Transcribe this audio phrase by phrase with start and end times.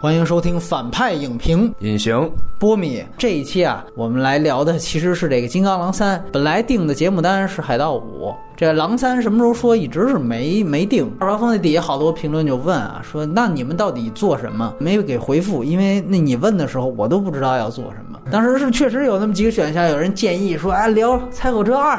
[0.00, 1.74] 欢迎收听反派影评。
[1.80, 6.16] 隐形波米这一期啊，我们来聊的其实是这个《金刚狼三》。
[6.30, 11.10] 本来定的节目单是《海盗五》，这《狼三》什么时候说，一直是没没定。
[11.18, 14.72] 二八峰那底下好多评论就问啊，说那你们到底做什么？
[14.78, 18.20] 没有给回复，因为那你问的时候，我都不知道要做什么。
[18.30, 21.96] 当时是确实有那么几个选项，有人建议说，哎，聊《猜火车二》，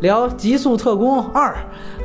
[0.00, 1.54] 聊《极速特工二》，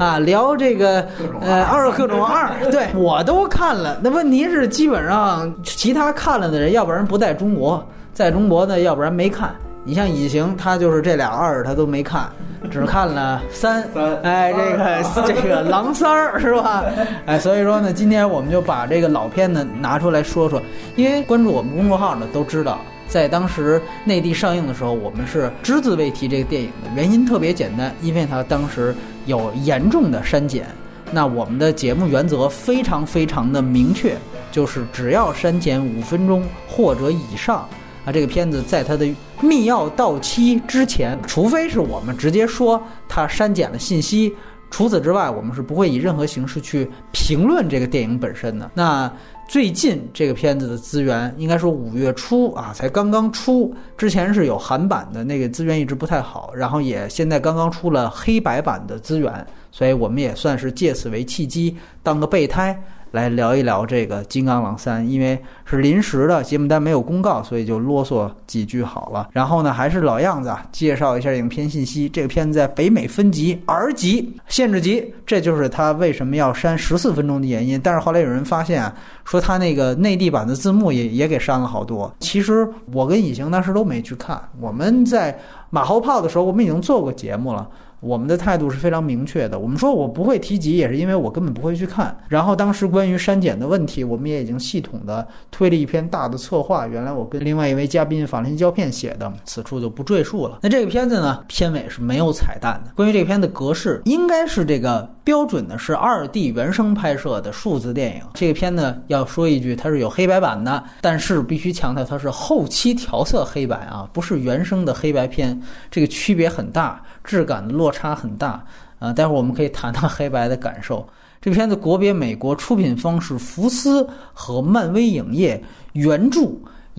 [0.03, 1.05] 啊，聊这个
[1.41, 3.97] 呃《二各种二》， 对我都看了。
[4.01, 9.53] 那问题是，基本上其他看了的人，要不然不在中国，在中国呢，要不然没看。
[9.83, 12.29] 你像隐形，他就是这俩二他都没看，
[12.69, 13.83] 只看了三。
[14.21, 16.85] 哎，这个 这个狼三儿是吧？
[17.25, 20.61] 哎，所以说呢，今天我们就把这个老片子拿出来说说，
[20.95, 22.79] 因为关注我们公众号的都知道。
[23.11, 28.95] 在当时内地上映的时候，我们是只字未提这个电影的原因特别简单，因为它当时
[29.25, 30.65] 有严重的删减。
[31.11, 34.15] 那我们的节目原则非常非常的明确，
[34.49, 37.67] 就是只要删减五分钟或者以上，
[38.05, 39.05] 啊，这个片子在它的
[39.41, 44.33] 密钥到期之前，除非是我们直接说它删减了信息，
[44.69, 48.71] 除此之外，我们是不会以任何形式去评论这个电影本身的。
[48.73, 49.11] 那。
[49.51, 53.75] 最近这个片子的资源，应该说五月初啊，才刚刚出。
[53.97, 62.81] 之前是有韩版的那个资源一直不太好，然后也现在刚刚出了黑白版的资源，所以我们也算是借此为契机，当个备胎。
[63.11, 69.29] 来聊一聊这个《金刚狼三》，因为是临时的节目单没有公告，所以就啰嗦几句好了。
[69.31, 72.07] 然后呢，还是老样子啊，介绍一下影片信息。
[72.09, 77.79] 这个片子在北美分级 R 级限制级，这就是它为什么要删十四分钟的原因。
[77.81, 78.95] 但是后来有人发现啊，
[79.25, 82.13] 说它那个内地版的字幕也也给删了好多。
[82.19, 85.37] 其实我跟隐形当时都没去看，我们在
[85.69, 87.67] 马后炮的时候，我们已经做过节目了。
[88.01, 89.57] 我们的态度是非常明确的。
[89.59, 92.15] 我们说我不会提及，也是因为我根本不会去看。
[92.27, 96.87] 然后当时关于删减的问题，我们也已经系统的推了一篇大的策划。
[96.87, 100.57] 原来我跟另外一位嘉宾法兰西胶片写的，此处就不赘述了。
[100.61, 102.91] 那这个片子呢，片尾是没有彩蛋的。
[102.95, 108.23] 关于这个片的格式，应该是这个标准的是二 D 原生拍摄的数字电影。
[108.33, 116.99] 这个片呢，要说一句，它是有黑白版的，但是必须强调它是后期调色黑白啊，不是原生的黑白片，这个区别很大。
[117.23, 118.63] 质感的落差很大
[118.99, 119.11] 啊！
[119.13, 121.07] 待会儿我们可以谈谈黑白的感受。
[121.39, 126.41] 这片子国别美国，出品方是福斯和漫威影业，原著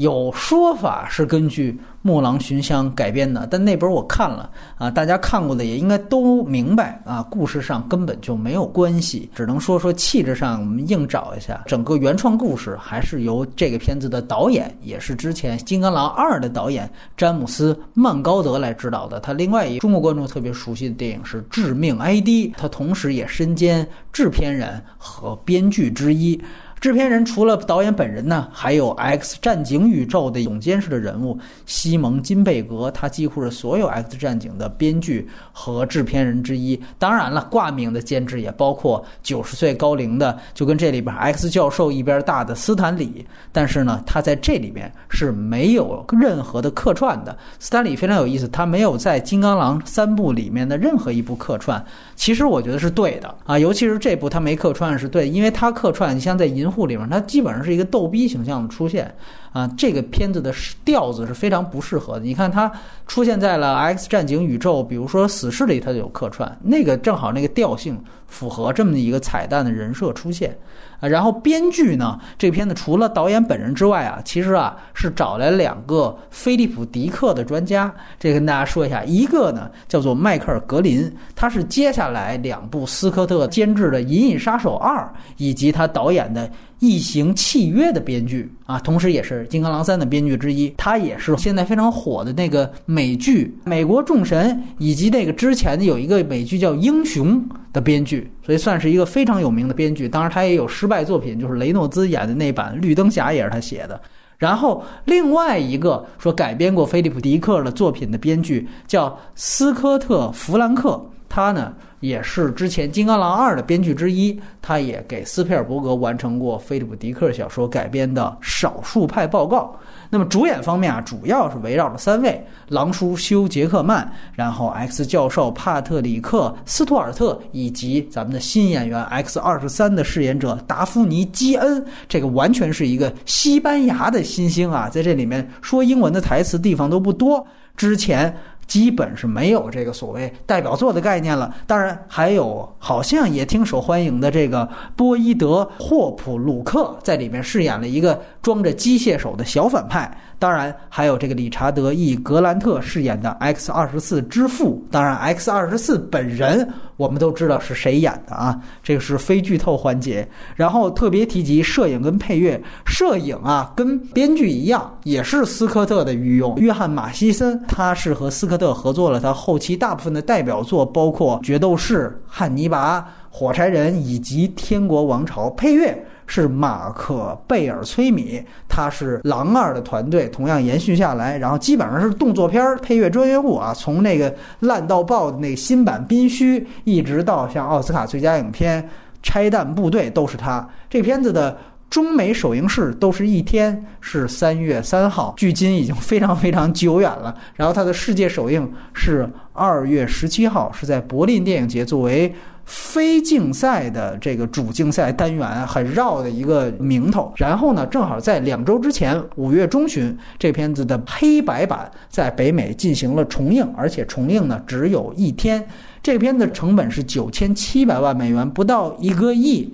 [0.03, 1.79] 有说法是根据。
[2.05, 11.63] 《木狼寻香》改编的，但那本我看了啊，大家看过的也应该都明白啊，故事上根本就没有关系，只能说说气质上我们硬找一下。
[11.65, 19.21] 整个原创故事还是由这个片子的导演，也是之前《金刚狼二》的导演詹姆斯·曼高德来指导的。
[19.21, 22.27] 他另外一中国观众特别熟悉的电影是《致命 ID》，
[22.57, 26.43] 他同时也身兼制片人和编剧之一。
[26.83, 36.83] 制片人除了导演本人呢，还有《X 战警》宇宙的总监式的人物西蒙金贝格，他几乎是所有《X 战警》的编剧和制片人之一。
[36.99, 43.25] 当然了，挂名的监制也包括九十岁高龄的，就跟这里边 X 教授一边大的斯坦李。
[43.53, 47.39] 但是呢，他在这里边是没有任何的客串的。
[47.61, 51.81] 斯坦李非常有意思，他没有在《金刚狼》三部里面的任何一部客串。
[52.17, 56.67] 其实我觉得是对的啊，尤其是这部他没客串是对，因为他客串，你像在《银》。
[56.73, 59.15] 库里面，他基本上是一个逗逼形象的出现。
[59.53, 60.53] 啊，这个片子的
[60.83, 62.21] 调子是非常不适合的。
[62.21, 62.73] 你看它
[63.07, 70.57] 出现在了 X 战警宇宙，比如说死侍里，它就有客串，那个正好那个调性符合这么一个彩蛋的人设出现。
[71.01, 72.19] 啊，然后编剧呢？
[72.39, 77.93] 这片子除了导演本人之外啊，其实啊是找来两个菲利普·迪克的专家。
[78.19, 85.01] 这跟大家说一下，一个呢叫做迈克尔·格林，他是接下来两部斯科特监制的《银翼杀手二》
[85.37, 86.49] 以及他导演的。
[86.83, 90.69] 异形契约的编剧啊，同时也是《金刚狼三》的编剧之一。
[90.77, 97.37] 他也是现在非常火的那个美剧《美国众神》，以及那个之前的有一个美剧叫《英雄》
[97.73, 100.09] 的编剧，所以算是一个非常有名的编剧。
[100.09, 104.01] 当然，他也有失败作品，就是雷诺兹演的那版《绿灯侠》也是他写的。
[104.37, 111.73] 然后另外一个说改编过菲利普·迪克的作品的编剧叫斯科特·弗兰克，他呢。
[112.03, 119.75] 也是之前《金刚狼二》的编剧之一，他也给斯皮尔伯格完成过菲利普·迪克小说改编的《少数派报告》。
[120.11, 131.83] 那么主演方面啊，主要是围绕着三位：狼叔休·杰克曼，然后 X 教授帕特里克·斯图尔特，以及咱们的新演员 X 二十三的饰演者达芙妮·基恩。
[132.09, 137.47] 这个完全是一个西班牙的新星啊，在这里面说英文的台词地方都不多。
[137.75, 138.37] 之前
[138.67, 141.55] 基本是没有这个所谓代表作的概念了。
[141.67, 150.19] 当然，还有好像也挺受欢迎的这个波伊德·霍普鲁克在里面饰演了一个装着机械手的小反派。
[150.43, 154.85] 当然，还有这个理查德· ·E· 格兰特饰演的 X 二十四之父。
[154.91, 160.29] 当然，X 二十四本人我们都知道是谁演的啊，这个是非剧透环节。
[160.57, 166.57] 然后特别提及摄影跟配乐，摄影啊跟编剧一样，也是斯科特的御用。
[166.57, 173.01] 约翰·马西森，他是和斯科特合作了，他后期大部分的代表作包括《决斗士》《汉尼拔》
[173.31, 176.05] 《火柴人》以及《天国王朝》，配乐。
[176.27, 188.83] 是马可贝尔崔米，他是狼二的团队，同样延续下来，然后基本上是动作片配乐专业户啊，从那个烂到爆的那新版宾虚，一直到像奥斯卡最佳影片
[189.23, 190.67] 《拆弹部队》都是他。
[190.89, 191.59] 这片子的
[191.91, 197.35] 中美首映式都是一天，是三月三号，距今已经非常非常久远了。
[197.55, 202.35] 然后它的世界首映是二月十七号，是在柏林电影节作为。
[202.65, 215.67] 非竞赛的这个主竞赛单元很绕的一个名头，然后呢，正好在两周之前，五月中旬，这片子的黑白版在北美进行了重映，而且重映呢只有一天。
[216.03, 219.73] 这片子成本是九千七百万美元，不到一个亿。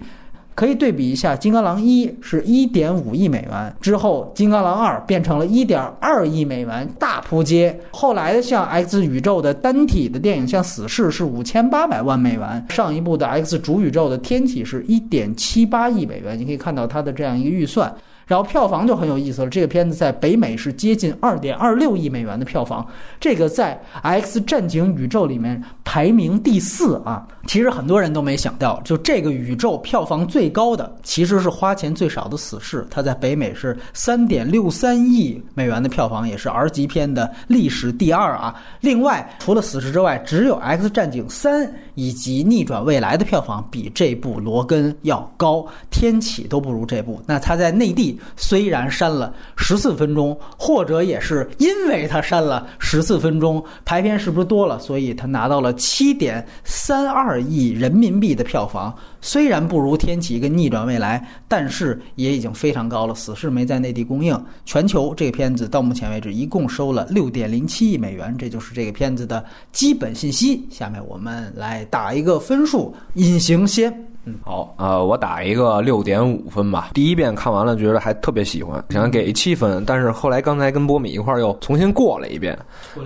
[0.59, 7.79] 可以对比一下，《金刚狼一》是一点五亿美元，之后《金刚狼二》变成了一点二亿美元，大扑街。
[7.93, 16.37] 后来的像 X 宇宙的单体的电影，像《死侍》是五千八百万美元，上一部的 X 主宇宙的天启是一点七八亿美元。
[16.37, 17.95] 你可以看到它的这样一个预算。
[18.29, 22.87] 然后票房就很有意思了，这个片子在北美是接近二点二六亿美元的票房，
[23.19, 27.27] 这个在《X 战警》宇宙里面排名第四啊。
[27.47, 38.55] 其实很多人都没想到，就这个宇宙票房最高的其实是花钱最少的《死侍》，它在北美是三点六三亿美元的票房，也是 R 级片的历史第二啊。
[38.83, 41.67] 另外，除了《死侍》之外，只有《X 战警三》
[41.99, 45.57] 以及《逆转未来》的票房比这部《罗根》要高，
[45.91, 47.21] 《天启》都不如这部。
[47.27, 48.17] 那他在内地。
[48.37, 54.79] 虽然删了十四分钟，或者也是因为他删了十四分钟，排片是不是多了？
[54.79, 58.95] 所以他拿到了七点三二亿人民币的票房。
[59.21, 63.15] 虽然不如《天启》跟《逆转未来》，但是也已经非常高了。
[63.15, 70.67] 死侍没在内地公映，全球这个片子到目前为止一共收了六点零七亿美元，这就是这个片子的基本信息。
[70.71, 74.07] 下面我们来打一个分数，隐形先。
[74.45, 76.91] 好，呃，我打一个六点五分吧。
[76.95, 79.85] 第一遍看完了，觉得还特别喜欢，想给七分。
[79.87, 82.59] 但是后来刚才跟波米一块儿又重新过了一遍，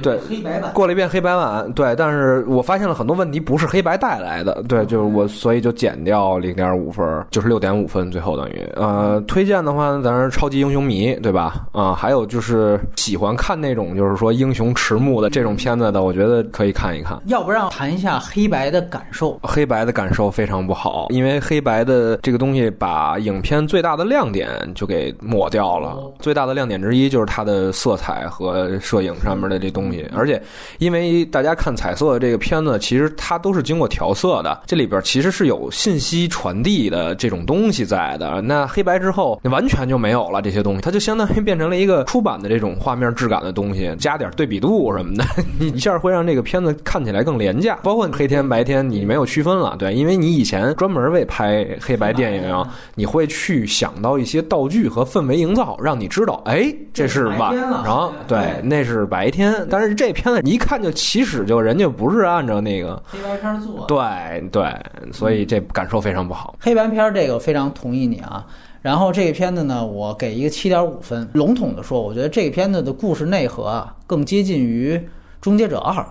[0.02, 1.94] 对，黑白版过了一遍黑白版，对。
[1.96, 8.10] 但是我发现了很多问题不是黑白带来的，对，就是我所以就减掉零点五分，就是六点五分。
[8.10, 11.66] 最后等于，呃，推荐的话，咱是超级英雄迷，对吧？
[11.72, 17.18] 啊，还有就是喜欢看那种就是说英雄迟暮的这种片子的，我觉得可以看一看。
[17.26, 19.38] 要不让谈一下黑白的感受？
[19.42, 21.06] 黑白的感受非常不好。
[21.12, 25.96] 因为黑白的这个东西，把影片最大的亮点就给抹掉了。
[26.18, 30.08] 最大的亮点之一就是它的色彩和摄影上面的这东西。
[30.14, 30.42] 而且，
[30.78, 38.40] 因为大家看彩色的这个片子，其实它都是经过调色的，这里边其实是有信息传递的这种东西在的。
[38.40, 45.24] 那黑白之后，完全就没有了这些东西，它就相当于变成了一个出版的这种画面质感的东西，加点对比度什么的，
[45.60, 47.78] 你一下会让这个片子看起来更廉价。
[47.82, 51.01] 包括黑天白天，你没有区分了，对，因为你以前专门。
[51.10, 59.66] 为拍黑白电影，你会去想到一些道具和氛围营造，让你知道，哎，这是晚上，对，那是白天。
[59.70, 64.72] 但是这片子你一看就起始就人家不是按照那个黑白片做，对对，
[65.12, 66.56] 所以这感受非常不好。
[66.60, 68.46] 黑白片这个非常同意你啊。
[68.80, 71.28] 然后这个片子呢，我给一个七点五分。
[71.34, 74.96] 笼统的说，我觉得这个片子的故事内核啊，更接近于
[75.40, 76.02] 《终结者二》，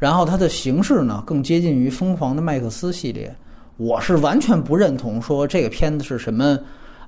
[0.00, 3.32] 然后它的形式呢，更接近于《疯狂的麦克斯》系列。
[3.76, 6.58] 我是完全不认同说这个片子是什么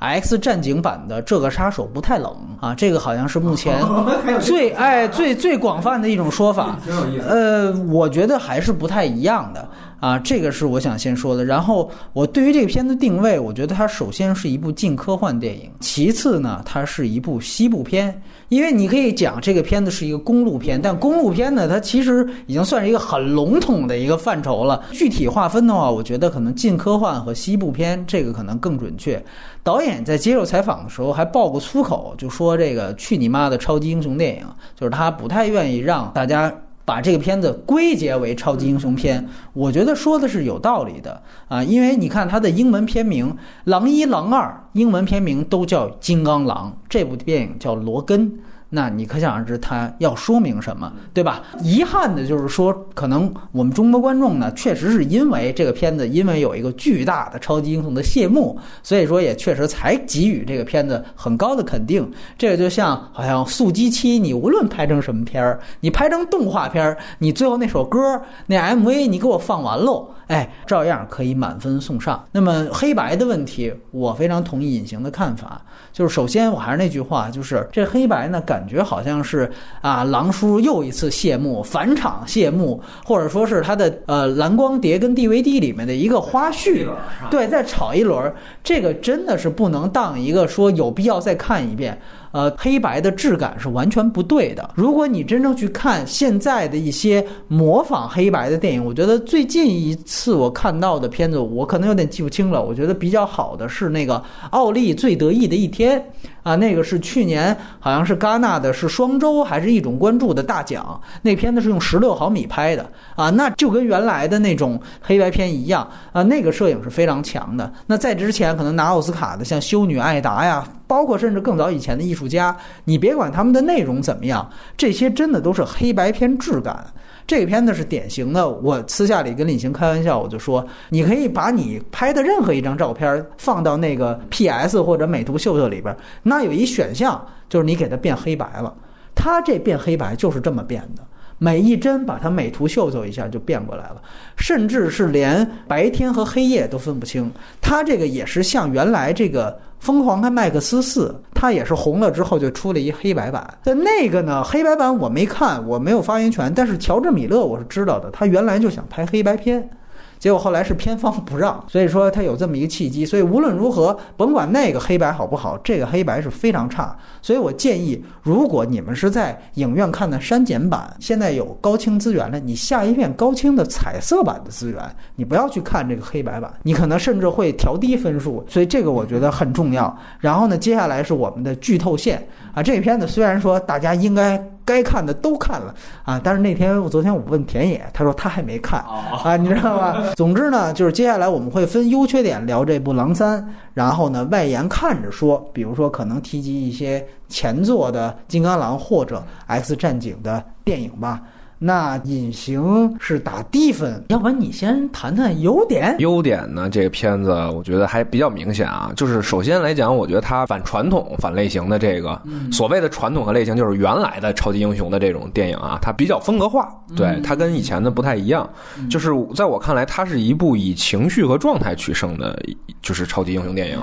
[0.00, 3.82] X 战警版的这个杀手不太冷啊，这个好像是目前
[4.40, 6.78] 最哎最最广泛的一种说法。
[7.26, 9.68] 呃，我觉得还是不太一样的。
[10.00, 11.44] 啊，这个是我想先说的。
[11.44, 18.22] 然后我对于这个片子定位，我觉得它首先是一部近科幻电影，其次呢，它是一部西部片。
[18.48, 24.82] 因为你可以讲这个片子是一个公路片，但公路片呢，它其实已经算是一个很笼统的一个范畴了。
[24.92, 29.22] 具体划分的话，我觉得可能近科幻和西部片这个可能更准确。
[29.62, 36.50] 导演在接受采访的时候还爆过粗口，就说这个去你妈的超级英雄电影，就是他不太愿意让大家。
[36.88, 41.22] 把这个片子归结为超级英雄片，我觉得说的是有道理的。
[41.46, 43.30] 啊，因为你看它的英文片名
[43.64, 48.30] 《狼一》《狼二》，英文片名都叫《金刚狼》，这部电影叫《罗根》，
[48.70, 51.42] 那你可想而知它要说明什么，对吧？
[51.62, 62.10] 遗憾的就是说，可能我们中国观众呢，确实是因为这个片子，因为有一个巨大的超级英雄的谢幕，所以说也确实才给予这个片子很高的肯定。
[62.36, 72.22] 这个就像好像《速激七》，你无论拍成什么片儿，你拍成动画片儿，你最后那首歌那 MV 你给我放完喽，哎，照样可以满分送上。
[72.32, 79.50] 那么黑白的问题，我非常同意隐形的看法，就是首先我还是那句话，就是这黑白呢，感觉好像是
[79.80, 86.86] 啊，狼叔又一次谢幕，返场谢幕，或者说是他的呃蓝光碟跟 DVD 里面的一个花絮，
[87.30, 88.32] 对，再炒一轮，
[88.64, 92.00] 这个真的是不能当一个说有必要再看一遍。
[92.30, 94.70] 呃，黑白的质感是完全不对的。
[94.74, 102.62] 如果你真正去看现在的一些模仿黑白的电影，我觉得最近一次我看到的片子，我可能有点记不清了。
[102.62, 106.04] 我觉得比较好的是那个奥利最得意的一天
[106.48, 110.98] 啊，那个是去年好像是戛纳的，是双周还是一种关注的大奖。
[111.20, 117.70] 那片子是用十六毫米拍的啊，那就跟原来的那种黑白片一样啊，那个摄影是非常强的。
[117.88, 120.66] 那在之前可能拿奥斯卡的像修女艾达呀。
[120.88, 126.82] 包括甚至更早以前的艺术家，你别管他们的内容怎么样，这些真的都是黑白片质感。
[127.28, 128.48] 这个片子是典型的。
[128.48, 138.74] 我私下里跟李行开玩笑，我就说，你可以把你拍的任何一张照片放到那个 PS 或者美图秀秀里边，那有一选项就是你给它变黑白了。
[139.14, 141.02] 它这变黑白就是这么变的，
[141.38, 144.02] 每一帧把它美图秀秀一下就变过来了，
[144.36, 147.32] 甚至是连白天和黑夜都分不清。
[147.60, 149.58] 它这个也是像原来这个。
[149.78, 153.48] 疯狂的麦克斯四，它也是红了之后就出了一黑白版。
[153.62, 156.52] 但那个呢，黑白版我没看，我没有发言权。
[156.52, 159.70] 但是乔治米勒我是知道的，他原来就想拍黑白片。
[160.18, 163.06] 结果后来是片方不让，所以说他有这么一个契机。
[163.06, 166.96] 所以无论如何，甭管那个黑白好不好，这个黑白是非常差。
[167.22, 174.82] 所以我建议，如果你们是在影院看的删减版，现在有高清资源了，你下一遍高清的彩色版的资源，
[175.14, 178.44] 你不要去看这个黑白版，你可能甚至会调低分数。
[178.48, 179.96] 所以这个我觉得很重要。
[180.18, 184.42] 然后呢，接下来是我们的剧透线啊，这片子虽然说大家应该。
[184.68, 189.96] 该看的都看了啊，但是那天我昨天我问田野，他说他还没看啊，你知道吧？
[190.14, 201.22] 总之呢，就是接下来我们会分优缺点聊这部《狼三》，然后呢外延看着说，比如说可能提及一些前作的《金刚狼》或者《X 战警》的电影吧。
[201.58, 205.94] 那隐形是打低分，要不然你先谈谈优点。
[205.98, 206.68] 优点呢？
[206.70, 212.20] 这个片子我觉得还比较明显啊，就是首先来讲，我觉得它反传统、反类型的这个
[212.52, 218.48] 所谓的传统和类型，就是原来的超级英雄的这种电影啊，它比较风格化，对它跟以前的不太一样。
[218.88, 222.40] 就是在我看来，它是一部以情绪和状态取胜的，
[222.80, 223.80] 就是超级英雄电影。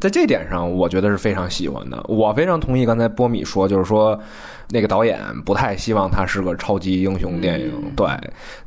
[0.00, 2.02] 在这点上，我觉得是非常喜欢的。
[2.08, 4.18] 我非常同意刚才波米说，就是说。
[4.72, 8.06] 那个导演不太希望他是个超级英雄电影，对，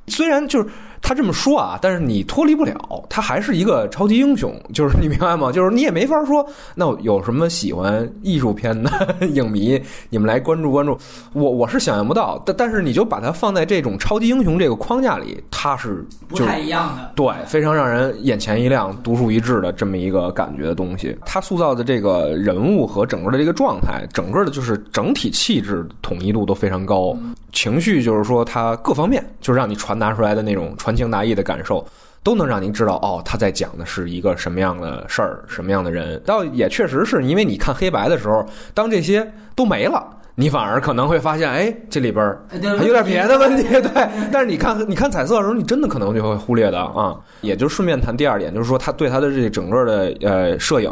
[0.08, 0.70] 虽然就是。
[1.06, 5.52] 他这么说啊，但是你脱离不了，他还是一个超级英雄，就是你明白吗？
[5.52, 6.44] 就是你也没法说，
[6.74, 9.80] 那有什么喜欢艺术片的影迷，
[10.10, 10.98] 你们来关注关注。
[11.34, 21.14] 我 我是想象不到，但但是你就把它放在这种超级英雄这个框架里，它是不太一样的，对，非常让人眼前一亮、独树一帜的这么一个感觉的东西。
[21.26, 27.14] 他塑造的这个人物和整个的这个状态，整个的就是整体气质统一度都非常高，
[27.52, 30.93] 情绪就是说他各方面就是让你传达出来的那种传。
[30.96, 31.86] 情达意的感受，
[32.24, 36.22] 都能让您知道哦，他在讲的是一个什么样的事儿，什么样的人。
[36.26, 43.64] 倒也确实是因为你看黑白的时候，当这些都没了，你反而可能会发现，哎，这里边还有点别的问题。
[43.64, 47.16] 对，但是你看你看彩色的时候，你真的可能就会忽略的啊。
[47.42, 50.92] 也就顺便谈第二点，就是说他对他的这整个的呃摄影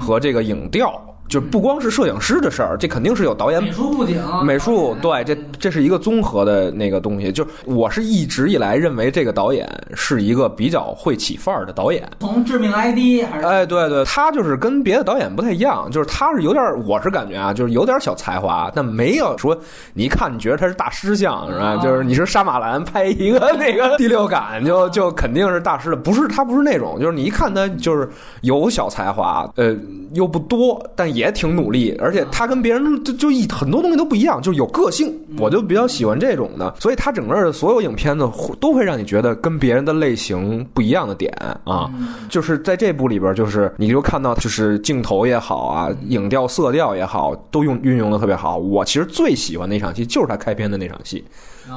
[0.00, 0.92] 和这个影调。
[1.28, 7.32] 就不光是摄影师的事儿，这肯定是有导演、美术布景、美术对，这这是一个综合的那个东西。
[7.32, 12.08] 就我是一直以来认为这个导演是一个比较会起范儿的导演。
[12.20, 19.58] 从致命 ID 还是哎，对对，他就是跟别的导演不太一样，就是他是有点，我是感觉啊，就是有点小才华，但没有说
[19.94, 21.76] 你一看你觉得他是大师像是吧？
[21.78, 28.08] 就是你是杀马兰拍一个那个第六感，就就肯定是大师的，不是他不是那种，就是你一看他就是
[28.42, 29.76] 有小才华，呃，
[30.12, 31.15] 又不多，但。
[31.16, 35.12] 也挺努力，而且他跟别人就就一很多东西都不一样，就是有个性。
[35.38, 38.30] 我就比较喜欢这种的，所以他整个的所有影片呢，
[38.60, 41.32] 都会让你觉得跟别人的类型不一样的点
[41.64, 41.90] 啊。
[42.28, 48.56] 就是在这部里边，就是你就看到，就是镜头也好啊，影调、色调也好，都用运用的特别好。
[48.56, 51.24] 我其实最喜欢那场戏就是他开篇的那场戏。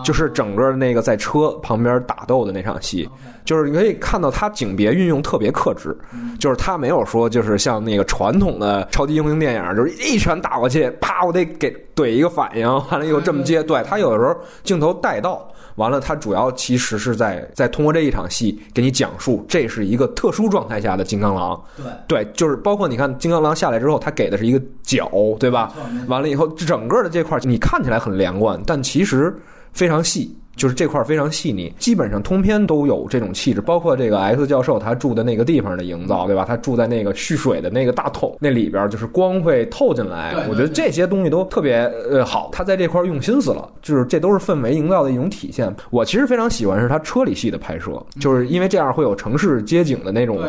[0.03, 3.09] 就是整个那个在车旁边打斗的那场戏，
[3.45, 5.97] 就是你可以看到他景别运用特别克制，
[6.39, 13.61] 就是他没有说就是像那个传统的超级英雄电影，就是一拳打过去，啪，我得给怼一个反应，完了又这么接。
[13.63, 15.47] 对他有的时候镜头带到。
[15.75, 21.57] 完了，他主要其实是在在通过这一场戏给你讲述，这是一个特殊状态下的金刚狼。
[21.77, 21.85] 对，
[22.25, 25.71] 对，就是包括你看金刚狼下来之后，他给的是一个脚，对吧？
[26.07, 29.33] 完了以后，整个的这块你看起来很连贯，但其实
[29.73, 30.35] 非常细。
[30.59, 36.43] 就是这块非常细腻，基本上通篇都有这种气质，包括这个 X 教授他住的那个地方的营造，对吧？
[36.45, 40.35] 他住在那个蓄水的那个大桶那里边，就是光会透进来。
[40.49, 41.77] 我觉得这些东西都特别
[42.11, 45.73] 呃好，他在这块用心思了，就是这都是氛围营造的一种体现。
[45.91, 50.39] 我其实非常喜欢是他车里戏的拍摄，就是因为这样会有城市街景的那种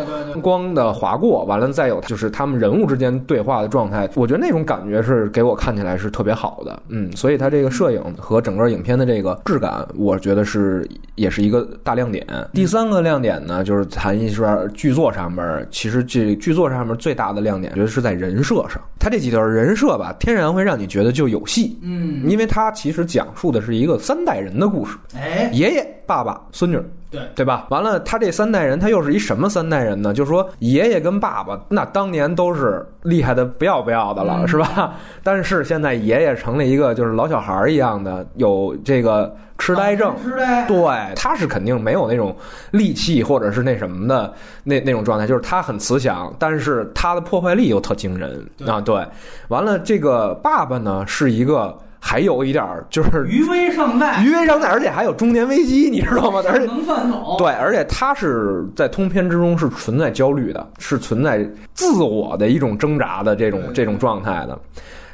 [0.42, 6.82] 光的划过，完了再有就是他们人物之间对话的状态，我觉得那种感觉是给我看起来是特别好的。
[6.88, 9.86] 嗯，所以他这个摄影和整个影片的这个质感。
[10.00, 12.26] 我觉得是也是一个大亮点。
[12.54, 18.80] 第三个亮点呢，就是谈一说剧作上面，其实这剧作上面最大的亮点，觉得是在人设上。
[18.98, 21.78] 他这几段人设吧，天然会让你觉得就有戏。
[21.82, 24.96] 嗯，因为他其实讲述的是一个三代人的故事。
[25.14, 26.78] 哎，爷爷、爸爸、孙女。
[27.10, 27.66] 对对吧？
[27.70, 30.14] 完了，他这三代人，他又是一什么三代人呢？
[30.14, 34.94] 就是说，爷爷跟爸爸那当年都是厉害的不要不要的了，是吧？
[35.24, 40.14] 但是现在爷爷成了一个就是老小孩一样的，有这个痴呆症。
[40.22, 40.66] 痴呆。
[40.68, 42.36] 对，他是肯定没有那种
[42.70, 48.80] 力气或者是那什么的那那种状态，就是他很慈祥，但是他的破坏力又特惊人啊！
[48.80, 49.04] 对，
[49.48, 51.76] 完了，这个爸爸呢是一个。
[52.02, 56.42] 还有一点儿就是余威尚在，余威尚在，而且还有中年危机， 你知道吗？
[56.48, 57.36] 而且能犯走。
[57.38, 64.58] 对，而且他是在通篇之中是存在焦虑的，是存在自我的一种挣扎的这种这种状态的。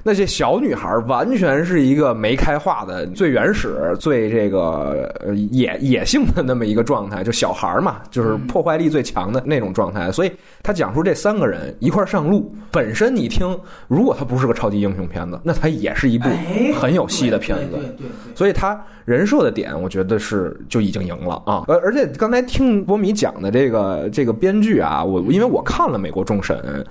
[0.07, 5.13] 那些小女孩完全是一个没开化的、最原始、最这个
[5.51, 10.13] 野野性的那么一个状态，就小孩嘛，就是破坏力最强的那种状态。
[10.13, 10.31] 所以
[10.63, 16.29] 他讲述这三个人一块上路，本身你听，如果他不是个超级英雄片子，那他也是一部
[16.79, 17.73] 很有戏的片子。
[17.73, 18.07] 对对。
[18.33, 21.65] 所以他人设的点，我觉得是就已经赢了啊。
[21.67, 26.85] 而而且刚才听波米讲的这个这个编剧啊，我因为我看了《美国众神》，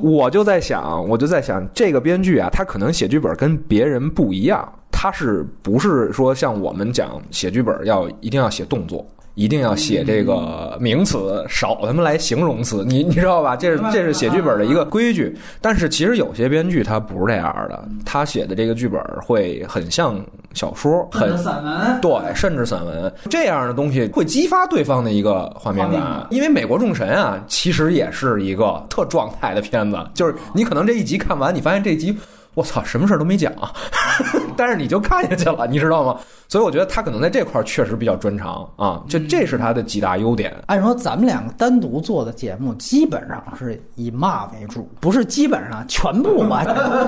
[0.00, 2.50] 我就在想，我就在想这个编剧啊。
[2.52, 13.56] 他可能写剧本跟别人不一样，他是不是说像我们讲写剧本要一定要写动作，一定要写这个名词，少他妈来形容词，你 你知道吧？
[13.56, 15.36] 这是这是写剧本的一个规矩。
[15.60, 26.26] 但是其实有些编剧他不是这样的，他写的这个剧本会很像小说，很散文，对，甚至散文这样的东西会激发对方的一个画面感。
[26.30, 32.16] 因为《美国众神》啊，其实也是一个特状态的片子，就是你可能这一集看完，你发现这集。
[32.54, 33.52] 我操，什么事儿都没讲，
[34.56, 36.18] 但是你就看下去了，你知道吗？
[36.48, 40.54] 所以我觉得他可能在这块儿确实比较专长啊，就这是他的几大优点。
[40.66, 46.62] 按说咱们两个单独做的节目，基本上是以骂为主，不是基本上全部骂。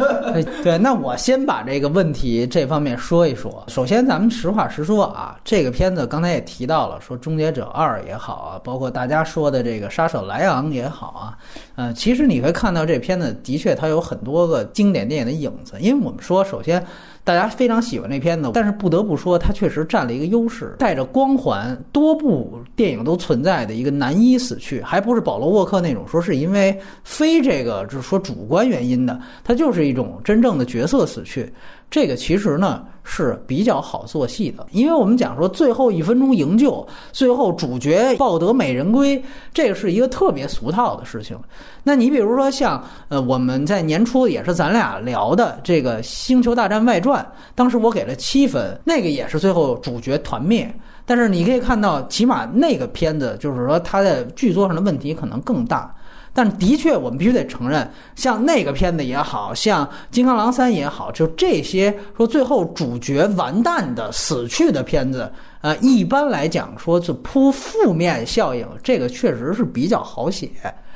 [0.64, 3.62] 对，那我先把这个问题这方面说一说。
[3.68, 11.36] 首先，咱们实话实说啊，这个片子刚才也提到了，说《终结者二》也好啊，包括大家说的这个《杀手莱昂》也好啊，
[11.76, 16.84] 呃，其实你会看到这片子的确它有很多个经典电影的影子，因为我们说首先。
[17.26, 31.50] 大家非常喜欢这片子，但是不得不说，它确实占了一个优势，带着光环，多部电影都存在的一个男一死去，还不是保罗沃克那种说是因为非这个就是说主观原因的，它就是一种真正的角色死去。
[31.90, 41.38] 这个其实呢是比较好做戏的，因为我们讲说最后一分钟营救，最后主角抱得美人归，这个是一个特别俗套的事情。
[41.82, 47.22] 那你比如说像呃我们在年初也是咱俩聊的这个《星球大战外传》，
[47.54, 50.74] 当时我给了七分，那个也是最后主角团灭。
[51.06, 55.94] 但是你可以看到，起码那个片子就是说它的剧作上的问题可能更大。
[56.34, 70.50] 但的确，我们必须得承认，像那个片子也好像《金刚狼三》也好，就这些说最后主角完蛋的死去的片子，呃，一般来讲说是铺负面效应，这个确实是比较好写。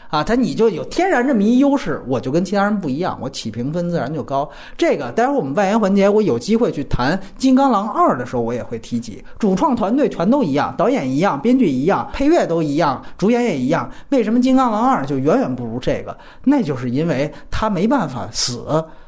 [0.08, 4.48] 啊，他你就有天然这么一优势，我就跟其他人不一样，我起评分自然就高。
[4.76, 9.22] 这个待会儿我们外延环节，我有机会去谈《金刚狼二》的时候，我也会提及。
[9.38, 13.90] 主创团队全都一样，导演一样，编剧一样，配乐都一样，主演也一样。
[14.08, 16.16] 为什么《金刚狼二》就远远不如这个？
[16.44, 18.64] 那就是因为他没办法死。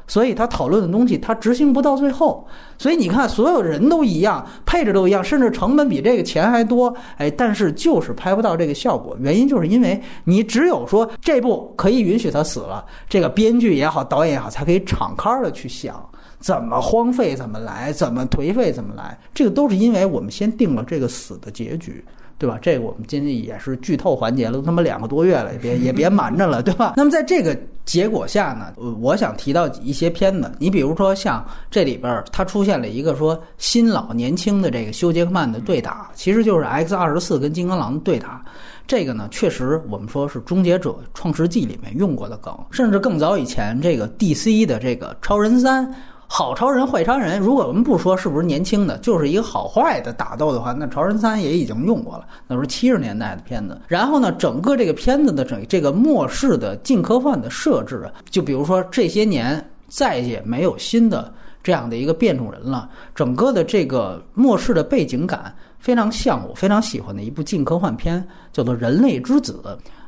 [0.07, 2.45] 所以他讨论的东西，他执行不到最后。
[2.77, 6.93] 所以你看，所有人都一样，配置都一样，甚至成本比这个钱还多。
[7.17, 9.15] 哎，但是就是拍不到这个效果。
[9.19, 16.03] 原因就是因为你只有说这部可以允许他死了，这个编剧也好，导演也好，才可以敞开的去想。
[16.39, 22.03] 怎么荒废怎么来，怎么颓废怎么来，这个都是因为我们先定了这个死的结局。
[22.41, 22.57] 对吧？
[22.59, 26.95] 这个我们今天也是剧透环节了，都他妈两个多月了，也别也别瞒着了，对吧？
[26.97, 38.43] 那么在这个结果下呢，我想提到一些片子，你比如说像这里边它出现了一个说新老年轻的这个休杰克曼的对打，其实就是 X 二十四跟金刚狼的对打。
[38.87, 45.93] 这个呢，确实我们说是《终结者创世纪》里面用过的梗，甚至更早以前这个 DC 的这个超人三。
[46.33, 53.77] 好超人坏超人，如果我们不说是不是年轻的，就是一个好坏的打斗的话，那超人三也已经用过了，那是七十年代的片子。
[53.85, 69.61] 然后呢，整个这个片子的整这个末世的近科幻的设置，就比如说这些年再也没有新的这样的一个变种人了，整个的这个末世的背景感非常像我非常喜欢的一部近科幻片，叫做《人类之子》。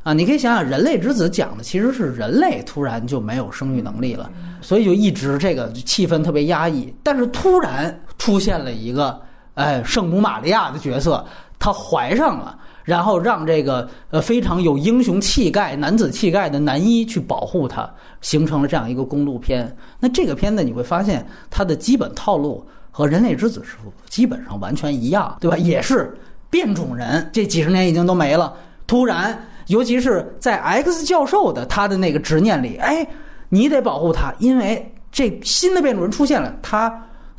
[0.03, 4.29] 啊，你可以想想，《人类之子》讲的其实是人类突然就没有生育能力了，
[4.61, 6.93] 所以就一直这个气氛特别压抑。
[7.01, 9.17] 但是突然出现了一个，
[9.53, 11.25] 哎，圣母玛利亚的角色，
[11.57, 17.89] 她怀上了，然后让这个呃非常有英雄气概、男子气概的男一去保护她，
[18.19, 19.73] 形成了这样一个公路片。
[20.01, 23.77] 那这个片子你会发现，它的基本套路和《人类之子》是
[24.09, 25.55] 基本上完全一样，对吧？
[25.55, 26.13] 也是
[26.49, 28.53] 变种人，这几十年已经都没了，
[28.85, 29.41] 突然。
[29.67, 33.06] 尤其是在 X 教授的他的那个执念里，哎，
[33.49, 36.91] 你得保护他，因为这新的变种人出现了，他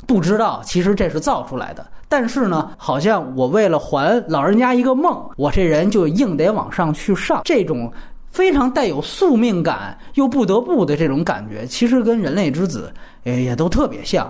[0.06, 1.86] 不知道其实这是造出来的。
[2.08, 7.42] 但是呢，好像我为了还老人家一个梦，我这人就硬得往上去上。
[7.44, 7.92] 这种
[8.30, 12.92] 非常带有宿命感又不得不的这种感觉，其实跟人类之子
[13.24, 14.26] 也也都特别像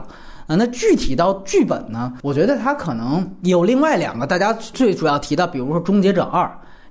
[0.47, 0.57] 啊。
[0.57, 6.45] 那具体到剧本呢，我觉得他可能有另外两个大家最主要提到，比如说《终结者二》。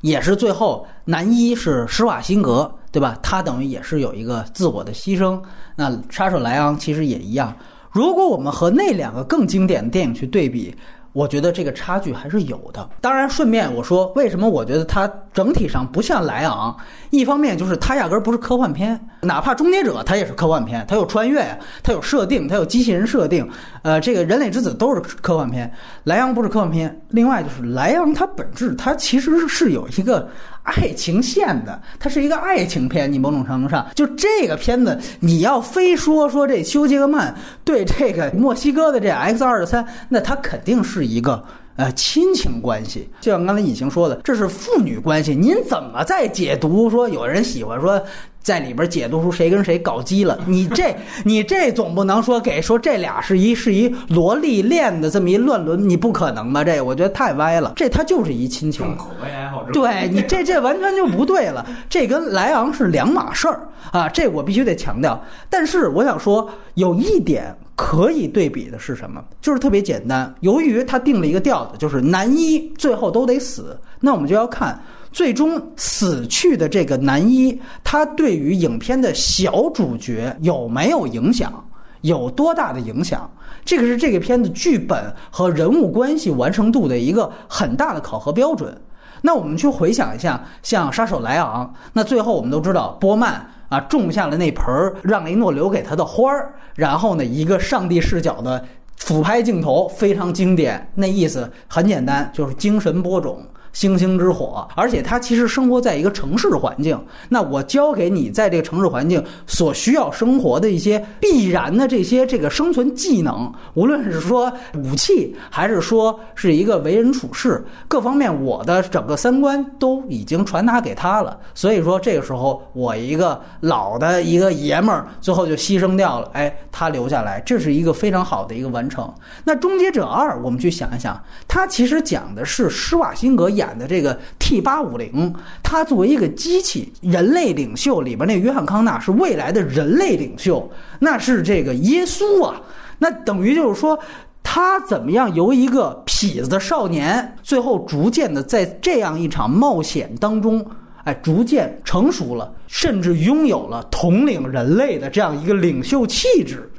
[0.03, 3.17] 也是最后男一是施瓦辛格，对吧？
[3.23, 5.41] 他等于也是有一个自我的牺牲。
[5.75, 7.55] 那杀手莱昂其实也一样。
[7.89, 10.75] 如果我们和那两个更经典的电影去对比。
[11.13, 12.89] 我觉得这个差距还是有的。
[12.99, 16.75] 当然，顺便我说，为什么我觉得它整体上不像莱昂？
[17.11, 23.47] 一方面就是它压根儿不是科幻片，哪怕终结者它也是科幻片，它有穿越呀，它有设定，它有机器人设定。
[23.83, 25.71] 呃，这个人类之子都是科幻片，
[26.03, 27.01] 莱昂不是科幻片。
[27.09, 30.27] 另外就是莱昂它本质它其实是有一个。
[30.63, 33.11] 爱情线的，它是一个爱情片。
[33.11, 41.43] 你某种程度上，就这个片子，你要非说说这休杰克曼对这个墨西哥的这 X 二十三，那他肯定是一个
[41.75, 43.09] 呃亲情关系。
[43.21, 45.35] 就像刚才隐形说的，这是父女关系。
[45.35, 48.01] 您怎么在解读说有人喜欢说？
[48.43, 50.37] 在里边解读出谁跟谁搞基了？
[50.45, 56.61] 你这你这总不能说给说这俩是一是一萝莉恋的这么一乱伦，你不可能吧？
[56.63, 57.71] 这我觉得太歪了。
[57.75, 59.63] 这他就是一亲情，口味爱好。
[59.71, 61.65] 对你这这完全就不对了。
[61.89, 64.09] 这跟莱昂是两码事儿啊！
[64.09, 65.23] 这我必须得强调。
[65.49, 69.23] 但是我想说，有一点可以对比的是什么？
[69.41, 70.33] 就是特别简单。
[70.41, 74.79] 由于他定了一个调子，就是男一最后都得死，那我们就要看。
[75.11, 81.63] 最终死去的这个男一，他对于影片的小主角有没有影响？
[82.01, 83.29] 有多大的影响？
[83.63, 88.75] 这个是这个片子剧本和人物关系完成度的一个很大的考核标准。
[89.21, 98.63] 那我们去回想一下，像杀手莱昂，那最后我们都知道波曼啊种下了那盆让雷诺留给他的花儿，然后呢一个上帝视角的
[98.97, 103.43] 俯拍镜头非常经典，那意思很简单，就是精神播种。
[103.73, 106.95] 星星之火，而且他其实生活在一个城市环境。
[107.27, 121.39] 那我教给你，在这个城市环境所需要生活的一些必然的这些这个生存技能，无论是说武器，还是说是一个为人处事各方面，我的整个三观都已经传达给他了。
[121.55, 126.29] 所以说这个时候，我一个老的一个爷们儿，最后就牺牲掉了。
[126.33, 129.13] 哎，他留下来，这是一个非常好的一个完完成。
[129.45, 133.63] 那《终结者二》，我们去想一想，它其实讲的是施瓦辛格演。
[133.73, 140.69] 的这个 T 八五零，他作为一个机器人类领袖里边那约翰康纳是未来的人类领袖，
[140.99, 142.61] 那是这个耶稣啊，
[142.99, 143.97] 那等于就是说
[144.43, 150.63] 他怎么样由一个痞子的少年，最后逐渐的在这样一场冒险当中，
[151.05, 156.69] 哎，逐渐成熟了，甚至拥有了统领人类的这样一个领袖气质。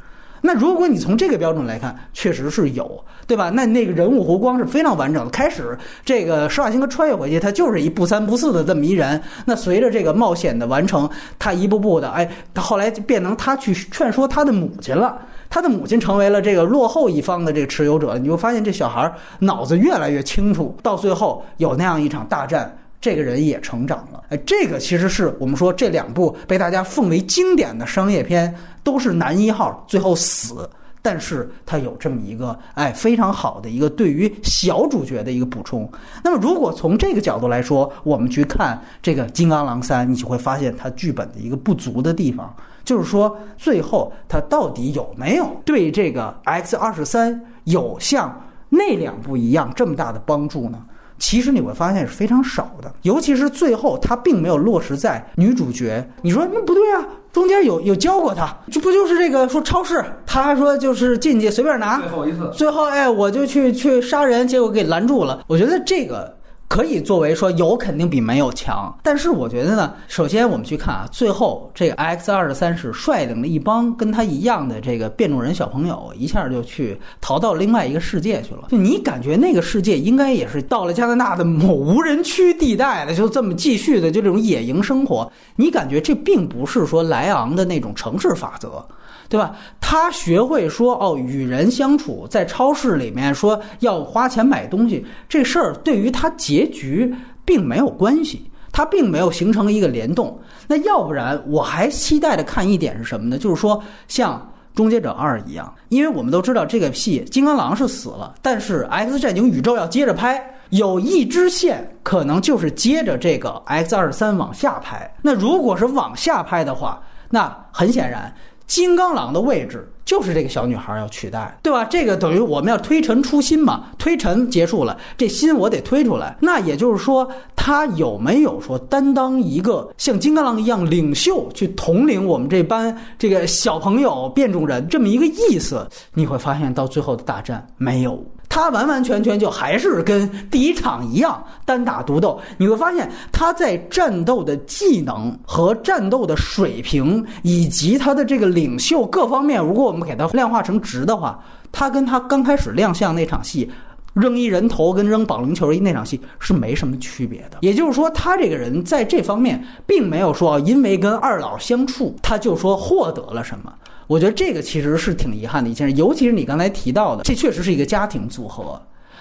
[0.47, 3.49] 那如果你从这个标准来看，确实是有，对吧？
[3.49, 5.31] 那那个人物弧光是非常完整的。
[5.31, 9.19] 开始这个施瓦辛格穿越回去，他就是一不三不四的这么一人。
[9.47, 15.19] 那随着这个冒险的完成，他一步步的，哎，他后来变成他去劝说他的母亲了。
[15.49, 18.19] 他的母亲成为了这个落后一方的这个持有者。
[18.19, 22.71] 你会发现这小孩脑子越来越清楚，到最后有那样一场大战。
[23.05, 30.67] 这个人也成长了，哎，这个其实是我们说这两部被大家奉为经典的商业片，都是男一号最后死，
[31.03, 35.87] 但是它有这么一个哎非常好的一个对于小主角的一个补充。
[36.23, 50.83] 那么如果从这个角度来说，我们去看这个《金刚狼三》，你就会发现它剧本的一个不足的地方，就是说最后它到底有没有对这个 X 二十三有像那两部一样这么大的帮助呢？
[51.27, 56.07] 其实你会发现是非常少的，尤其是最后，他并没有落实在女主角。
[56.21, 65.43] 你说那不对啊，中间有有教过他，这不就是这个说超市，他还说就是进去随便拿，最后一次，最后哎我就去去杀人，结果给拦住了。
[65.47, 66.37] 我觉得这个。
[66.67, 78.69] 可以作为说有肯定比没有强，但是我觉得呢，首先我们去看啊，最后这个 X 二十三是率领了一帮跟他一样的这个变种人小朋友，一下就去逃到另外一个世界去了。
[78.71, 85.31] 就你感觉那个世界应该也是到了加拿大的某无人区地带的，就这么继续的就这种野营生活。
[85.57, 88.85] 你感觉这并不是说莱昂的那种城市法则。
[89.29, 89.57] 对吧？
[89.81, 100.39] 他学会说哦，与人相处，在超市里面说要花钱买东西，这事儿对于他结局并没有关系，他并没有形成一个联动。
[100.67, 103.39] 那要不然，我还期待的看一点是什么呢？
[103.39, 104.39] 就是说，像
[104.77, 115.15] 《终结者二》一样，因为我们都知道这个戏金刚狼是死了，但是《X 战警》宇宙要接着拍，有一支线可能就是接着这个 X 二三往下拍。
[115.23, 118.35] 那如果是往下拍的话，那很显然。
[118.67, 121.85] 金刚狼的位置就是这个小女孩要取代，对吧？
[121.85, 126.37] 这个等于我们要推陈出新嘛，推陈结束了，这新我得推出来。
[126.41, 135.87] 那也就是说，他有没有说担当一个像金刚狼一样领袖，去统领我们这班这个小朋友变种人这么一个意思？
[136.13, 138.23] 你会发现到最后的大战没有。
[138.55, 151.37] 他完完全全就还是跟第一场一样单打独斗，你会发现他在战斗的技能和战斗的水平，以及他的这个领袖各方面，如果我们给他量化成值的话，
[151.73, 153.69] 他跟他刚开始亮相那场戏
[154.15, 157.59] 扔一人头跟扔保龄球一那场戏是没什么区别的。
[157.61, 163.73] 也就是说，他这个人在这方面并没有说因为跟二老相处，他就说获得了什么。
[164.07, 168.81] 我觉得这个其实是挺遗憾的一件事，尤其是你刚才提到的，这确实是一个家庭组合，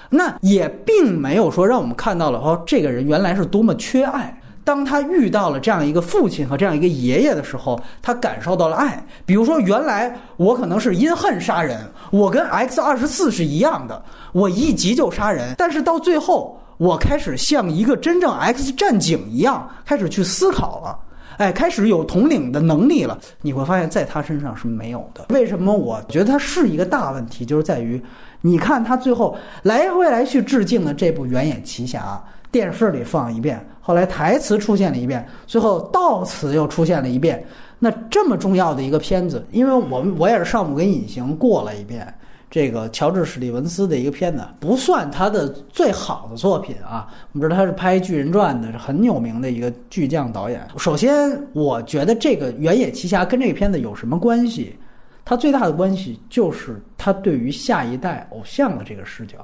[0.10, 4.42] 那也并没有说让我们看到了哦，这个人原来是多么缺爱。
[4.64, 9.04] 当他遇到了这样一个父亲和这样一个爷爷的时候，他感受到了爱。
[9.26, 11.80] 比如说，原来我可能是因恨杀人，
[12.12, 15.54] 我跟 X 二十四是一样的，我一急就杀人。
[15.58, 21.00] 但是到最后，我开始像一个真正 X 战警一样，开始去思考了。
[21.38, 25.26] 哎，开始有统领的能力了，你会发现在他身上是没有的。
[25.30, 25.74] 为什么？
[25.74, 28.02] 我觉得他是一个大问题，就是在于，
[28.42, 32.22] 你看他最后来回来去致敬的这部《原野奇侠》，
[32.52, 37.46] 电视里放一遍，后来台词出现了一遍，最后悼词又出现了一遍。
[37.80, 42.12] 那这么重要的一个片子，因为我们我也是上午跟隐形过了一遍。
[42.50, 50.66] 这个乔治史蒂文斯的一个片子不算他的最好的作品啊，我们知道他是拍《巨人传》的，是很有名的一个巨匠导演。
[50.78, 54.78] 首先，我觉得这个《原野奇侠》跟这个片子有什么关系？
[55.26, 59.38] 它最大的关系就是他对于下一代偶像的这个视角。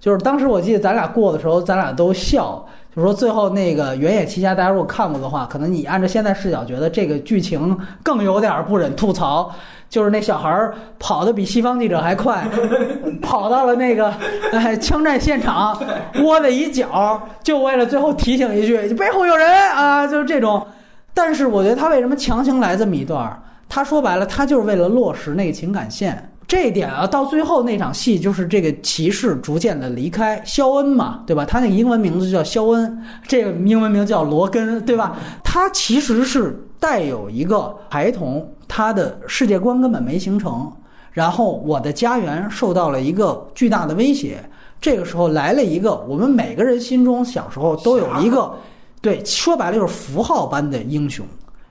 [0.00, 9.50] 就是当时我记得咱俩过的时候，咱俩都笑，就说最后那个《原野奇侠》，大家如果看过的话，可能你按照现在视角觉得这个剧情更有点不忍吐槽。
[9.90, 12.46] 就是那小孩儿跑得比西方记者还快，
[13.22, 14.12] 跑到了那个
[14.52, 15.74] 哎枪战现场，
[16.22, 20.66] 窝在一角，就为了最后提醒一句背后有人啊，就是这种。
[21.14, 23.42] 但是我觉得他为什么强行来这么一段？
[23.66, 26.30] 他说白了，他就是为了落实那个情感线。
[26.48, 31.44] 这一点啊，到最后那场戏就是这个骑士逐渐的离开肖恩嘛，对吧？
[31.44, 35.16] 他那个英文名字叫肖恩，这个英文名叫罗根，对吧？
[35.44, 38.50] 他其实是带有一个孩童。
[38.70, 40.70] 他的世界观根本没形成，
[41.10, 44.38] 然后我的家园受到了一个巨大的威胁。
[44.78, 48.54] 这个时候来了一个，我们每个人心中小时候都有一个，
[49.00, 51.26] 对，说白了就是符号般的英雄。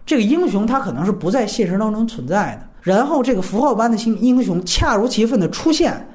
[0.08, 6.08] 这个英雄他可能是不在现实当中存在的，然后这个符号般的英英雄恰如其分的出现，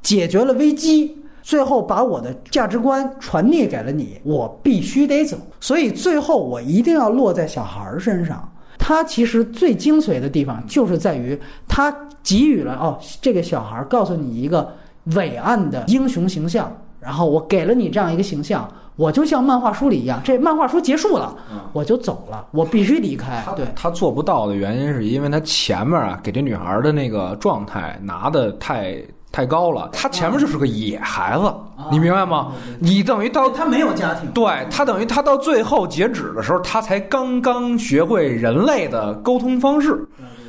[0.00, 5.36] 解决了危机，最后把我的价值观传递给了你，我必须得走。
[5.58, 8.48] 所以最后我一定要落在小孩儿身上。
[8.78, 14.72] 他其实最精髓的地方就是在于，他给予了哦，这个小孩告诉你一个
[15.16, 21.34] 伟岸的英雄形象，然后我给了你这样一个形象，我就像漫画书里一样，这漫画书结束了，
[21.72, 23.44] 我就走了，我必须离开。
[23.56, 28.96] 对他做不到的原因，是因为他前面啊给这女孩的那个状态拿的太。
[29.32, 31.54] 太高了，他前面就是个野孩子，
[31.88, 32.50] 你明白吗？
[32.80, 40.04] 你等于到他没有家庭，对他等于他到最后截止的时候，他才刚刚学会人类的沟通方式。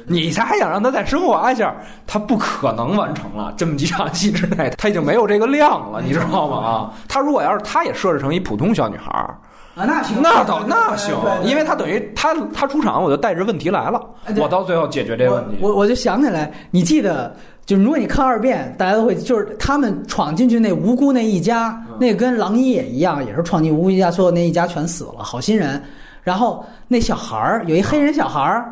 [0.07, 3.53] 你才还想让他再升华一下，他不可能完成了。
[3.57, 6.57] 这么几场戏之内，他已经没有这个量了，你知道吗？
[6.57, 9.37] 啊，他如果要是他也设置成一普通小女孩儿，
[9.75, 14.01] 啊，那行，那倒那行因为他等于他他出场我就带着问题来了
[14.37, 15.57] 我到最后解决这个问题。
[15.61, 17.33] 我我我就想起来，你记得，
[17.65, 25.81] 就是如果你看二遍，大家都会，就是他们闯进去那无辜那一家，嗯那跟狼一也一样，也是闯进无辜一家，最后那一家全死了，好心人。
[26.23, 28.71] 然后那小孩儿有一黑人小孩儿，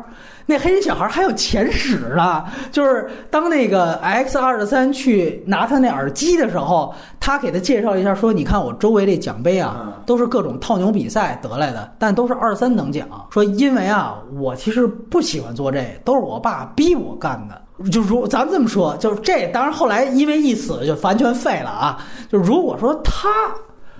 [0.50, 13.06] 那黑人小孩还有前史呢，就是当那个 X 二十三去拿他那耳机的时候，他给他介绍一下说：“你看我周围这奖杯啊嗯，都是各种套牛比赛得来的，但都是二三等奖。
[13.30, 17.88] 说因为啊，我其实不喜欢做这，都是我爸逼我干的。
[17.88, 22.04] 就如咱这么说，就是这，当然后来因为一死就完全废了啊。
[22.28, 23.28] 就如果说他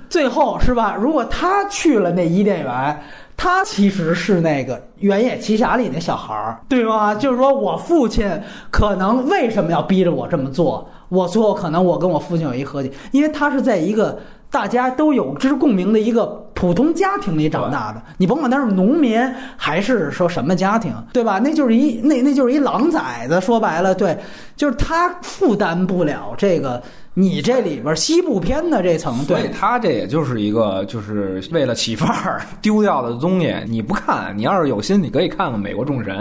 [0.08, 3.00] 最后是吧，如果他去了那伊甸园。
[3.42, 7.14] 他其实是那个《原野奇侠》里那小孩儿，对吗？
[7.14, 8.30] 就是说我父亲
[8.70, 10.86] 可能为什么要逼着我这么做？
[11.08, 14.18] 我最后可能我跟我父亲有一和解，因为他是在一个
[14.50, 18.02] 大家都有之共鸣的一个普通家庭里长大的。
[18.18, 19.18] 你甭管他是农民
[19.56, 21.38] 还是说什么家庭，对吧？
[21.38, 24.18] 那就是一那那就是一狼崽子，说白了，对，
[24.56, 26.82] 就是他负担不了这个
[27.14, 29.52] 你这里边西部片的这层，所以对。
[29.52, 33.54] 他这也就是一个，就是为了起范儿丢掉的东西。
[33.68, 36.14] 你不看，你要是有心，你可以看看《美国众神》，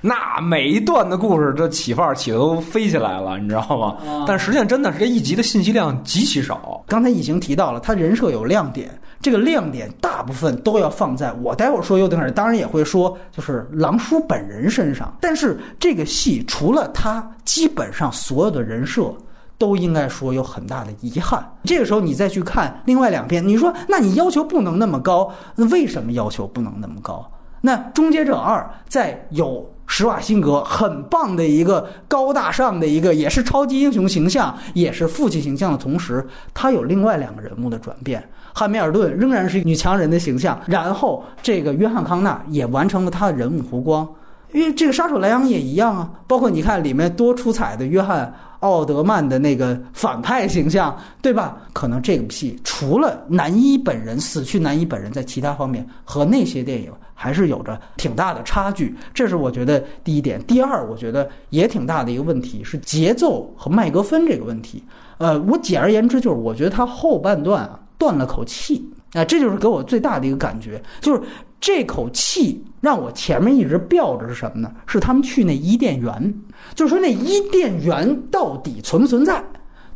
[0.00, 4.24] 那每一段的故事，这起范儿起的都飞起来了，你知道吗？
[4.26, 6.82] 但实际上真的是这一集的信息量极其少。
[6.86, 15.14] 刚才已经提到了，他人设有亮点，这个亮点大部分都要放在我待会儿说优点尔，当然也会说就是狼叔本人身上。
[15.20, 19.14] 但是这个戏除了他，基本上所有的人设。
[19.58, 21.46] 都应该说有很大的遗憾。
[21.64, 27.30] 这个时候你再去看另外两篇，你说那你要求不能那么高，那为什么要求不能那么高？
[27.60, 28.58] 那《终结者二》
[28.88, 36.24] 在有施瓦辛格很棒的一个高大上的一个，也是超级英雄形象，也是父亲形象的同时，
[36.54, 38.24] 他有另外两个人物的转变。
[38.54, 44.08] 汉密尔顿仍然是女强人的形象，然后这个约翰康纳也完成了他的人物弧光。
[44.52, 51.56] 因为这个杀手莱昂也一样啊，包括你看里面多出彩的约翰奥德曼的那个反派形象，对吧？
[51.72, 60.42] 可能这部戏除了男一本人死去，男一本人在其他方面和那些电影还是有着挺大的差距，这是我觉得第一点。
[60.46, 64.82] 第二，我觉得也挺大的一个问题是节奏和麦格芬这个问题。
[65.18, 71.20] 呃，我简而言之就是，我觉得他后半段啊断了口气啊、这就是给我最大的一个感觉，就是
[71.60, 74.72] 这口气让我前面一直吊着是什么呢？
[74.86, 76.34] 是他们去那伊甸园，
[76.74, 79.44] 就是说那伊甸园到底存不存在？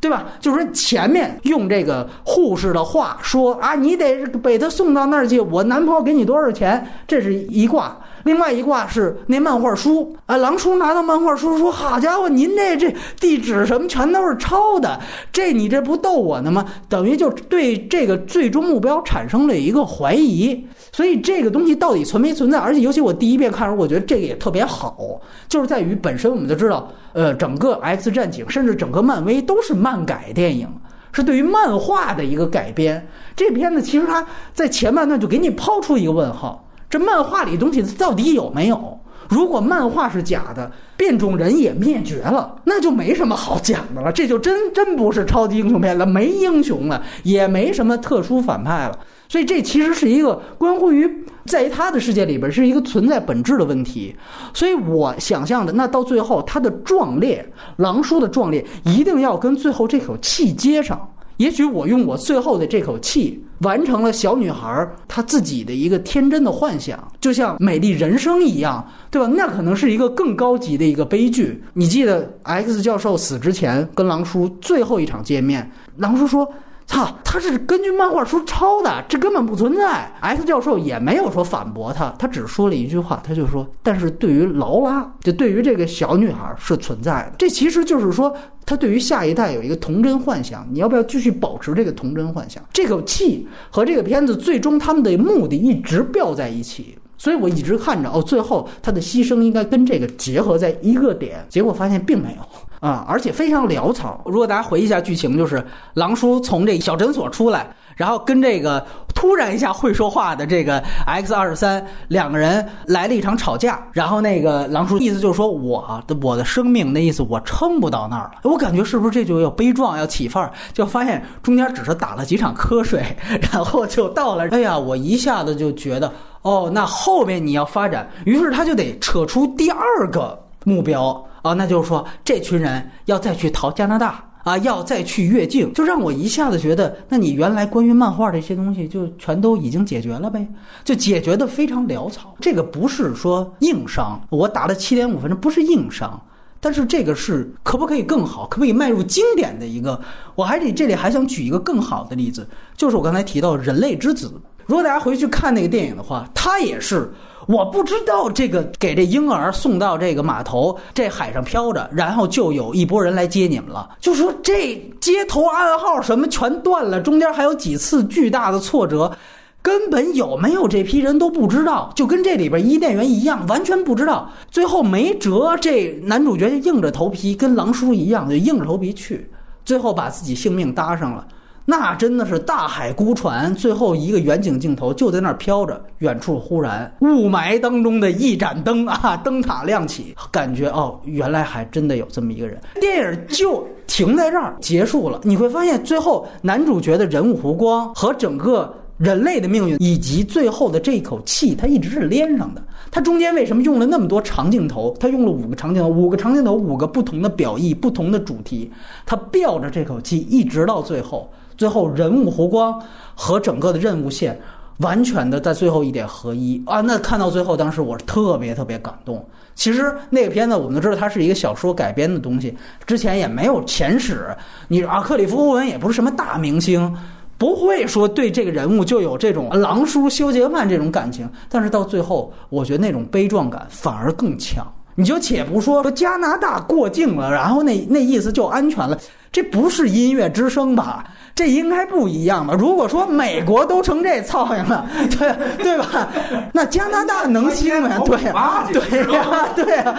[0.04, 0.26] 对吧？
[0.38, 7.96] 就是说前面用这个护士的话说啊，你得把他送到那儿去，我男朋友给你多少钱，这是一卦。
[8.24, 15.00] 另外一卦是那漫画书啊，狼叔拿到漫画书说：“好家伙，您这这地址什么全都是抄的，
[15.32, 20.66] 这你这不逗我呢吗？”等于就对这个最终目标产生了一个怀疑。
[20.90, 22.58] 所以这个东西到底存没存在？
[22.58, 30.68] 而且尤其我第一遍看的时候，我觉得这个也特别好，就是在于本身我们就知道，呃，整个 X 战警甚至整个漫威都是漫改电影。
[31.12, 33.06] 是对于漫画的一个改编，
[33.36, 39.00] 这片子其实它在前半段就给你抛出一个问号：这漫画里东西到底有没有？
[39.28, 48.96] 如果漫画是假的，变种人也灭绝了，那就没什么好讲的了，这就真真不是超级英雄片了，没英雄了，也没什么特殊反派了。
[49.28, 51.10] 所以这其实是一个关乎于
[51.46, 54.14] 在他的世界里边是一个存在本质的问题。
[54.52, 57.44] 所以我想象的，那到最后他的壮烈，
[57.78, 61.10] 狼叔的壮烈，一定要跟最后这口气接上。
[61.38, 69.28] 也许我用我最后的这口气，完成了小女孩她自己的一个天真的幻想，就像《美丽人生》一样，对吧？
[69.34, 71.62] 那可能是一个更高级的一个悲剧。
[71.72, 76.48] 你记得 X 教授死之前跟狼叔最后一场见面，狼叔说。
[76.86, 80.12] 操，他是根据漫画书抄的，这根本不存在。
[80.20, 88.34] S 教授也没有说反驳他，他只说了一句话，他就说：“但是对于劳拉，就对于这个小女孩是存在的。”这其实就是说，
[88.66, 90.66] 他对于下一代有一个童真幻想。
[90.70, 92.62] 你要不要继续保持这个童真幻想？
[92.72, 96.96] 这口气和这个片子最终他们的目的一直吊在一起。
[97.16, 102.42] 所以我一直看着哦，最后他的牺牲应该跟这个结合在一个点，结果发现并没有
[102.84, 104.20] 啊，而且非常潦草。
[104.26, 105.64] 如果大家回忆一下剧情，就是
[105.94, 107.66] 狼叔从这小诊所出来，
[107.96, 123.02] 然后跟这个突然一下会说话的这个 X 二十三两个人来了一场吵架，然后那个狼叔意思就是说我的我的生命那意思我撑不到那儿了，我感觉是不是这就要悲壮要起范儿，就发现中间只是打了几场瞌睡，
[123.50, 126.12] 然后就到了，哎呀，我一下子就觉得。
[126.42, 134.30] 哦，那后面你要发展，于是他就得扯出第二个目标啊，那就是说这群人要再去逃加拿大。
[134.44, 140.46] 啊，要再去越境，就让我一下子觉得，那你原来关于漫画这些东西就全都已经解决了呗，
[140.84, 142.36] 就解决的非常潦草。
[142.40, 146.20] 这个不是说硬伤，我打了七点五分，这不是硬伤，
[146.60, 149.98] 但是这个是可不可以更好，可不可以迈入经典的一个？
[150.34, 154.28] 我还得这里还想举一个更好的例子，就是我刚才提到《人类之子》，
[154.66, 157.12] 如果大家回去看那个电影的话，他也是。
[157.46, 163.86] 我不知道这个给这婴儿送到这个码头，这海上漂着，然后就有一拨人来接你们了。
[164.00, 169.14] 就说这接头暗号什么全断了，中间还有几次巨大的挫折，
[169.60, 174.30] 根本有没有这批人都不知道，就跟这里边伊甸园一样，完全不知道。
[174.50, 179.30] 最后没辙，这男主角就硬着头皮，跟狼叔一样，就硬着头皮去，
[179.66, 181.26] 最后把自己性命搭上了。
[181.66, 192.60] 那真的是大海孤船，最后一个远景镜头就在那儿飘着，远处忽然雾霾当中的一盏灯啊，灯塔亮起，感觉哦，原来还真的有这么一个人。
[192.80, 195.20] 电影就停在这儿结束了。
[195.22, 202.62] 你会发现，最后男主角的人物弧光和整个人类的命运，以及最后的这一口气，它一直是连上的。
[202.90, 204.94] 它中间为什么用了那么多长镜头？
[205.00, 208.70] 它用了五个长镜头，五个长镜头，五个不同的表意，不同的主题，
[209.06, 211.32] 它吊着这口气，一直到最后。
[211.56, 212.80] 最后人物弧光
[213.14, 214.40] 和整个的任务线
[214.78, 216.80] 完全的在最后一点合一啊！
[216.80, 219.24] 那看到最后，当时我特别特别感动。
[219.54, 224.26] 其实那个片子我们都知道，它是一个小说改编的东西，之前也没有前史。
[224.66, 226.92] 你啊，克里夫·欧文也不是什么大明星，
[227.38, 231.30] 不会说对这个人物就有这种狼叔修杰曼这种感情。
[231.48, 234.66] 但是到最后，我觉得那种悲壮感反而更强。
[234.96, 238.98] 你就且不说说加拿大过境了，然后那那意思就安全了，
[239.30, 241.04] 这不是音乐之声吧？
[241.34, 242.54] 这应该不一样吧？
[242.56, 246.08] 如果说美国都成这操样了， 对对吧？
[246.52, 247.98] 那加拿大能行吗？
[248.06, 249.98] 对呀，对呀，对呀，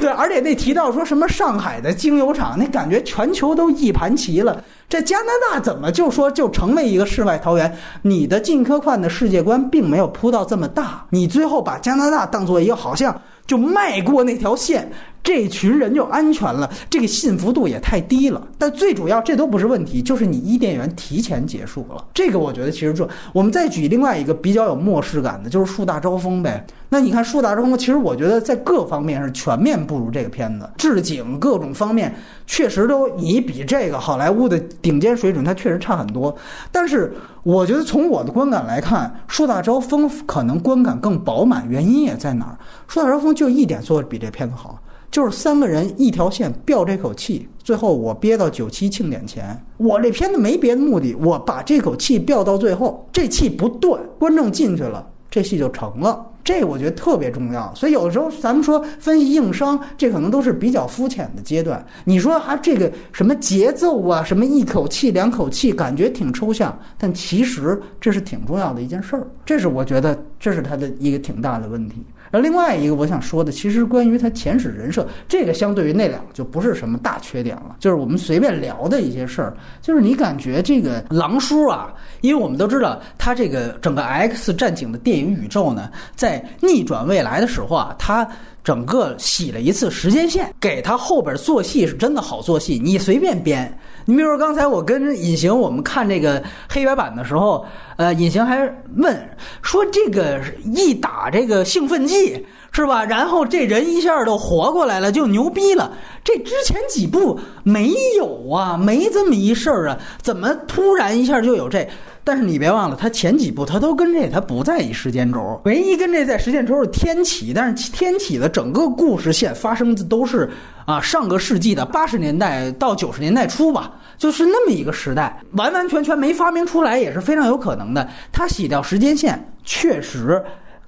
[0.00, 0.08] 对。
[0.10, 4.62] 而且那提到说什么上海的精油厂，那感觉全球都一盘棋了。
[4.88, 7.76] 这加拿大怎么就说就成为一个世外桃源？
[8.02, 13.14] 你的金科幻的世界观并没有铺到这么大，你最后把加拿大当做一个好像
[13.46, 14.90] 就迈过那条线。
[15.22, 18.42] 这群人就安全了，这个信服度也太低了。
[18.58, 22.04] 但最主要，这都不是问题，就是你伊甸园提前结束了。
[22.14, 26.66] 这个我觉得其实就，我们再举另外一个比较有末世感的，就是树大招风呗。
[26.88, 32.12] 那你看树大招风，其实我觉得在各方面是全面不如这个片子，置景各种方面
[32.46, 36.34] 确实都你比这个好莱坞的顶尖水准，它确实差很多。
[36.72, 37.12] 但是
[37.42, 42.58] 我觉得从我的观感来看，树大招风可能观感更饱满，原因也在哪儿？
[42.88, 44.80] 树大招风就一点做的比这片子好。
[45.10, 56.26] 就是三个人一条线吊这口气，最后我憋到九七庆典前，我这片子没别的目的，我把这口气吊到最后，这气不断，观众进去了，这戏就成了。
[56.42, 57.72] 这我觉得特别重要。
[57.74, 61.84] 所以有的时候咱们说分析硬伤，这可能都是比较肤浅的阶段。
[62.04, 69.26] 你说还这个什么节奏啊，什么一口气、两口气，感觉挺抽象，但其实这是挺重要的一件事儿。
[69.44, 72.04] 这是我觉得这是他的一个挺大的问题。
[72.30, 79.56] 而另外一个我想说的，其实关于他前史人设，这个相对于那两个就不是什么大缺点了，就是我们随便聊的一些事儿。
[79.82, 88.28] 就是你感觉这个狼叔啊，因为我们都知道他这个整个 X 战警的电影宇宙呢，在逆转未来的时候啊，他。
[88.62, 93.74] 整个洗了一次时间线，给他后边做戏是真的好做戏，你随便编。
[94.06, 98.58] 你比如说刚才我跟隐形我们看这个黑白版的时候，呃，隐形还
[98.96, 99.30] 问
[99.62, 103.04] 说这个一打这个兴奋剂是吧？
[103.04, 105.92] 然后这人一下都活过来了，就牛逼了。
[106.22, 111.88] 这之前几部没有啊，没这么一事儿啊，怎么突然一下就有这？
[112.22, 120.48] 但是你别忘了，他前几部他都跟这他不在一时间轴，唯一跟这在时间轴是天启，但是天启的整个故事线发生的都是
[120.84, 128.06] 啊上个世纪的八十年代到九十年代初吧，就是那么一个时代，完完全全没发明出来也是非常有可能的。
[128.30, 130.40] 他洗掉时间线，确实。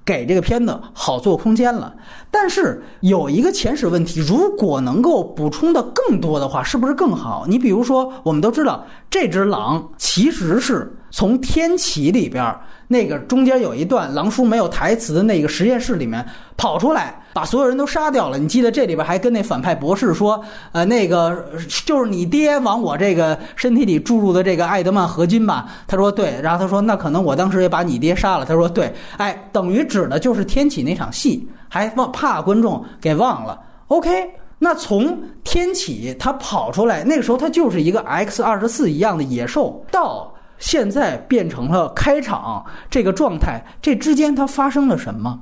[0.05, 1.95] 给这个片子好做空间了，
[2.33, 7.45] 但是有一个前史问题，如果能够补充的更多的话，是不是更好？
[7.47, 12.43] 你比如说，我们都知道这只狼其实是从天启里边。
[12.89, 16.23] 那个中间有一段狼叔没有台词的那个实验室里面
[16.57, 18.37] 跑出来，把所有人都杀掉了。
[18.37, 20.39] 你记得这里边还跟那反派博士说，
[20.73, 21.45] 呃，那个
[21.85, 25.65] 就是你爹往我这个身体里注入的这个艾德曼合金吧？
[25.87, 28.45] 他说对，然后他说那可能我当时也把你爹杀了。
[28.45, 33.59] 他说对，哎，等于指的就是天启那场戏，还忘怕观众给忘了。
[33.87, 40.31] OK，那从天启他跑出来，那个时候他就是一个 X 二十四一样的野兽，到。
[40.59, 45.39] 现在变成了开场这个状态，这之间他发生了什么？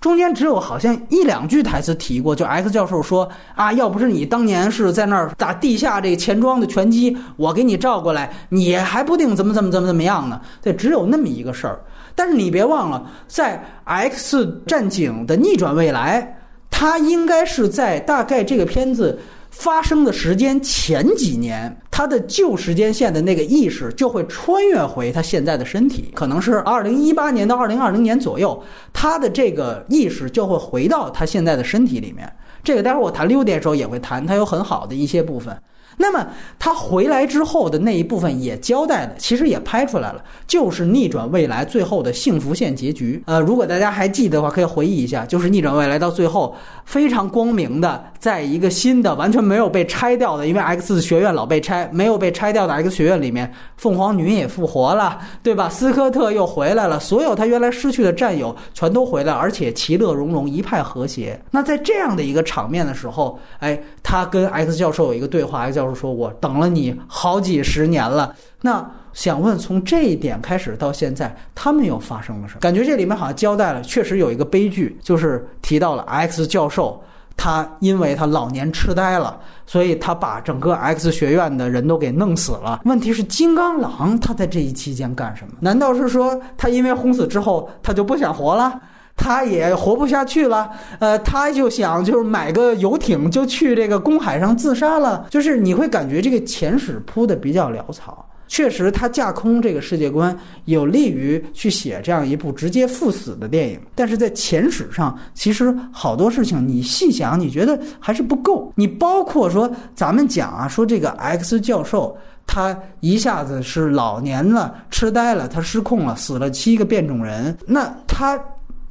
[0.00, 10.40] 中间只有好像一两句台词提过，就 X 教授说啊，要不是你当年是在那儿打地下这个钱庄的拳击，我给你照过来，你还不定怎么怎么怎么怎么样呢？
[10.62, 11.80] 对，只有那么一个事儿。
[12.20, 16.36] 但是你别忘了，在 X 战警的逆转未来，
[16.70, 19.18] 它应该是在大概这个片子。
[19.50, 28.62] 发生的时间前几年，它的旧时间线的那个意识就会穿越回他现在的身体，可能是二零一八年到二零二零年左右，
[28.92, 32.30] 他的这个意识就会回到他现在的身体里面。
[32.62, 35.56] 这个待会儿我谈六点的时候也会谈，它有很好的一些部分。
[36.00, 36.26] 那么
[36.58, 43.22] 他回来之后的那一部分也交代了，其实也拍出来了，就是逆转未来最后的幸福线结局。
[43.26, 55.68] 呃，如果大家还记得的话，可以回忆一下，就是逆转未来到最后非常光明的，在一个新的完全没有被拆掉的，因为 X 学院老被拆，没有被拆掉的 X 学院里面，凤凰女也复活了，对吧？
[55.68, 61.38] 斯科特又回来了，所有他原来失去的战友全都回来，而且其乐融融，一派和谐。
[61.50, 65.89] 那在这样的一个场面的时候，哎，他跟 X 教授有一个对话，X 教授。
[65.90, 72.60] 就说我等了你好几十年了，那想问从这一点开始到现在，他们又发生了什么？
[72.60, 77.02] 感觉这里面好像交代了，确实有一个悲剧，就是提到了 X 教授，
[77.36, 82.82] 他因为他老年痴呆了，所以他把整个 X 学院的人都给弄死了。
[82.84, 85.54] 问题是金刚狼他在这一期间干什么？
[85.58, 88.80] 难道是说他因为轰死之后他就不想活了？
[89.22, 95.26] 他也活不下去了，呃，他就想就是买个游艇就去这个公海上自杀了。
[95.28, 103.78] 就是你会感觉这个前史铺的比较潦草，确实他架空这个世界观有利于去写这样一部直接赴死的电影。
[103.94, 108.72] 但是在前史上，其实好多事情你细想，你觉得还是不够。
[108.74, 112.16] 你包括说咱们讲啊，说这个 X 教授
[112.46, 118.40] 他一下子是老年了，痴呆了，他失控了，死了七个变种人，那他。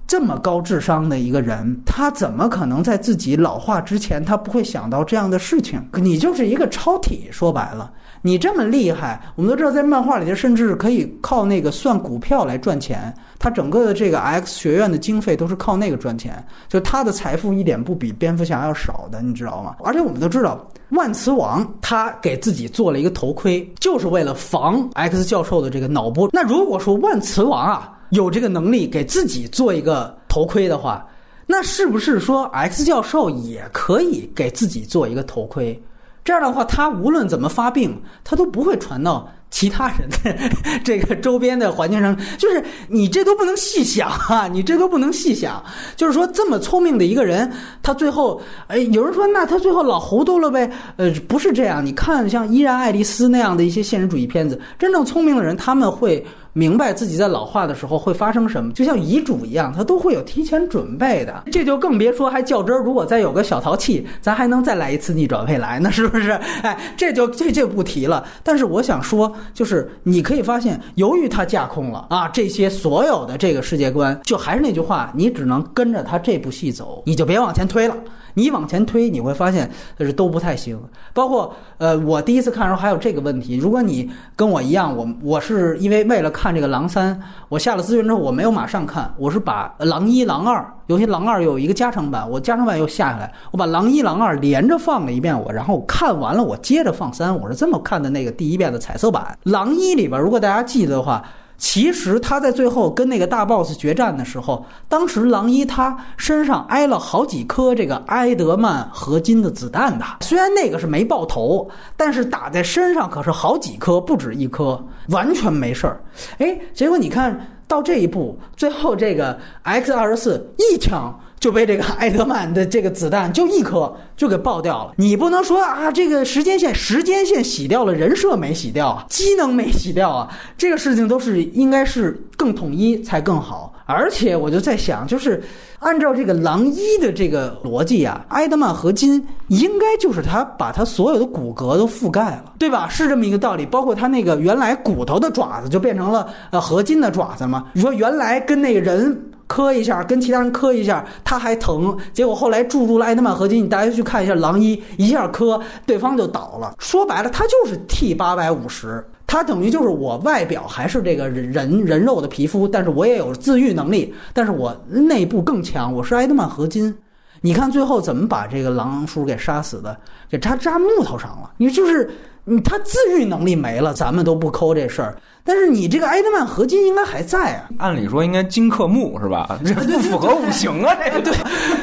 [0.09, 5.79] 这么高智商的一个人，他怎么可能在自己老化之前，他不会想到这样的事情？
[5.93, 7.91] 你就是一个超体，说白了，
[8.23, 13.13] 你这么厉害，我们都知道，在漫画里头，甚至可以靠那个算股票来赚钱。
[13.37, 19.75] 他整个的这个 X 学院的经费都是靠那个赚钱，就他的财富一点不比蝙蝠侠要少的，你知道吗？
[19.83, 26.27] 而且我们都知道，万磁王他给自己做了一个头盔，就是为了防 X 教授的这个脑波。
[26.33, 27.95] 那如果说万磁王啊。
[28.09, 31.05] 有这个能力给自己做一个头盔的话，
[31.45, 35.81] 那是不是说 X 教授也可以给自己做一个头盔？
[36.23, 39.29] 这样的话，他无论怎么发病，他都不会传到。
[39.51, 40.37] 其他人的
[40.85, 44.47] 这个周边的环境上，就是你这都不能细想啊！
[44.47, 45.63] 你这都不能细想。
[45.95, 47.51] 就是说，这么聪明的一个人，
[47.81, 50.71] 他最后，哎，有人说，那他最后老糊涂了呗？
[50.97, 51.83] 呃，不是这样。
[51.83, 56.23] 你看，像依然爱丽丝那样的一些现实主义片子，真正聪明的人，他们会
[56.59, 61.43] 明白自己在老化的时候会发生什么，就像遗嘱一样，他都会有提前准备的。
[61.53, 62.83] 这就更别说还较真儿。
[62.83, 66.31] 如果再有个小淘气，咱还能再来一次逆转未来呢， 是不是？
[66.63, 68.25] 哎，这就这就不提了。
[68.43, 69.33] 但是我想说。
[69.53, 77.95] 就是你可以发现，由于它架空了啊，这些所有的这个世界观，就还是那句话，你只能跟着他这部戏走，你就别往前推了。
[78.33, 80.79] 你往前推，你会发现就是都不太行。
[81.13, 83.57] 包括呃，我第一次看的时候还有这个问题。
[83.57, 87.15] 如果你跟我一样，我我是因为为了看这个《狼三》，
[87.49, 101.23] 我下了资源之后我没有马上看，我是把《狼一》《狼二》，尤其《狼二》有一个加长版，我加长版又下下来，我把《狼一》《狼二》连着放了一遍，我然后看完了，我接着放三，我是这么看的那个第一遍的彩色版《狼一》里边，如果大家记得的话。
[101.59, 116.01] 其实他在最后跟那个大 boss 决战的时候，当时狼一他身上挨了好几颗这个埃德曼合金的子弹的，虽然那个是没爆头，但是打在身上可是好几颗，不止一颗，完全没事儿。
[116.37, 121.13] 哎，结果你看到这一步，最后这个 X 二十四一枪。
[121.39, 124.93] 就被这个艾德曼的这个子弹就一颗就给爆掉了。
[124.97, 133.73] 你不能说啊，这个时间线时间线洗掉了，人设没洗掉啊，机能没洗掉啊，这个事情都是应该是更统一才更好。
[133.85, 135.41] 而且我就在想，就是
[135.79, 142.87] 按照这个狼一的这个逻辑啊，埃德曼合金应该就是他把他所有的骨骼都覆盖了，对吧？
[142.87, 143.65] 是这么一个道理。
[143.65, 147.65] 包括他那个原来骨头的爪子就变成了呃合金的爪子嘛。
[147.73, 149.19] 你说原来跟那个人。
[149.49, 151.97] 磕一下，跟其他人磕一下，他还疼。
[152.13, 156.75] 结果后来注入了艾德曼合金，你大家去看一下狼一，一下磕对方就倒了。
[156.77, 166.95] 说白了，他就是 T 八百五十，他等于就是我外表还是这个人人肉的皮肤，但是我也有自愈能力，但是我内部更强，我是艾德曼合金。
[167.41, 169.97] 你看最后怎么把这个狼叔给杀死的？
[170.29, 171.51] 给扎扎木头上了。
[171.57, 172.09] 你就是。
[172.45, 175.15] 你他自愈能力没了，咱们都不抠这事儿。
[175.43, 179.57] 但是你这个埃德曼合金应该还在啊，按理说应该金克木是吧？
[179.65, 181.33] 这不符合五行啊，这个对。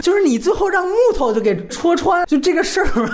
[0.00, 3.10] 就是你最后让木头就给戳穿，就这个事儿，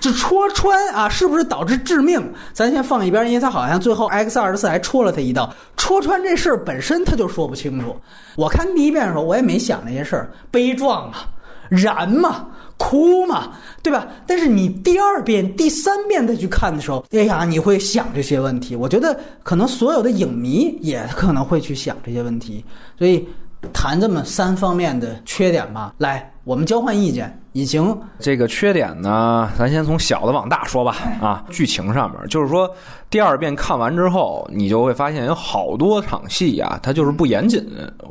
[0.00, 2.32] 就戳穿啊，是不是导致致命？
[2.52, 7.94] 咱先放一边，因为他好像最后 X 二十四还戳了他一刀，戳穿这事儿本身他就说不清楚。
[8.36, 11.28] 我看第一遍的时候，我也没想那些事儿，悲壮啊，
[11.68, 12.46] 燃嘛。
[12.78, 13.52] 哭嘛，
[13.82, 14.06] 对吧？
[14.26, 18.76] 但是你第二遍、第三遍再去看的时候，哎呀，你会想这些问题。
[18.76, 22.62] 我觉得可能所有的影迷也可能会去想这些问题。
[22.98, 23.26] 所以
[23.72, 27.40] 谈这么三方面的缺点吧，来，我们交换意见。
[27.52, 30.96] 已经这个缺点呢，咱先从小的往大说吧。
[31.22, 32.70] 啊，剧情上面就是说，
[33.08, 37.66] 第二遍看完之后，你就会发现有好多场戏啊，它就是不严谨，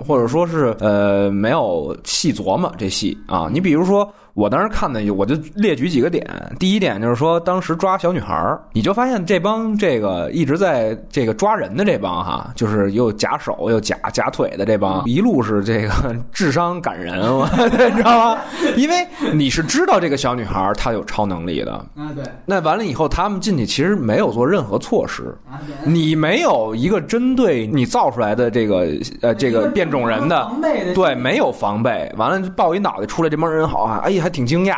[0.08, 3.48] 或者说是呃没有细琢磨这戏啊。
[3.54, 4.12] 你比如说。
[4.36, 6.26] 我当时看的，我就列举几个点。
[6.60, 17.18] 第一点就是说，当时抓小女孩儿，你就发现这帮这个一直在这个抓人的这帮哈，就是又假手又假假腿的这帮，一路是这个 智商感人，
[17.72, 18.42] 你知道吗？
[18.76, 22.26] 因为你是知道这个小女孩她有超能力的啊，对。
[22.46, 25.34] 那完了以后，他们进去其实没有做任何措施，
[25.86, 28.86] 你没有一个针对你造出来的这个
[29.22, 30.52] 呃这个变种人的
[30.94, 32.14] 对，没有防备。
[32.18, 34.25] 完了抱一脑袋出来，这帮人好啊，哎呀。
[34.26, 34.78] 还挺惊讶，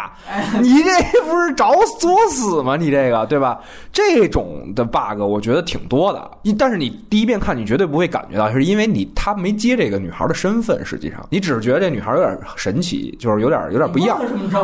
[0.60, 1.72] 你这不是找
[2.02, 2.76] 作死吗？
[2.76, 3.58] 你这个对吧？
[3.94, 6.30] 这种的 bug 我觉得挺多的。
[6.60, 10.86] 但是你第一遍看，你绝对不会感觉到，是因为你他没接这个女孩的身份。
[10.86, 14.20] 实际上，你只是觉得这女孩有点神奇，就是有点有点不一样。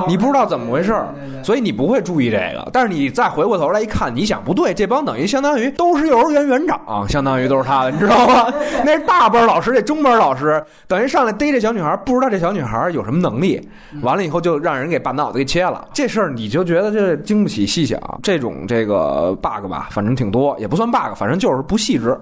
[0.05, 0.93] 你不知道怎么回事，
[1.41, 2.69] 所以你不会注意这个。
[2.73, 8.53] 但是你再回过头来一看，你想不对，这帮等于相当于都是幼儿园园长，相当于都是他的，你知道吗？
[8.84, 13.65] 那是大班老师，这中班老师等于上来逮这小女孩，不知道这小女孩有什么能力，
[14.01, 14.72] 完了以后就让。
[14.74, 17.99] 让人给把脑子给切了，这事儿你就觉得这经不起细想。
[18.24, 22.19] 这种这个 bug 吧，反正挺多，也不算 bug，反正就是不细致。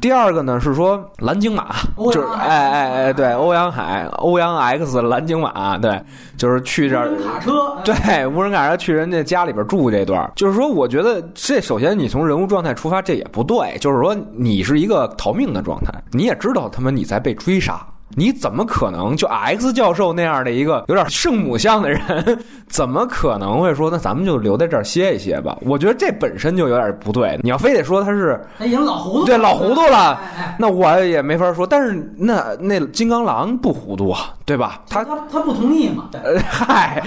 [0.00, 1.76] 第二个呢是说蓝鲸马，
[2.12, 5.98] 就是哎哎哎，对，欧阳海，欧阳 X 蓝鲸马，对，
[6.36, 17.80] 就是去这儿卡车，对，无人卡车去人家家里边住这段，就是说，我觉得这首先你从人物状态出发，这也不对，就是说你是一个逃命的状态，你也知道他妈你在被追杀。
[18.16, 22.00] 你怎么可能就 X 教授那样的一个有点圣母像的人，
[22.68, 25.56] 怎么可能会说那咱们就留在这儿歇一歇吧？
[25.62, 27.38] 我觉得这本身就有点不对。
[27.42, 30.20] 你要非得说他是他已经老糊涂，对老糊涂了，
[30.58, 31.66] 那我也没法说。
[31.66, 34.82] 但是那那金刚狼不糊涂啊，对吧？
[34.88, 36.08] 他他他不同意嘛？
[36.48, 37.02] 嗨，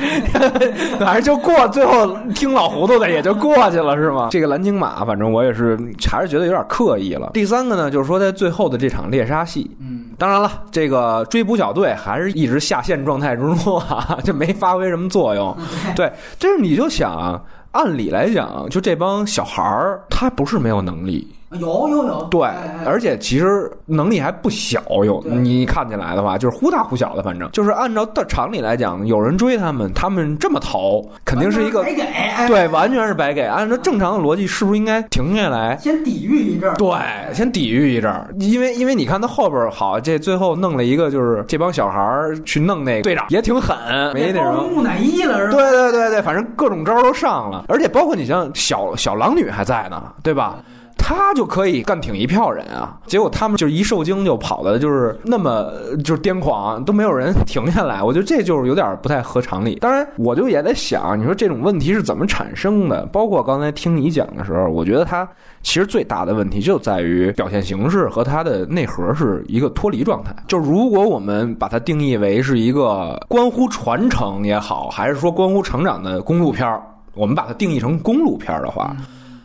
[1.00, 4.28] 反正就过，最后听老糊涂的也就过去了，是吗？
[4.32, 5.78] 这个蓝鲸马，反正我也是
[6.10, 7.32] 还是觉得有点刻意了。
[7.34, 10.91] 第三个呢，就是说在最后的这场猎杀戏，嗯，当然了，这个。
[10.92, 15.56] 这个追捕小队还是一直下线状态之中啊， 就没发挥什么作用。
[15.96, 21.34] 对，这是你就想，按理来讲，就这帮小孩儿，他不是没有能力。
[21.60, 22.48] 有有有，对，
[22.86, 27.50] 而且其实能力还不小，有你看起来的话，就是忽大忽小的，反正。
[27.52, 32.04] 就是按照的常理来讲，有人追他们，他们这么逃，肯定是一个白给，
[32.48, 33.42] 对，完全是白给。
[33.42, 36.76] 按照正常的逻辑，是不是应该停下来，先抵御一阵儿？
[36.76, 42.00] 对，先抵御一阵儿，因为因为你看他后边好，这最后弄了一个，就是这帮小孩
[42.46, 43.76] 去弄那个队长，也挺狠，
[44.14, 45.52] 没那什么木乃伊了，是吧？
[45.52, 50.56] 对对对对，反正各种招都上了，而且包括你像小小狼女还在呢，对吧？
[51.04, 55.74] 他就可以干挺一票人啊，结果他们就一受惊就跑的，就是那么
[56.04, 58.02] 就是癫狂，都没有人停下来。
[58.02, 59.76] 我觉得这就是有点不太合常理。
[59.76, 63.06] 当然，我就也在想，你说这种问题是怎么产生的？
[63.08, 65.28] 包括刚才听你讲的时候，我觉得它
[65.64, 70.34] 其实最大的问题就在于表现形式和它的内核是一个脱离状态。
[70.48, 76.82] 就如果我们把它定义为是一个关乎传承也好，还是说关乎成长的公路片儿，
[77.16, 78.96] 我们把它定义成公路片儿的话。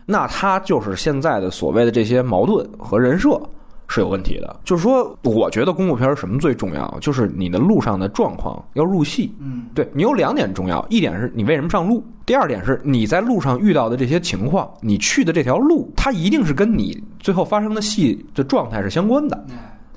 [0.07, 3.39] 那他就是现在的所谓的这些矛盾和人设
[3.89, 4.57] 是有问题的。
[4.65, 6.99] 就是说，我觉得公路片什么最重要？
[7.01, 9.35] 就是你的路上的状况要入戏。
[9.41, 19.47] 嗯，对你有两点重要，一点是你为什么上路，第二点是你在路上遇到的这些情况，你去的这条路，它一定是跟你最后发生的戏的状态是相关的。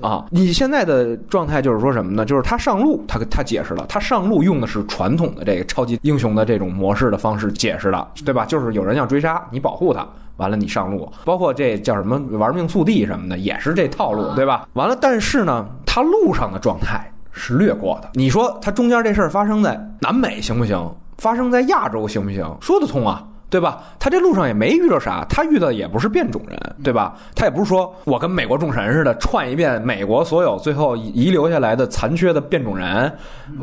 [0.01, 2.25] 啊，你现在的状态就是说什么呢？
[2.25, 8.45] 就是他上路，他他解释了，他上路用的是传统的这个超级英雄的这种模式的方式解释的，对吧？
[8.45, 14.67] 就是有人要追杀你，保护他，完了你上路，包括这叫什么玩命速递什么的，也是这套路，对吧？
[14.73, 18.09] 完了，但是呢，他路上的状态是略过的。
[18.13, 20.89] 你说他中间这事儿发生在南美行不行？
[21.17, 22.57] 发生在亚洲行不行？
[22.61, 23.25] 说得通啊。
[23.49, 23.83] 对吧？
[23.99, 27.15] 他这路上也没遇到啥，他遇到也不是变种人，对吧？
[27.35, 33.11] 他也不是说我跟美国众神似的串一遍美国所有最后遗留下来的残缺的变种人，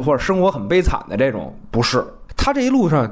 [0.04, 2.04] 或者生活很悲惨的这种，不是。
[2.36, 3.08] 他这一路上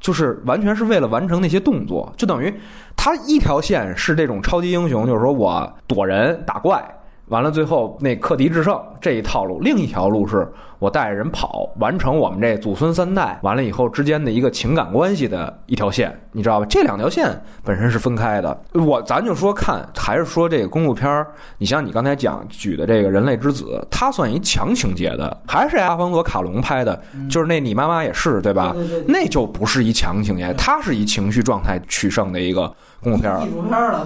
[0.00, 2.52] 就是完全是为了完成那些动作，就等于
[2.96, 6.82] 他一条线是这种超级英雄，就是说我躲人打怪。
[7.28, 10.46] 完了，最后那克敌制胜这一套路，另一条路是
[10.84, 16.66] 我带着人跑，完成我们这祖孙三代完了以后之间的一个情感关系的一条线，你知道吧？
[16.68, 17.26] 这两条线
[17.64, 18.62] 本身是分开的。
[18.74, 21.28] 我咱就说看，还是说这个公路片儿？
[21.56, 27.02] 你像你刚才讲举的这个《人类之子》，它算一强情节的，还是阿方索卡隆拍的？
[27.30, 28.76] 就是那你妈妈也是对吧？
[29.08, 32.70] 那就不是一强情节，它是一情绪状态取胜的一个。
[33.02, 33.46] 公路片儿，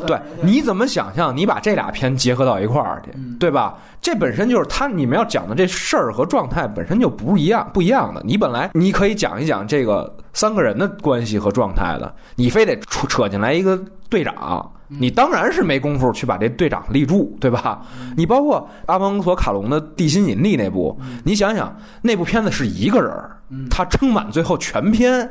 [0.09, 1.37] 对，你怎么想象？
[1.37, 3.79] 你把这俩片结合到一块儿去，对吧？
[4.01, 8.23] 这本身就是他你们要讲的这事儿和状态本身就不一样，不一样的。
[8.25, 13.79] 你本来你可以讲一讲这个三个人的关系和状态的，你非得扯扯进来一个
[14.09, 17.83] 队长，你当然是没工夫去把这队长立住，对吧？
[18.17, 25.29] 你包括阿方索卡隆的《地心引力》那部，你想想那部片子是一个人，他撑满最后全篇。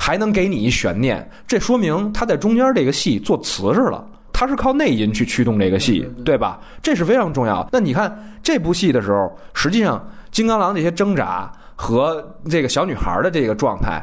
[0.00, 4.06] 还能给你一悬念，这说明他在中间这个戏做瓷实了，
[4.38, 6.60] 他是靠内因去驱动这个戏，对吧？
[6.80, 7.68] 这是非常重要。
[7.72, 14.00] 那你看这部戏的时候，实际上金刚狼这些挣扎和这个小女孩的这个状态。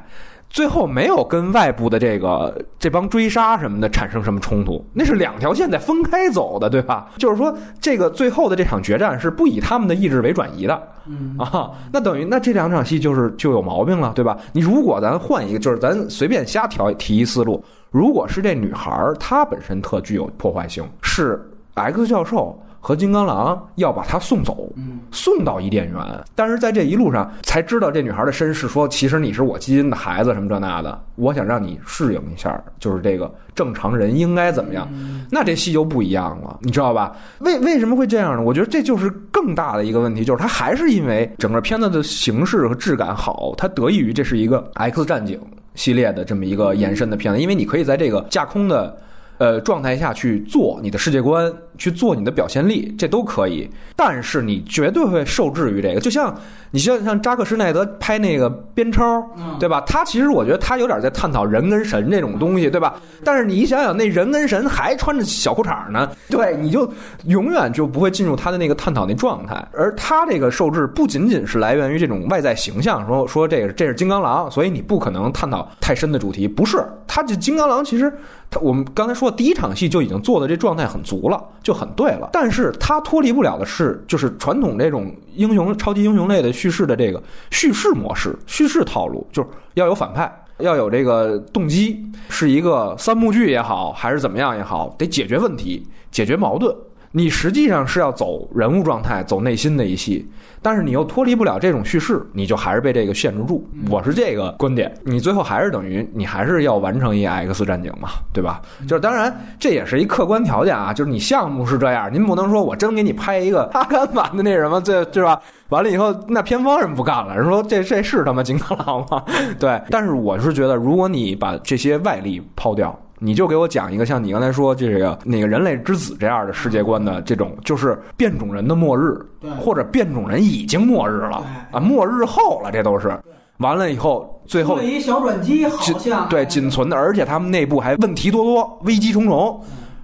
[0.50, 7.08] 最后没有跟外部的这个这帮追杀什么的产生什么冲突，那是两条线在分开走的，对吧？
[7.18, 14.38] 就是说，这个最后的这场决战是不以他们的意志为转移的，嗯啊，那等于那这两场戏就是就有毛病了，对吧？
[14.54, 17.62] 你如果咱换一个，就是咱随便瞎调提一思路，
[17.96, 21.42] 如果是这女孩她本身特具有破坏性，是
[21.76, 22.62] X 教授。
[22.82, 24.70] 和金刚狼要把她送走，
[25.12, 26.24] 送到伊甸园。
[26.36, 31.02] 但是在这一路上才知道这女孩的身世，说其实你是我基因的孩子，什么这那的。
[31.16, 34.88] 我想让你适应一下，就是这个正常人应该怎么样。
[35.32, 37.16] 那这戏就不一样了，你知道吧？
[37.40, 38.44] 为为什么会这样呢？
[38.44, 45.42] 我觉得这就是更大的一个问题，就是他还是因为整个片子的形式和质感好，它得益于这是一个 X 战警
[45.76, 48.98] 系列的这么一个延伸的片子，因为你可以在这个架空的。
[49.38, 53.70] 呃，状态下去做你的世界观，去做你的表现力，这都可以。
[53.96, 56.36] 但是你绝对会受制于这个，就像
[56.72, 59.26] 你像像扎克施奈德拍那个边超，
[59.60, 59.82] 对吧？
[59.88, 62.96] 他其实我觉得他有点在探讨人跟神这种东西，对吧？
[63.24, 66.92] 但是你一想想，那人跟神还穿着小裤衩呢，对，你就
[67.26, 69.66] 永远就不会进入他的那个探讨那状态。
[69.72, 76.48] 而他这个受制不仅仅是来源于这种外在形象，说说这个这是金刚狼，所以你不可能探讨太深的主题。
[76.48, 78.12] 不是，他这金刚狼其实。
[78.52, 82.30] 他我们刚才说第一场戏就已经做的这状态很足了，就很对了。
[82.32, 96.72] 但是它脱离不了的是，就是传统这种英雄、超级英雄类的叙事的这个叙事模式、叙事套路，就是要有反派，要有这个动机，是一个三幕剧也好，还是怎么样也好，得解决问题、解决矛盾。
[97.18, 100.30] 你实际上是要走人物状态、走内心的一戏。
[100.62, 103.66] 但是你又脱离不了这种叙事，你就还是被这个限制住。
[103.90, 108.62] 我是这个观点，你最后还是等于你还是要完成一 X 战警嘛，对吧？
[108.86, 115.40] 就是当然这也是一客观条件啊，就是你项目是这样，您不能说我真给你拍一个阿甘版的那什么，这对吧？
[115.70, 119.24] 完了以后那片方人不干了，人说这 这是他妈金刚狼吗？
[119.58, 123.00] 对，但是我是觉得，如果你把这些外力抛掉。
[123.26, 129.20] 你就给我讲一个像你刚才说这个那个人类之子这样的世界观的这种，就是变种人的末日，
[129.60, 133.20] 或者变种人已经末日了啊，末日后了，这都是
[133.58, 139.60] 完了以后，最后一小转机，好像对仅存的，而且他们内部还问题多多，危机重重，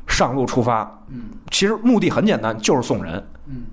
[0.07, 3.23] 上路出发，嗯，其实目的很简单，就是送人。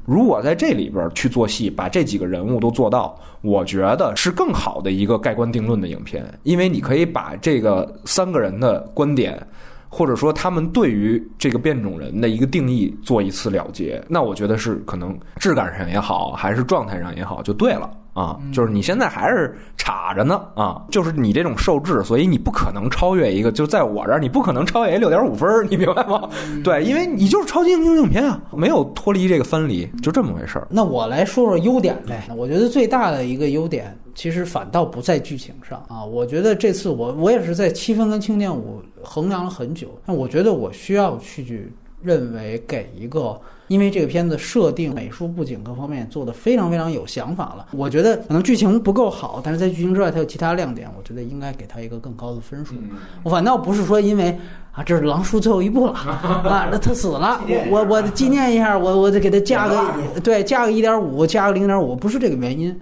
[0.05, 9.41] 如果在这里边去做戏，把这几个人物都做到，我觉得是更好的一个盖棺定论的影片，因为你可以把这个三个人的观点，
[9.89, 17.91] 或者说他们对于这个变种人的一个定义做一次了结，那我觉得是可能质感上也好，还是状态上也好，就对了。
[18.19, 20.83] 啊，就是你现在还是插着呢啊！
[20.91, 26.29] 就是你这种受制，所以你不可能超越一个，就在我这儿，你不可能超越六点五分，你明白吗？
[26.65, 30.67] 对，因为你就是超级英雄影片啊，没有脱离这个分离，就这么回事儿。
[30.69, 32.29] 那我来说说优点呗。
[32.37, 36.05] 我觉得最大的一个优点，其实反倒不在剧情上啊。
[36.05, 43.41] 我觉得这次我我也是在七分跟青年五衡量了很久，那我觉得我需要去认为给一个。
[43.69, 52.75] 因为这个片子设定、美术、布景各方面做的非常非常有想法了，我觉得可能剧情不够好，但是在剧情之外它有其他亮点，我觉得应该给它一个更高的分数。
[53.23, 54.37] 我反倒不是说因为
[54.73, 57.41] 啊这是狼叔最后一部了 啊，那他死了，
[57.71, 59.79] 我我纪念一下，我我得给他加个
[60.25, 62.75] 对加个一点五，加个零点五，不是这个原因，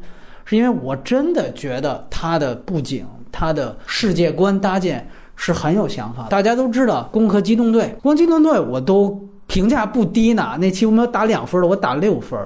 [0.45, 6.28] 是因为我真的觉得他的布景、他的世界观搭建是很有想法。
[6.30, 9.20] 大家都知道《攻壳机动队》，《攻壳机动队》我都。
[9.47, 12.38] 评价不低呢，那期我们要打两分的，我打六分，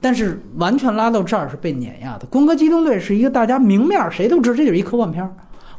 [0.00, 2.26] 但是完全拉到这儿是被碾压的。
[2.30, 5.30] 《攻壳机动队》是一个大家明面谁都知，这就是一科幻片儿。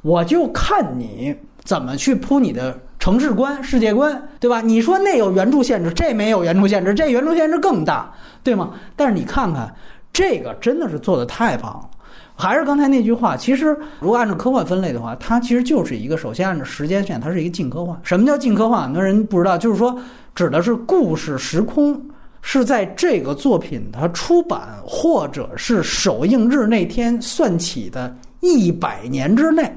[0.01, 4.61] 我就看你怎么去铺你的城市观、世界观，对吧？
[4.61, 8.11] 你说那有原著限制，这没有原著限制，这原著限制更大，
[8.43, 8.72] 对吗？
[8.95, 9.72] 但是你看看
[10.13, 11.89] 这个，真的是做的太棒了。
[12.36, 17.99] 还是刚才那句话，其实如果按照科幻分类的话，它其实就是一个首先按照时间线，它是一个近科幻。
[18.03, 18.84] 什么叫近科幻？
[18.84, 19.95] 很多人不知道，就是说
[20.34, 22.01] 指的是故事时空
[22.41, 29.71] 是在这个作品它出版或者是首映日那天算起的一百年之内。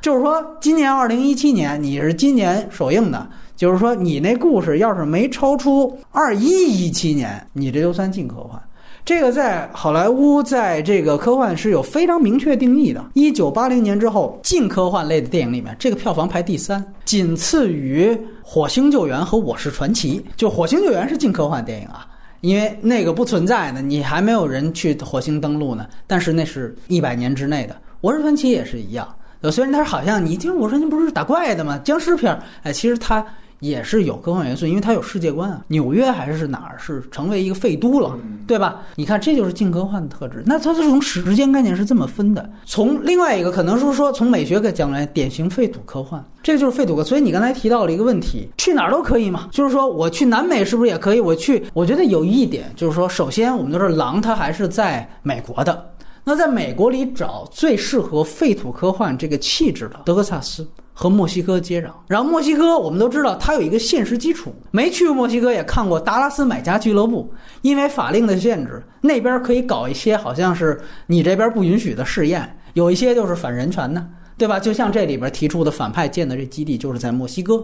[0.00, 8.60] 就是说，今年二零一七年你是今年首映的，就是说你那故事要是没超出二一一七年，你这就算近科幻。
[9.06, 13.04] 这个在好莱坞，在这个科幻是有非常明确定义的。
[13.14, 18.08] 一九八零年之后，近科幻类的电影里面，这个票房排第三，仅次于
[18.42, 20.18] 《火星救援》和《我是传奇》。
[20.36, 22.04] 就《火星救援》是近科幻电影啊，
[22.40, 25.86] 因为那个不存在呢，你还没有人去火星登陆呢。
[26.08, 29.08] 但是那是一百年之内的，《我是传奇》也是一样。
[29.52, 31.80] 虽然它好像你听我说，你不是打怪的吗？
[31.84, 33.24] 僵尸片儿，哎，其实它。
[33.60, 35.62] 也是有科幻元素，因为它有世界观啊。
[35.68, 38.82] 纽约还是哪儿是成为一个废都了，对吧？
[38.94, 40.42] 你看，这就是近科幻的特质。
[40.46, 42.50] 那它是从时间概念是这么分的。
[42.64, 47.02] 从另外一个可能是说，从美学给讲来，典型废土科幻，这个就是废土科。
[47.02, 49.48] 所以你刚才提到了一个问题，去哪儿都可以嘛？
[49.50, 51.20] 就是说，我去南美是不是也可以？
[51.20, 55.90] 我去，我觉得有一点就是说，首先我们都是狼，它还是在美国的。
[56.28, 60.68] 那在美国里找最适合废土科幻这个气质的德克萨斯。
[60.98, 74.02] 和墨西哥接壤，然后墨西哥我们都知道它有一个现实基础，没去过墨西哥也看过达拉斯买家俱乐部，因为法令的限制，那边可以搞一些好像是你这边不允许的试验，有一些就是反人权的，
[74.38, 74.58] 对吧？
[74.58, 77.62] 就像这里边提出的反派建的这基地就是在墨西哥。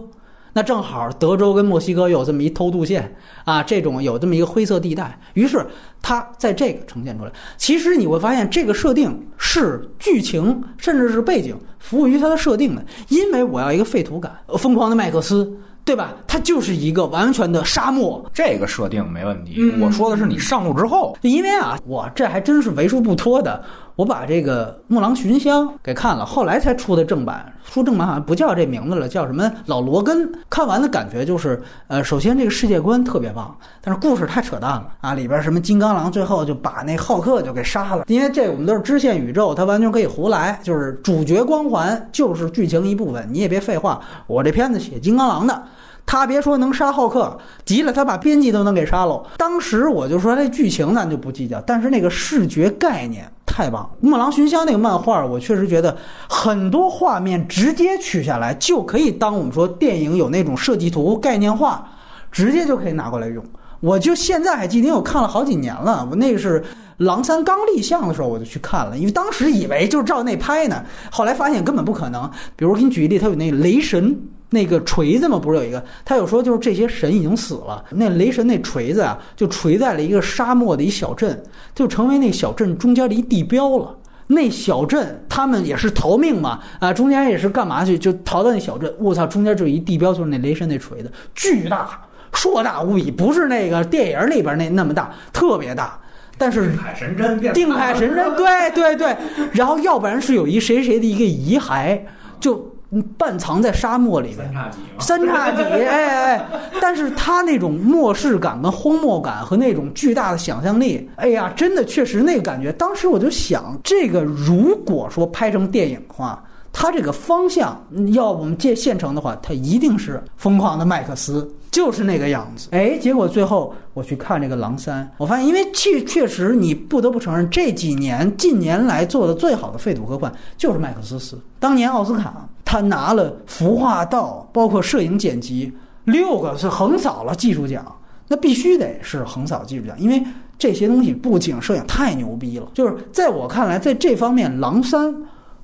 [0.53, 5.65] 那正好，德州跟墨西哥有这么一偷渡线啊，这种有这么一个灰色地带，于是
[6.01, 7.31] 它在这个呈现出来。
[7.57, 15.51] 其实你会发现，这个设定是剧情甚至是背景服务于它的设定的，因为我要一个废土感，疯狂的麦克斯。
[15.85, 16.13] 对吧？
[16.25, 19.61] 它就是一个完全的沙漠，这个设定没问题。
[19.81, 23.61] 我说的是你上路之后，因为啊，我这还真是为数不多的，
[23.95, 27.53] 我把这个《木狼寻香》给看了，后来才出的正版。
[27.71, 30.31] 出正版好像不叫这名字了，叫什么老罗根。
[30.49, 35.13] 看完的感觉就是，呃，首先这个世界观特别棒，但是故事太扯淡了啊！
[35.13, 44.01] 里边什么金刚狼最后就把那浩克就给杀了，因为这我们都是支线宇宙，它完全可以胡来，就是主角光环就是剧情一部分，你也别废话。
[44.27, 45.63] 我这片子写金刚狼的。
[46.05, 49.25] 他别说能杀浩克，急了他把编辑都能给杀喽。
[49.37, 53.89] 当时我就说这剧情咱就不计较，但是那个视觉概念太棒了。
[54.07, 55.97] 《木狼寻香》那个漫画，我确实觉得
[56.29, 61.87] 很多画面直接取下来就可以当我们说电影有那种设计图概念化，
[62.31, 63.43] 直接就可以拿过来用。
[63.79, 66.07] 我就现在还记得，因为我看了好几年了。
[66.11, 66.63] 我那是
[66.97, 72.29] 狼三刚立项的时候我就去看了，因为当时以为就是照那拍呢，后来发现根本不可能。
[72.55, 74.15] 比如给你举一例，他有那雷神。
[74.53, 75.83] 那个锤子嘛，不是有一个？
[76.05, 81.43] 他有说就是这些神已经死了，那雷神那锤子啊，就锤在了一个沙漠的一小镇，
[81.73, 83.97] 就成为那小镇中间的一地标了。
[84.27, 87.97] 那小镇他们也是逃命嘛，啊，中间也是干嘛去？
[87.97, 88.93] 就逃到那小镇。
[88.99, 91.99] 我操，中间就一地标，就是那雷神那锤子，巨大，
[92.31, 95.99] 硕大无比，不是那个电影里边那那么大，特别大。
[96.37, 99.15] 但是定海神针，定海神针，对对对。
[99.51, 101.99] 然后要不然是有一谁谁的一个遗骸，
[102.39, 102.72] 就。
[103.17, 104.53] 半藏在沙漠里边，
[104.99, 106.45] 三叉戟， 哎哎，
[106.81, 112.71] 但是他那种漠视感跟荒漠感和那种巨大的想象力，哎呀，真的确实那个感觉。
[112.73, 117.79] 当时我就想，这个如果说拍成电影的话，他这个方向
[118.13, 121.49] 要我们借现成的话，他一定是疯狂的麦克斯。
[121.71, 131.35] 就是那个样子，哎，结果最后我去看这个《狼三》，我发现，因为确确实，你不得不承认，这几年近年来做的最好的废土科幻就是麦克斯斯。
[131.59, 135.71] 当年奥斯卡他拿了服化道，包括摄影剪辑
[136.05, 137.85] 六个是横扫了技术奖，
[138.29, 140.23] 那必须得是横扫技术奖，因为
[140.57, 142.67] 这些东西不仅摄影太牛逼了。
[142.73, 145.07] 就是在我看来，在这方面，《狼三》。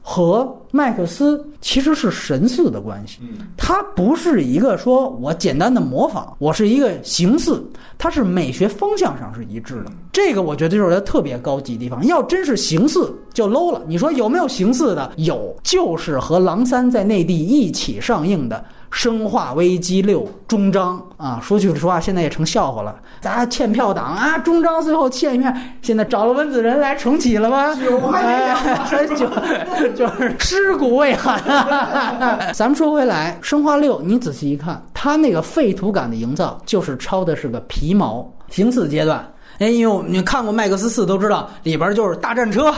[0.02, 3.20] 和麦克斯其实是神似的关系，
[3.58, 7.64] 它不是一个说我简单的模仿，我是一个形似，
[7.98, 9.92] 它是美学方向上是一致的。
[10.12, 12.06] 这个我觉得就是它特别高级的地方。
[12.06, 13.82] 要真是形似就 low 了。
[13.88, 15.12] 你说有没有形似的？
[15.18, 18.64] 有，就是和《狼三》在内地一起上映的。
[18.92, 22.96] 《生化危机六》终章啊，说句实话，现在也成笑话了。
[23.22, 25.54] 咱欠票党啊，终章最后欠一票，
[25.84, 27.76] 现在找了温子仁来重启了吗？
[27.76, 29.30] 九还 九，
[29.96, 30.34] 就是
[30.64, 31.42] 尸骨未寒。
[32.54, 39.26] 咱们说回来，《生化六》，你仔细一看，它那个废土感的营造，就是抄的是个皮毛形似阶段。
[39.60, 42.74] 哎，因为我们你看过《麦克斯四》都知道，里边就是大战车，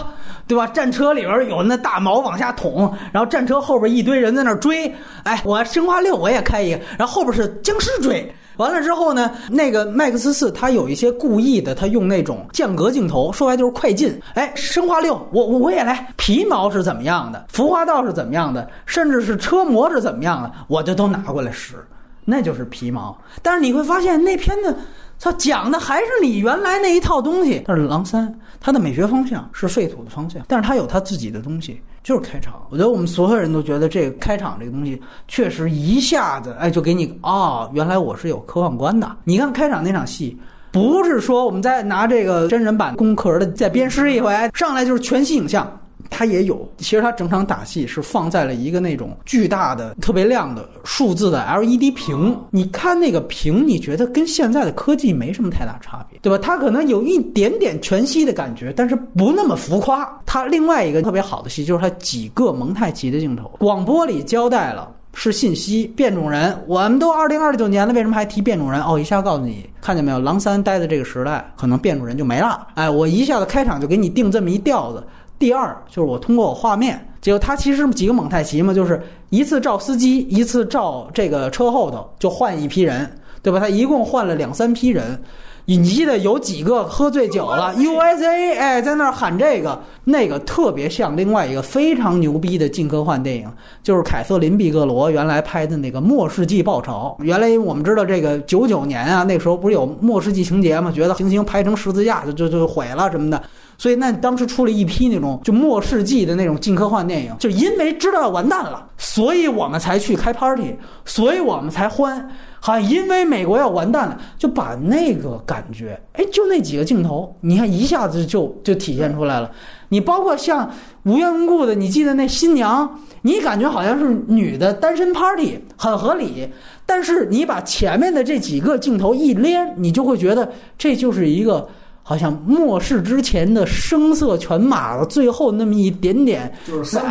[0.47, 0.65] 对吧？
[0.67, 4.91] 战车里边有那大矛往下捅，然后战车后边一堆人在那追。
[5.23, 8.33] 哎，我生化六我也开一个，然后后边是僵尸追。
[8.61, 14.17] 完了之后呢，那个麦克斯四它有一些故意的，它用那种间隔镜头，说白就是快进。
[14.35, 21.75] 哎，生化六我我我也来，皮毛是怎么样的，服化道是怎么样的，甚至是车模是怎么样的，我就都拿过来使，
[22.23, 23.17] 那就是皮毛。
[23.41, 24.75] 但是你会发现那片子。
[25.23, 32.61] 它讲的还是你原来那一套东西，但是狼三它的美学方向是废土的方向，但是它有它自己的东西，就是开场。
[32.69, 39.09] 我觉得我们所有人都觉得这个开场这个东西确实一下子哎就给你哦，原来我是有科幻观的。
[39.23, 40.37] 你看开场那场戏，
[40.71, 45.79] 不是说我们再拿这个真人版工壳的再鞭尸一回，上来就是全息影像。
[46.13, 52.37] 它也有，其实它整场打戏是放在了一个那种巨大的、特别亮的数字的 LED 屏。
[52.51, 56.37] 你看那个屏，你觉得跟现在的科技没什么太大差别，对吧？
[56.43, 60.07] 它可能有一点点全息的感觉，但是不那么浮夸。
[60.25, 66.55] 它另外一个特别好的戏就是它几个蒙太奇的镜头，广播里交代了是信息，变种人。
[66.67, 68.81] 我们都二零二九年了，为什么还提变种人？
[68.83, 70.19] 哦，一下告诉你，看见没有？
[70.19, 72.67] 狼三待的这个时代，可能变种人就没了。
[72.75, 75.03] 哎，我一下子开场就给你定这么一调子。
[75.41, 83.11] 第二就是我通过我画面，结果它其实几个蒙太奇嘛，就是一次照司机，一次照这个车后头，就换一批人，
[83.41, 83.59] 对吧？
[83.59, 85.19] 他一共换了两三批人。
[85.65, 93.47] 你记得有几个喝醉酒了？USA 哎，在那儿喊这个那个，特别像另外一个非常牛逼的近科幻电影，
[93.83, 97.15] 就是凯瑟琳·毕格罗原来拍的那个《末世纪报仇》。
[97.23, 100.91] 原来我们知道这个九九年啊，那时候不是有末世纪情节吗？
[100.91, 103.41] 觉得行星拍成十字架就就就毁了什么的。
[103.81, 112.29] 所以那当时出了一批那种就末世纪的那种近科幻电影，就因为知道要完蛋了，所以我们才去开 party，所以我们才欢，
[112.59, 119.49] 好像因为美国要完蛋了，就把那个感觉，哎，就那几个镜头，你看一下子就就体现出来了。
[119.89, 120.69] 你包括像
[121.05, 126.47] 无缘无故的，你记得那新娘，你感觉好像是女的单身 party，很合理。
[126.85, 131.67] 但是你把前面的这几个镜头一连，你就会觉得这就是一个。
[132.03, 137.03] 好像末世之前的声色犬马的最后那么一点点，就是三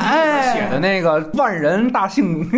[0.52, 2.50] 写的那个万人大幸，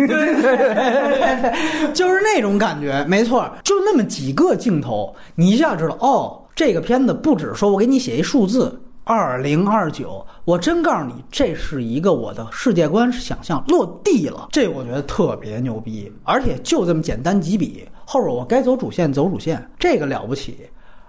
[1.93, 20.57] 就是那种感觉，没错，就那么几个镜头，你一下知道哦，这个片子不止说我给你写一数字二零二九，我真告诉你，这是一个我的世界观想象落地了，这我觉得特别牛逼，而且就这么简单几笔，后边我该走主线走主线，这个了不起。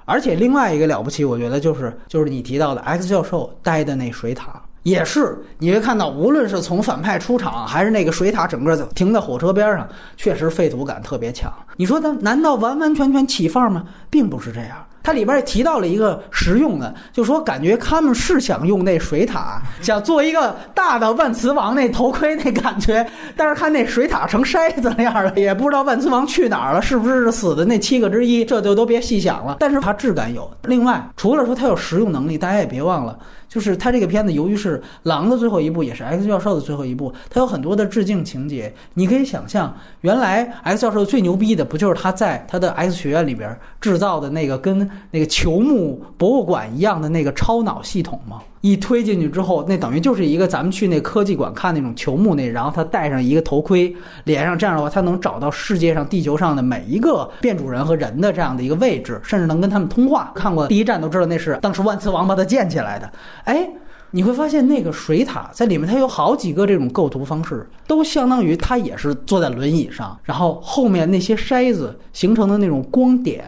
[0.06, 11.52] 而且另外一个了不起，我觉得就是就是你提到的 X 教授待的那水塔，也是你会看到，无论是从反派出场，还是那个水塔整个停在火车边上，确实废土感特别强。
[11.76, 13.84] 你说它难道完完全全起范儿吗？
[14.08, 14.76] 并不是这样。
[15.02, 23.06] 它里边也提到了一个实用的，就说感觉他们是想用那水塔，想做一个大的万磁王那头盔那感觉，
[23.36, 29.58] 但是看那水塔成筛子那样了，也不知道万磁王去哪儿了，是不是死的那七个之一，这就都别细想了。
[29.60, 30.50] 但是它质感有。
[30.62, 33.18] 另外，除了说它有实用能力，大家也别忘了。
[33.54, 38.74] 就是他这个片子，由于是狼的最后一部，也是 X 教授的最后一部，他有很多的致敬情节。
[38.94, 48.40] 你可以想象，原来 X 教授最牛逼的，不就是他在他的 X 学院里边制造的那个跟那个球幕博物馆一样的那个超脑系统吗？
[48.64, 53.94] 一推进去之后，那等于就是一个咱们去那科技馆看那种球幕那，然后他戴上一个头盔，
[54.24, 60.32] 脸上这样的话，他能找到世界上地球上的每一个变主人和人的这样的一个位置，甚至能跟他们通话。
[60.34, 63.12] 看过第一站都知道那是当时万磁王把它建起来的。
[63.44, 63.68] 哎，
[64.10, 73.44] 你会发现那个水塔在里面，它有好几个这种构图方式，都相当于他也是坐在轮椅上，然后后面那些筛子形成的那种光点，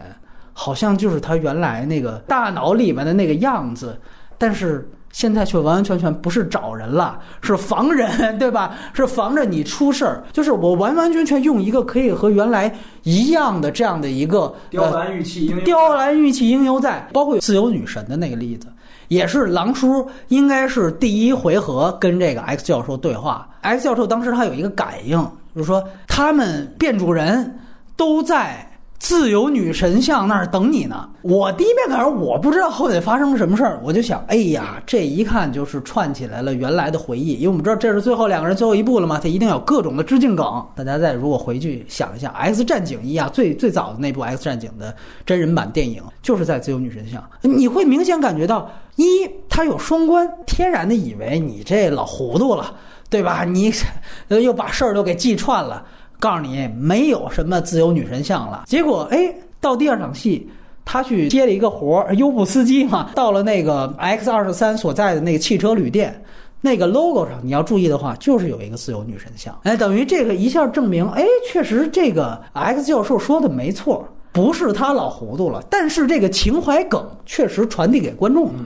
[0.53, 3.99] 好像就是他原来那个大脑里面的那个样子，
[4.37, 4.87] 但是。
[5.17, 8.07] 现在却完完全全不是找人了，是防人，
[8.37, 8.75] 对吧？
[8.93, 10.23] 是防着你出事儿。
[10.31, 18.67] 就是我完完全全用一个可以和原来一样的这样的一个雕栏玉砌应雕栏玉砌应犹在，包括自由女神的那个例子，
[19.07, 23.49] 也是狼叔应该是第一回合跟这个 X 教授对话。
[23.61, 25.17] X 教授当时他有一个感应，
[25.55, 27.57] 就是说他们变主人
[27.95, 28.63] 都在。
[28.99, 31.07] 自由女神像那儿等你呢。
[31.21, 37.33] 我第一遍看时，我不知道后面发生了什么事儿，我就想，哎呀，这一看就是串起来了原来的回忆。
[37.33, 40.65] 因为我们知道这是最后两个人最后一部了嘛，他一定有各种的致敬梗。
[40.75, 44.93] 大家再如果回去想一下，《X 战警》一啊，最最早的那部《X 战警》的
[45.25, 52.73] 真人版电影，就是在自由女神像，你会明显感觉到，一他有双关，天然的以为你这老糊涂了，
[53.09, 53.43] 对吧？
[53.43, 53.71] 你
[54.29, 55.85] 又把事儿都给记串了。
[56.19, 58.63] 告诉你，没有什么自由女神像了。
[58.67, 60.49] 结果，哎，到第二场戏，
[60.83, 66.21] 他去接了一个活儿，优步司机嘛， 到了那个 X 二十三所在的那个汽车旅店。
[66.59, 78.65] 那个 logo 上，你要注意的话，就是有一个自由女神像，哎，等于这个一下证明，哎，确实这个 X 教授说的没错，不是他老糊涂了，但是这个情怀梗确实传递给观众了。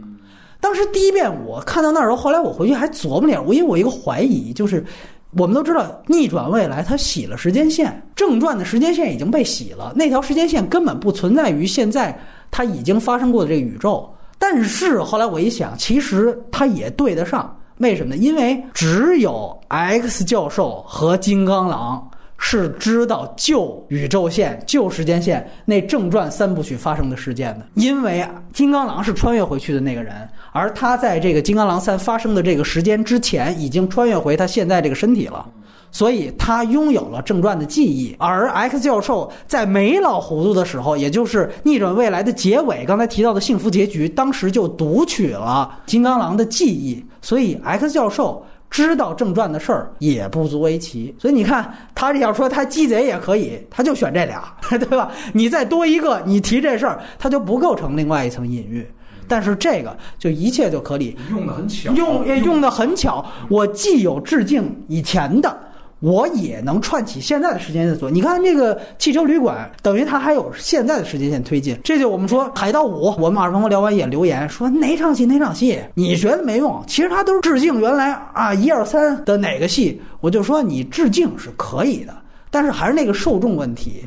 [0.62, 4.84] 当时第一遍我看到那儿时候，后来我回去还琢磨点，我因为我一个怀疑，就是
[5.32, 12.18] 我们都知道逆转未来它洗了时间线，正传的时间线已经被洗了，那条时间线根本不存在于现在
[12.52, 14.14] 它已经发生过的这个宇宙。
[14.38, 17.56] 但是后来我一想，其实它也对得上。
[17.78, 18.22] 为什么呢？
[18.22, 22.11] 因为只有 X 教授和金刚狼
[22.44, 27.66] 是知道旧宇宙线、旧时间线那正传三部曲发生的事件的。
[27.76, 35.46] 因为金刚狼是穿越回去的那个人，而他在这个金刚狼三发生的这个时间之前，已经穿越回他现在这个身体了。
[35.94, 47.06] 所以他拥有了正传的记忆，而 X 教授在没老糊涂的时候，也就是逆转未来的结尾，刚才提到的幸福结局，当时就读取了金刚狼的记忆。
[47.22, 51.14] 所以 X 教授知道正传的事儿也不足为奇。
[51.20, 55.12] 所以你看，他这要说他鸡贼也可以，他就选这俩， 对吧？
[55.34, 58.88] 你再多一个，你提这事儿，他就不构成另外一层隐喻。
[59.28, 63.24] 但是这个就一切就可以用的很巧，用也用的很巧。
[63.50, 65.58] 我既有致敬以前的。
[66.02, 68.12] 我也能串起现在的时间线索。
[68.12, 71.80] 你看这个汽车旅馆，等于它还有现在的时间线推进。
[71.84, 80.02] 这就我们说《海盗五》，我们耳旁聊完也留言说哪场戏哪场戏你觉得没用，其实它都是致敬原来啊一二三的哪个戏。
[80.20, 82.14] 我就说你致敬是可以的。
[82.54, 84.04] 但是还是那个受众问题，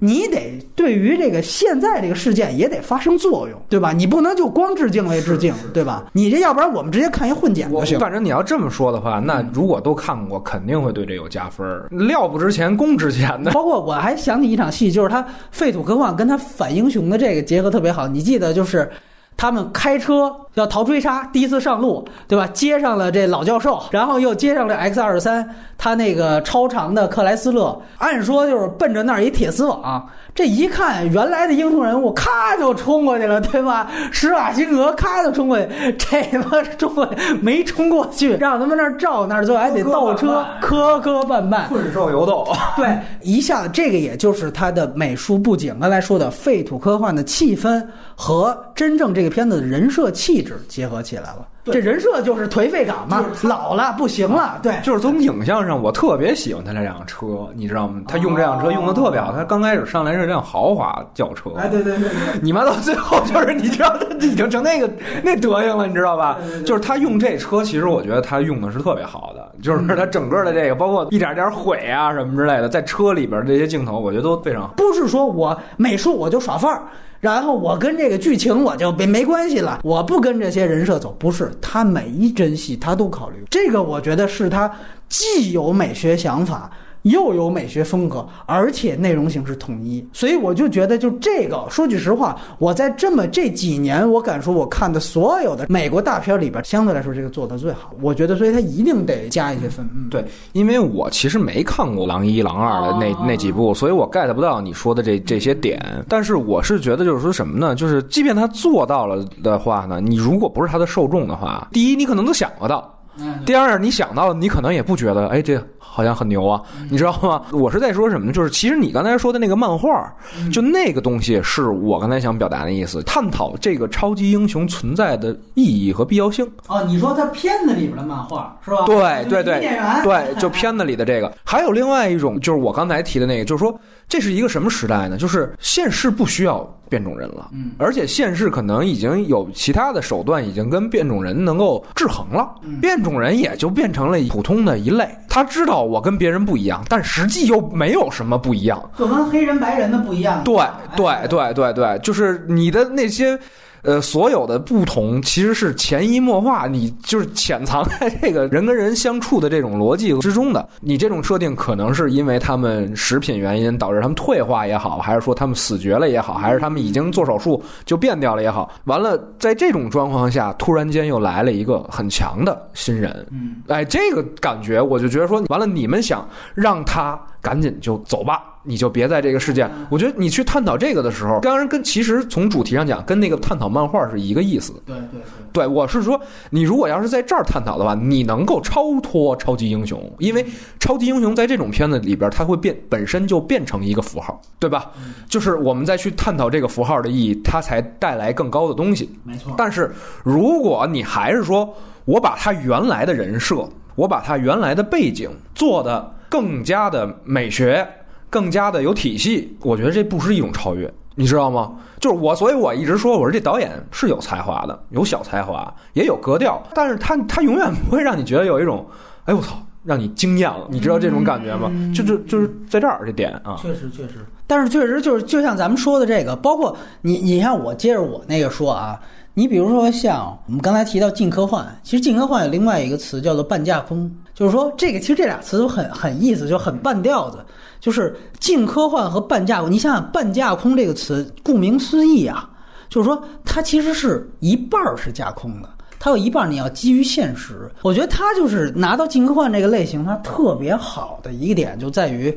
[0.00, 3.92] 你得对于这个现在这个事件也得发生作用，对吧？
[3.92, 6.04] 你不能就光致敬为致敬，对吧？
[6.12, 7.98] 你这要不然我们直接看一混剪不行。
[7.98, 11.66] 反正你要这么说的话，那如果都看过，肯定会对这有加分。
[11.90, 13.50] 料不值钱，功值钱的。
[13.58, 18.06] 包括我还想起一场戏，就是他废土科幻跟他反英雄的这个结合特别好。
[18.06, 18.90] 你记得就是
[19.38, 22.46] 他们开车要逃追杀，第一次上路，对吧？
[22.48, 25.48] 接上了这老教授，然后又接上了 X 二十三。
[25.80, 33.88] 他那个超长的克莱斯勒，按说就是奔着那儿一铁丝网，这一看原来的英雄人物，咔就冲过去了，对吧？
[34.10, 42.44] 施瓦辛格咔就冲过去，这他妈冲过去没冲过去，让他们那儿照那儿，最后还得倒车，磕磕绊绊，困兽犹斗。
[42.76, 47.80] 对，一下子这个也就是他的美术布景，刚才说的废土科幻的气氛
[48.16, 51.46] 和真正这个片子的人设气质结合起来了。
[51.70, 54.58] 这人设就是颓废感嘛，老了不行了。
[54.62, 58.00] 对，就是从影像上，我特别喜欢他这辆车，你知道吗？
[58.08, 59.32] 他用这辆车用的特别好。
[59.32, 62.08] 他刚开始上来是辆豪华轿车，哎，对对对，
[62.40, 64.90] 你妈到最后就是你知道他已经成那个
[65.22, 66.38] 那德行了，你知道吧？
[66.64, 74.74] 就是他用这车，其实我觉得他用的是特别好的，就是他整个的这个，包括一点点毁啊什么之类的，在车里边这些镜头，我觉得都非常好。
[74.76, 76.82] 不是说我美术我就耍范儿。
[77.20, 84.70] 然后我跟这个剧情我就没没关系了，我不跟这些人设走，不是他每一帧戏他都考虑，这个我觉得是他
[85.08, 86.70] 既有美学想法。
[87.08, 97.92] 又有美学风格，而且内容形式统一，所以我就觉得，就这个说句实话，我在这么这几年，我敢说，我看的所有的美国大片里边，相对来说这个做的最好。
[98.00, 99.88] 我觉得，所以他一定得加一些分。
[99.94, 105.80] 嗯，对，因为我其实没看过《狼一》《狼二》的那那几部，所以我 get 不到你说的这这些点。
[106.08, 107.74] 但是我是觉得，就是说什么呢？
[107.74, 112.97] 就是即便他做到了的话呢，你如果不是他的受众的话，第一，你可能都想不到。
[113.44, 116.60] 第二，你想到，你可能也不觉得，哎，这好像很牛啊，
[116.90, 117.42] 你知道吗？
[117.52, 118.32] 我是在说什么呢？
[118.32, 120.12] 就是其实你刚才说的那个漫画，
[120.52, 126.48] 就那个东西，是我刚才想表达的意思，探讨这个超级英雄存在的意义和必要性。
[126.68, 128.84] 哦，你说他片子里边的漫画是吧？
[128.86, 129.60] 对对对，
[130.02, 131.32] 对，就片子里的这个。
[131.44, 133.78] 还有另外一种，就是我刚才提的那个，就是说。
[134.08, 135.16] 这是一个什么时代呢？
[135.18, 142.48] 就是现世不需要变种人了，嗯，而且现世可能已经有其他的手段，已经跟变种人能够制衡了，
[142.80, 145.06] 变种人也就变成了普通的一类。
[145.28, 150.42] 他知道我跟别人不一样，但实际又没有什么不一样，就跟黑人白人的不一样。
[150.42, 150.56] 对
[150.96, 153.38] 对对对对，就是你的那些。
[153.82, 160.68] 呃，所有的不同其实是潜移默化，你就是潜藏在 这个人跟人相处的这种逻辑之中的。
[160.80, 168.70] 你这种设定可能是因为他们食品原因导致他们退化也好，还是说他们死绝了也好，还是他们已经做手术就变掉了也好。
[168.84, 179.68] 完了，在这种状况下，突然间又来了一个很强的新人，嗯，哎，这个感觉我就觉得说，完了，你们想让他赶紧就走吧，你就别在这个世界。
[179.88, 184.72] 我觉得你去探讨这个的时候，当然跟其实从主题上讲，跟那个探讨漫画是一个意思。
[184.84, 186.20] 对对对，对我是说，
[186.50, 190.44] 你如果要是在这儿探讨的话，你能够超脱超级英雄，因为
[190.80, 194.90] 超级英雄在这种片子里边，它会变本身就变成一个符号，对吧？
[195.28, 199.10] 就是我们再去探讨这个符号的意义，它才带来更高的东西。
[199.24, 199.54] 没错。
[199.56, 199.90] 但是
[200.24, 201.72] 如果你还是说
[202.04, 207.86] 我把他原来的人设，我把他原来的背景做的更加的美学，
[208.28, 211.72] 更加的有体系，我觉得这不是一种超越，你知道吗？
[212.00, 218.86] 就是我，所以我一直说，我说这导演是有才华的，有小才华，也有格调，但是他他永远不会让你觉得有一种，
[219.24, 221.72] 哎我操，让你惊艳了，你知道这种感觉吗？
[221.94, 229.00] 就就就是在这儿这点啊，确实确实，但是确实就是就像咱们说的这个，包括你你像我接着我那个说啊。
[229.34, 237.38] 你比如说像我们刚才提到近科幻，其实近科幻有另外一个词叫做半架空，就是说这个其实这俩词都很很意思，就很半调子。
[237.80, 242.48] 就是近科幻和半架空，你想想半架空这个词，顾名思义啊，
[242.88, 247.68] 就是说它其实是一半是架空的，它有一半你要基于现实。
[247.82, 252.32] 我觉得它就是拿到近科幻这个类型，它特别好的一个点就在于，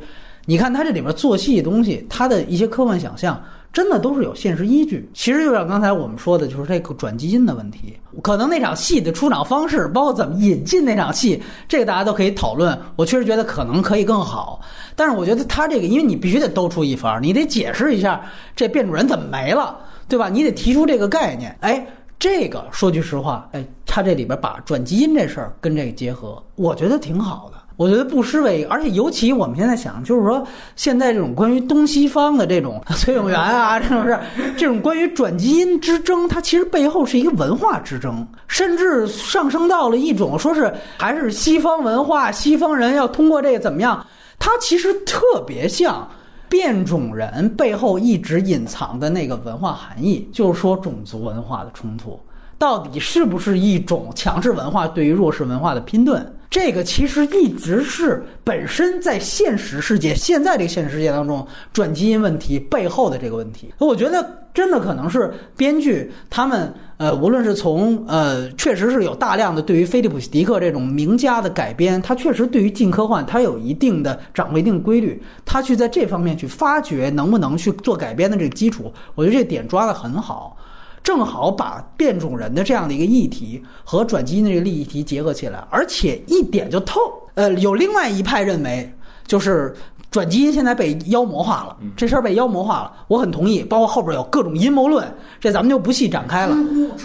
[0.45, 3.39] 你看它这里面做戏的东西，它的一些科幻想象。
[3.73, 5.09] 真的都是有现实依据。
[5.13, 7.97] 其实就像刚才我们说的，就是这个转基因的问题。
[8.21, 12.77] 可能那场戏的出场方式，包括怎么引进那场戏，这个大家都可以讨论。
[12.97, 14.59] 我确实觉得可能可以更好。
[14.95, 18.21] 但是我觉得他这个，因为你必须得兜出一番，你得解释一下
[18.55, 19.79] 这变种人怎么没了，
[20.09, 20.27] 对吧？
[20.27, 21.55] 你得提出这个概念。
[21.61, 21.87] 哎，
[22.19, 27.60] 这个说句实话，哎，他这里边把转基因这事儿跟这个结合，我觉得挺好的。
[27.77, 30.45] 我觉得不失为，而且尤其我们现在想，就是说
[30.75, 34.19] 现在这种关于东西方的这种 崔永元啊，这种是
[34.55, 44.05] 这种关于转基因之争，它其实背后是一个文化之争，甚至上升到了一种说是还是西方文化，西方人要通过这个怎么样？
[44.37, 46.07] 它其实特别像
[46.49, 52.19] 变种人背后一直隐藏的那个文化含义，就是说种族文化的冲突
[52.57, 56.31] 到底是不是一种强势文化对于弱势文化的拼盾？
[56.51, 63.73] 这个其实一直是本身在现实世界，现在这个现实世界当中转基因问题背后的这个问题。
[63.77, 80.57] 我觉得真的可能是编剧他们呃，无论是从呃，确实是有大量的对于菲利普·迪克这种名家的改编，他确实对于近科幻他有一定的掌握一定规律，他去在这方面去发掘能不能去做改编的这个基础，我觉得这点抓得很好。
[81.03, 86.99] 正好把变种人的这样的一个议题和转基因的这个议题结合起来，而且一点就透。
[87.33, 88.93] 呃，有另外一派认为，
[89.25, 89.73] 就是
[90.11, 92.93] 转基因现在被妖魔化了，这事儿被妖魔化了。
[93.07, 96.55] 我很同意，包括后边有各种阴谋论，这咱们就不细展开了。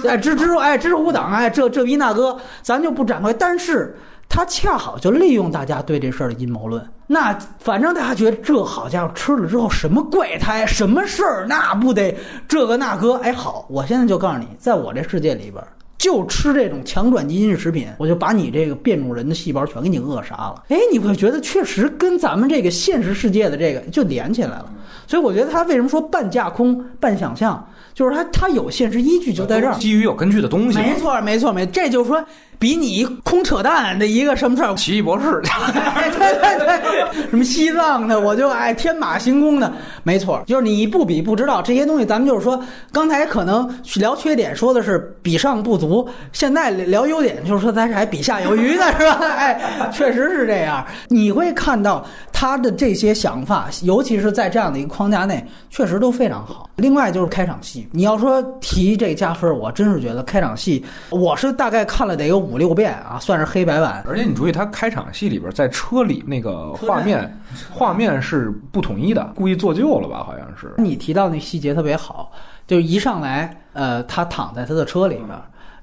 [0.07, 3.33] 哎，支支哎，支持虎党哎，这这逼那哥，咱就不展开。
[3.33, 3.97] 但是。
[4.29, 12.15] 他恰好就利用大家对这事儿的阴谋论，那反正大家觉得这好家伙吃了之后什么怪胎，什么事儿，那不得
[12.47, 13.15] 这个那个？
[13.19, 15.63] 哎，好，我现在就告诉你，在我这世界里边，
[15.97, 20.65] 就吃这种强转基因食品，我就把你这个变种人的细胞全给你扼杀了。
[20.69, 24.71] 哎，你会觉得确实跟咱们这个现实世界的这个就连起来了。
[25.07, 30.79] 所以我觉得他为什么说半架空半想象，就是他他有现实依据就在这儿，基于有根据的东西。
[30.79, 32.23] 没错，没错，没，这就是说。
[32.59, 34.75] 比你空扯淡的一个什么事儿？
[34.75, 39.71] 奇异博士，对 对对，什么西藏的，我就爱天马行空的，
[40.03, 42.07] 没错，就是你不比不知道这些东西。
[42.07, 42.59] 咱们就是说，
[42.93, 49.19] 刚才可能聊缺点说的是比上不足，现在聊优点就是说咱是还比下有余的是吧？
[49.37, 50.85] 哎，确实是这样。
[51.09, 56.71] 你会看到他的这些想法，尤其是在这样的一个框架内，确实都非常好。
[56.77, 62.46] 另外就是开场戏，你要说提这加分，我真是觉得开场戏，我是大概看了得有。
[62.47, 64.05] 五六遍啊，算是黑白版。
[64.09, 67.39] 而且你注意，他开场戏里边在车里那个画面，
[67.73, 70.23] 画面是不统一的，故意做旧了吧？
[70.25, 70.73] 好像是。
[70.79, 72.31] 你提到那细节特别好，
[72.67, 75.29] 就一上来，呃，他躺在他的车里面，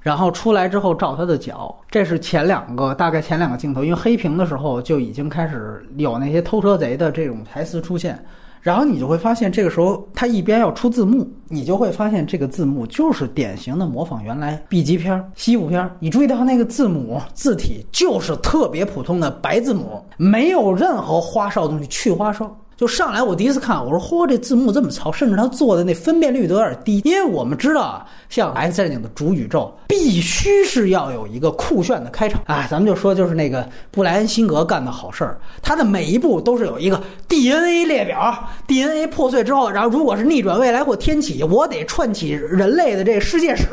[0.00, 8.24] 然后出来之后照他的脚，这是前两个大概前两个镜头，因为黑屏的时候就已经开始有那些偷车贼的这种台词出现。
[8.64, 15.88] 然后你就会发现，这个时候它一边要出字幕，你就会发现这个字幕就是典型的模仿原来 B 级片、西部片。
[16.00, 22.50] 你注意到那个字母字体就是特别普通的白字母，没有任何花哨东西，去花哨。
[22.84, 32.42] 就上来我第一次看，我说嚯，这字幕这么糙，甚至他做的那分辨率都有点低，因为我们知道啊，像《X 战警》的主宇宙必须是要有一个酷炫的开场。
[32.44, 43.64] 哎，咱们就说就是那个布莱恩辛格干的好事儿，他的每一步都是有一个 DNA 列表，DNA 破碎之后，然后如果是逆转未来或天启，我得串起人类的这个世界史。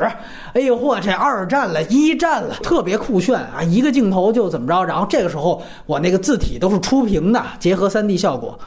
[0.54, 3.62] 哎呦嚯，这二战了，一战了，特别酷炫啊！
[3.62, 8.58] 一个镜头就怎么着，然后这个时候我那个字体都是出屏的，结合 3D 效果，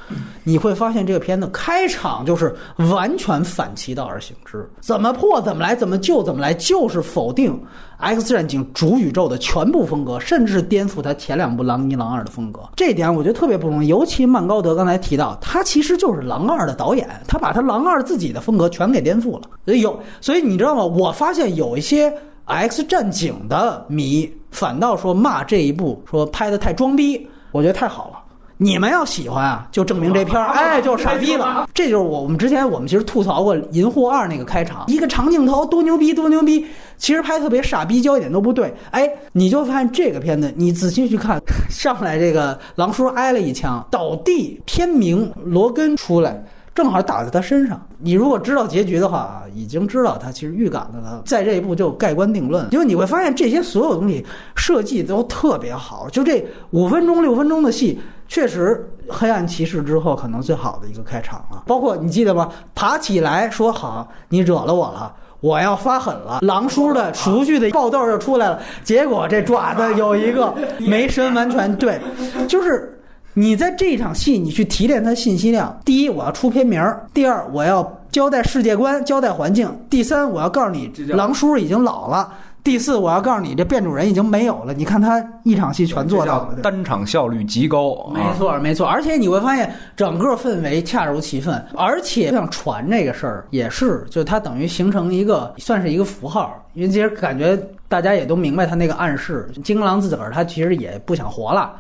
[0.43, 2.55] 你会发现这个片子开场就是
[2.91, 7.59] 完全反其道而行之，怎么破怎么来，怎么救怎么来，就是否定
[7.99, 12.61] X 战警主宇宙的全部风格，甚至是颠覆他前两部《狼一》《狼二》的风格。
[12.77, 19.43] 这点我觉得特别不容易，尤其曼高德刚才提到，他其实就是《狼二》的导演，他把他《狼二》自己的风格全给颠覆了。
[19.65, 20.85] 所以有，所以你知道吗？
[20.85, 22.13] 我发现有一些
[22.45, 28.21] X 战警的迷反倒说骂这一部说拍的太装逼，我觉得太好了。
[28.57, 31.69] 你们要喜欢啊，就证明这片儿，哎，就是傻逼了。
[31.75, 36.65] 这就是我我们之前我们其实吐槽过《银护二》那个开场，一个长镜头多牛逼多牛逼，
[36.97, 38.73] 其实拍特别傻逼，焦点都不对。
[38.91, 46.45] 哎，你就发现这个片子，你仔细去看， 上来这个狼叔挨了一枪倒地，片名罗根出来。
[46.75, 47.81] 正好打在他身上。
[47.99, 52.67] 你如果知道结局的话啊，已经知道他其实预感了在这一步就盖棺定论。
[52.73, 54.27] 因为你会发现这些所有东西
[54.57, 56.09] 设计都特别好。
[56.11, 61.63] 就这五分钟六分钟的戏，确实黑暗骑士之后可能最好的一个开场了。
[61.67, 62.51] 包括你记得吗？
[62.75, 65.15] 爬起来说好，你惹了我了。
[65.41, 72.01] 我要发狠了，狼叔的熟悉的爆豆就出来了，结果这爪子有一个没伸完全对，
[72.49, 72.91] 就是。
[73.37, 75.77] 你在这场戏，你去提炼它信息量。
[75.85, 82.33] 第一，我要出片名儿；第二，我要交代世界观、交代环境；第三，我要告诉你，狼叔已经老了；
[82.63, 84.73] 第四，我要告诉你，这变种人已经没有了。
[84.73, 88.09] 你看他一场戏全做到了，单场效率极高。
[88.15, 88.87] 没错，没错。
[88.87, 91.61] 而且你会发现，整个氛围恰如其分。
[91.75, 96.65] 而且像船这个事儿，也是，就它等于形成一个，算是一个符号。
[96.75, 97.59] 因为其实感觉
[97.89, 101.73] 大家也都明白他那个暗示，金刚狼自个儿他其实也不想活了。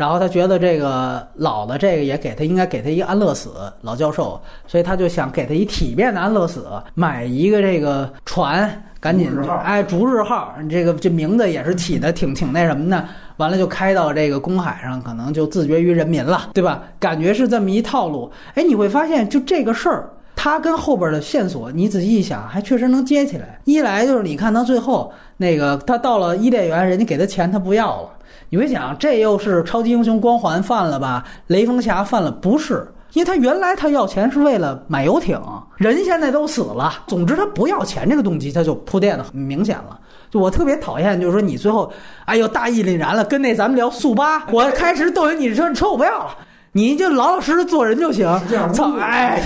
[0.00, 3.50] 然后他觉得这个老的这个也给他应该给他一个安乐死，
[3.82, 6.64] 老教授，所以他就想给他一体面的安乐死，
[6.94, 9.30] 买一个这个船，赶紧
[9.62, 13.06] 哎，逐日号，这个这名字也是起的挺挺那什么的，
[13.36, 16.82] 完了就开到这个公海上，可能就自绝于人民了，对吧？
[16.98, 18.32] 感觉是这么一套路。
[18.54, 23.60] 哎，你会发现就这个事儿，他跟后边的线索，你仔细一想，还确实能接起来。
[23.66, 28.08] 一来就是你看到最后那个他到了伊甸园，人家给他钱，他不要了。
[28.52, 31.24] 你会想，这又是超级英雄光环犯了吧？
[31.46, 32.32] 雷锋侠犯了？
[32.32, 35.40] 不是，因为他原来他要钱是为了买游艇，
[35.76, 36.92] 人现在都死了。
[37.06, 39.96] 总之，他不要钱这个动机，他就铺垫的很明显了。
[40.32, 41.92] 就我特别讨厌，就是说你最后，
[42.24, 46.36] 哎呦大义凛然了，跟那咱们聊速八，我开始逗你车车我不要了，
[46.72, 48.26] 你就老老实实做人就行。
[48.72, 49.40] 操，哎，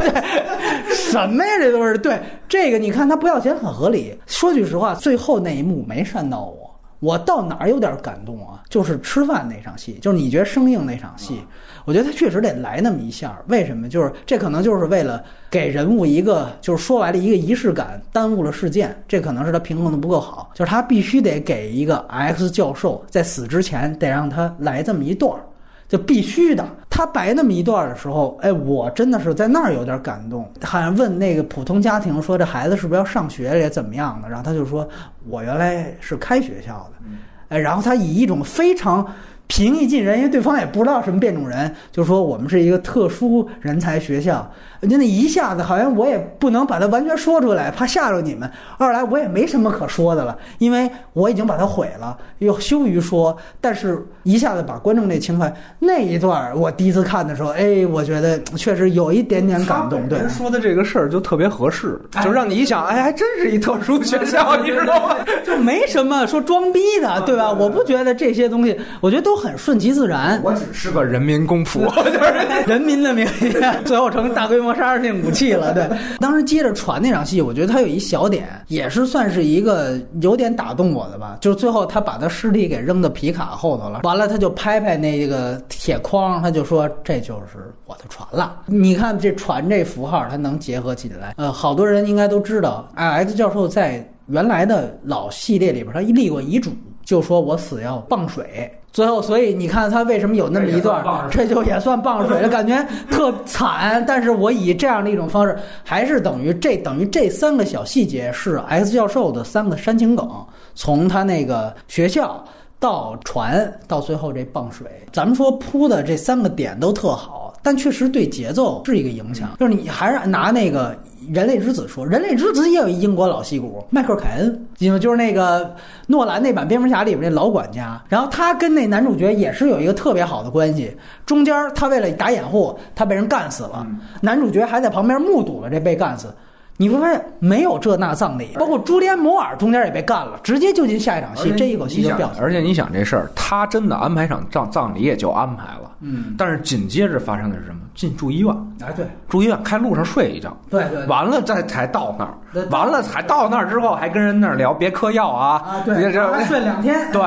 [0.00, 1.50] 对，什么呀？
[1.60, 2.18] 这都是对
[2.48, 4.18] 这个，你看他不要钱很合理。
[4.26, 6.67] 说句实话，最后那一幕没煽到我。
[7.00, 8.62] 我到哪儿有点感动啊？
[8.68, 11.40] 就是吃饭那场戏，就是你觉得生硬那场戏，
[11.84, 13.38] 我觉得他确实得来那么一下。
[13.46, 13.88] 为什么？
[13.88, 19.00] 就是这可能就是为了给人物一个，就是说白了一个仪式感，耽误了事件。
[19.06, 25.40] 这可能是他平衡的不够好，就是他必须得给一个 X 教授在死之前得让他来这么一段儿。
[25.88, 26.64] 就必须的。
[26.90, 30.48] 他白那么一段的时候，哎，我真的是在那儿有点感动。
[30.62, 34.28] 好像问那个普通家庭说，这孩子是不是要上学也怎么样的？
[34.28, 34.88] 然后他就说，
[35.28, 37.06] 我原来是开学校的，
[37.48, 39.06] 哎，然后他以一种非常。
[39.50, 44.46] 平易近人，因为对方也不知道什么变种人，就说我们是一个特殊人才学校。
[44.82, 48.50] 就那一下子，好像我也不能把它完全说出来，怕吓着你们。
[48.76, 53.34] 二来我也没什么可说的了，因为我已经把它毁了，又羞于说。
[53.60, 60.06] 但是一下子把观众那情怀那一段，我第一次看的时候，哎，我觉得确实有一点点感动。
[60.08, 65.16] 对，说的这个事儿就特别合适，就让你一想，哎，还真是一特殊学校，你知道吗？
[65.42, 67.50] 就没什么说装逼的，对吧？
[67.50, 69.38] 我不觉得这些东西，我觉得都。
[69.38, 73.54] 很顺其自然，我只是个人民公仆，就是人民的名义，
[73.86, 75.72] 最后成大规模杀伤性武器了。
[75.74, 75.88] 对，
[76.18, 81.38] 当时接着传那场戏，我觉得他有一小点，也是算是一个有点打动我的吧。
[81.40, 88.62] 就是最后他把他尸体给扔到皮卡后头了，完了他就拍拍那个铁框，他就说这就是我的船了。
[88.66, 91.34] 你看这船这符号，它能结合起来。
[91.36, 96.70] 呃，好多人应该都知道，X 教授在原来的老系列里边，他立过遗嘱，
[97.04, 98.70] 就说我死要傍水。
[98.98, 104.04] 最后，所以你看他为什么有那么一段，这就也算傍水了，感觉特惨。
[104.04, 110.28] 但是我以这样的一种方式，还是等于这等于这三个小细节是 X 教授的三个煽情梗，
[110.74, 112.44] 从他那个学校
[112.80, 117.47] 到船到最后这傍水，咱们说铺的这三个点都特好。
[117.62, 119.50] 但确实对节奏是一个影响。
[119.58, 120.96] 就是你还是拿那个。
[121.30, 125.74] 人类之子说，人类之子也有一英国老戏骨迈克尔凯恩，因为就是那个
[126.06, 130.90] 诺兰那版蝙蝠侠里边那老管家，然后他跟那男主角也是有一个特别好的关系。
[131.26, 133.86] 中间他为了打掩护，他被人干死了，
[134.22, 136.32] 男主角还在旁边目睹了这被干死。
[136.80, 142.30] 你会发现没有这那葬礼，包括朱利安摩尔中间也被干了，直接就进下一场戏，这一口气就掉。
[142.40, 147.77] 而且你想这事儿，他真的安排场葬葬礼也就安排了，嗯，但是紧接着发生的是什么？
[147.98, 157.20] 进住医院，哎，对，住医院开路上睡一觉，对对，完了再才到那儿，完了才到那儿之后还跟人那儿聊别嗑药啊，啊，对，这睡两天，对，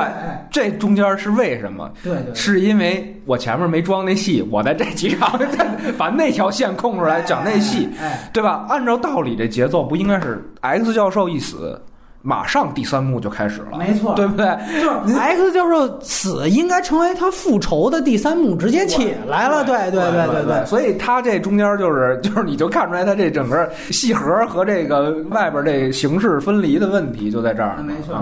[0.50, 1.90] 这中间是为什么？
[2.02, 5.38] 对对，是因为我前面没装那戏，我在这几场
[5.98, 8.64] 把那条线空出来讲那戏，哎，对吧？
[8.70, 11.78] 按照道理这节奏不应该是 X 教授一死。
[12.22, 14.46] 马上第三幕就开始了，没错，对不对？
[14.80, 19.64] 就是 X 教授死应该成为他复仇的第三幕，直接起来了。
[19.64, 27.76] 对对对对对，所以他这中间就是 就是，你就看出来他这整个戏核和这个外边这形式分离的问题就在这儿。
[27.82, 28.14] 没错，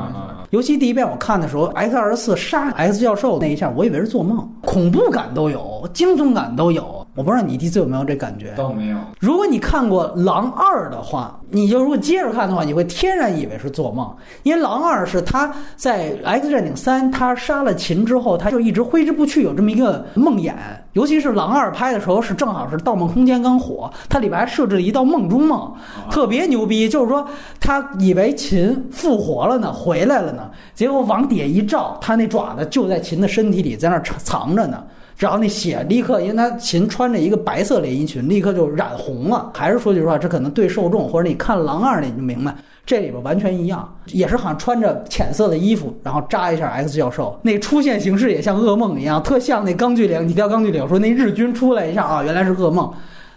[0.51, 7.00] 尤其第一遍我看的时候，X 二十四杀 X 教授那一下，我以为是做梦，恐怖感都有，惊悚感都有。
[7.17, 8.55] 我不知道你第一次有没有这感觉？
[8.57, 8.97] 倒没有。
[9.19, 14.09] 如果你看过《狼二》的话，你就如果接着看的话，你会天然以为是做梦，
[14.45, 20.55] 因为《狼二》是他在《X 战警三》他杀了秦之后，他就一直挥之不去，有这么一个梦魇。
[20.93, 25.73] 尤其是《狼二》拍的时候，是正好是《盗梦空间》刚火，它里边还设置了一道梦中梦，
[26.11, 26.89] 特别牛逼。
[26.89, 27.27] 就是说，
[27.61, 34.83] 他以为秦复活了呢，回来了呢，结果往底下一照，他那爪子就在秦的身体里，在那藏藏着呢。
[35.21, 39.53] 然后那血立刻，因为他秦穿着一个白色连衣裙，立刻就染红了。
[39.55, 42.57] 还是说句实话，这可能对受众，或者你看《狼二》那你就明白，
[42.87, 50.27] 这里边完全一样，也是好像穿着浅色的衣服，然后扎一下 X 教授，那出现形式也像噩梦一样，特像那钢锯岭。
[50.27, 52.91] 你调钢锯岭说那日军出来一下啊，原来是噩梦，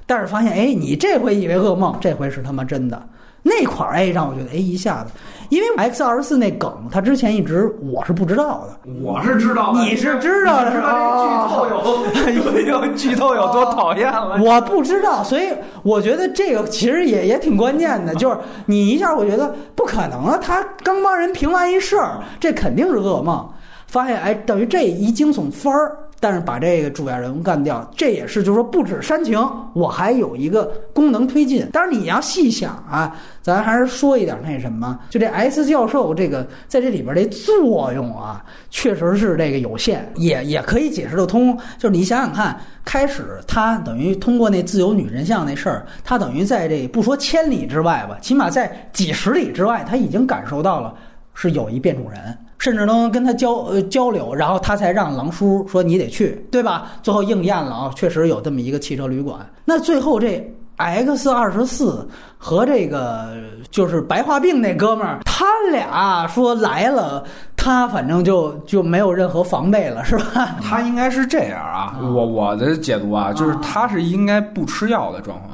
[0.05, 3.03] 但是发现哎，你这回以为噩梦，这回是他妈真的。
[3.43, 5.11] 那块儿哎，让我觉得哎一下子，
[5.49, 11.47] 因为 X 二十四那梗，他之前一直我是不知道的，我是知道的，你是知道的，是吧？
[11.49, 11.67] 剧透
[12.31, 14.41] 有有剧透有多讨厌了？
[14.41, 15.49] 我不知道，所以
[15.83, 23.45] 我觉得这个其实也也挺关键的，就是你一下我觉得不可能啊，他刚帮人评完一事儿，这肯定是噩梦，
[23.87, 25.97] 发现哎，等于这一惊悚翻儿。
[26.23, 29.37] 但是把这个主要人物干掉，这也是就是说不止煽情，
[29.73, 31.67] 我还有一个功能推进。
[31.73, 41.57] 但是你要细想啊，咱还是说一点那什么，就这 S 教授这个在这里边这作用啊，确实是这个有限，也也可以解释得通。
[41.77, 50.95] 就是你想想看，开始他等于通过那自由女神像那事儿，他等于在这不说千里之外吧，起码在几十里之外，他已经感受到了
[51.33, 52.37] 是有一变种人。
[52.63, 56.93] 甚至能跟他交呃交流，然后他才让狼叔说你得去，对吧？
[57.01, 59.37] 最后应验了啊，确实有这么一个汽车旅馆。
[59.65, 60.41] 那最后这
[60.77, 62.07] X 二十四
[62.37, 63.33] 和这个
[63.69, 67.21] 就是白化病那哥们儿，他俩说来了，
[67.57, 70.55] 他反正就就没有任何防备了，是吧？
[70.63, 75.49] 他应该是这样啊，我我的解读啊，就是他是应该不吃药的状况。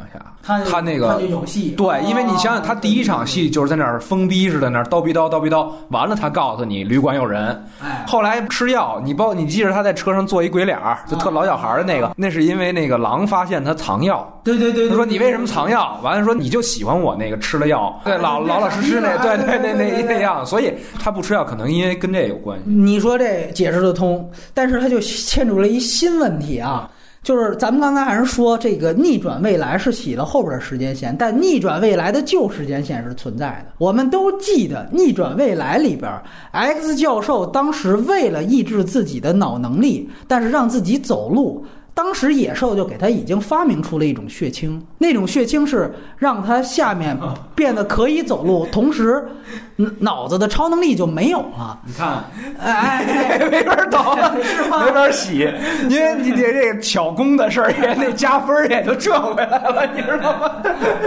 [0.69, 1.21] 他那个
[1.77, 7.63] 对，因为你想想，他第一场戏就是在那儿疯逼似的，那儿叨逼叨叨逼叨，完了他告诉你旅馆有人，
[8.07, 15.99] 后来吃药，你包你记着他在车上做一鬼脸儿，就特老小孩的那个，那是因为那个狼发现他藏药，对对对，他说你为什么藏药？
[16.01, 22.63] 完了说你就喜欢我那个吃了药，对老老老实实那，对对那那那样，所以他不吃药可能因为跟这有关系。
[22.65, 26.89] 你说这解释得通，但是他就牵出了一新问题啊。
[27.21, 33.73] 就是咱们刚才还是说这个逆转未来是洗了后边的时间线，但逆转未来的旧时间线是存在的。
[33.77, 36.09] 我们都记得逆转未来里边
[36.51, 41.65] ，X 教授当时为了抑制自己的脑能力，但是让自己走路。
[41.99, 47.17] 当时野兽就给他已经发明出了一种血清，那种血清是让他下面
[47.53, 49.21] 变得可以走路， 同时
[49.99, 51.77] 脑子的超能力就没有了。
[51.85, 52.23] 你看，
[52.57, 54.15] 哎，没法倒，
[54.85, 55.39] 没法洗，
[55.89, 60.51] 因为你这这个巧工的事儿也得加分，也就赚回来了，你知道吗？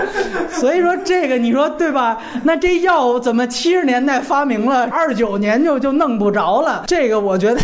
[0.52, 2.20] 所以说这个你说对吧？
[2.44, 6.84] 那这药怎么七十年代发明了，二九年就就弄不着了？
[6.86, 7.60] 这个我觉得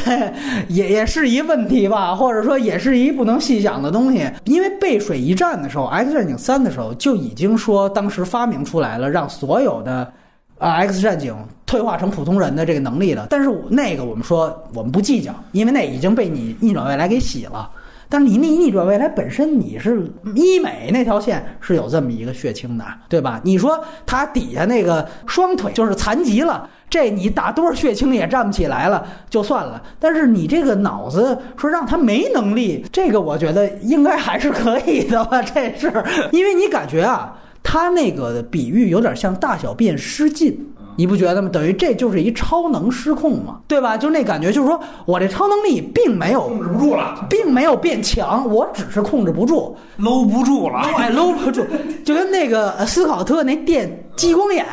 [0.69, 3.18] 也也是一问题吧，或者说也是一。
[3.19, 10.11] 不能细想的东西，因为背水一战的时候，《X 战警三》的时候就已经说，当时发明出来了，让所有的
[10.57, 11.37] 啊 X 战警
[11.67, 13.27] 退化成普通人的这个能力了。
[13.29, 17.69] 但是那个我们说我们不计较，因为那已经被你逆转未来给洗了。
[18.09, 23.41] 但是你逆逆转未来本身你是医美那条线是有这么一个血清的，对吧？
[23.45, 26.69] 你说他底下那个双腿就是残疾了。
[26.91, 29.83] 这你打多少血清也站不起来了，就算了。
[30.01, 35.43] 但是你这个脑子说让他没能力，这个我觉得应该还是可以的吧？
[35.43, 35.93] 这是
[36.33, 40.68] 因为你感觉啊，他那个比喻有点像大小便失禁。
[40.99, 41.49] 你不觉得吗？
[41.53, 43.97] 等于这就是一超能失控嘛，对吧？
[43.97, 51.65] 就那感觉，就是说我这超能力并没有控制不住了，并没有变强，我只是控制不住，搂不住了，哎，搂不住，
[52.05, 54.67] 就跟那个斯考特那电激光眼，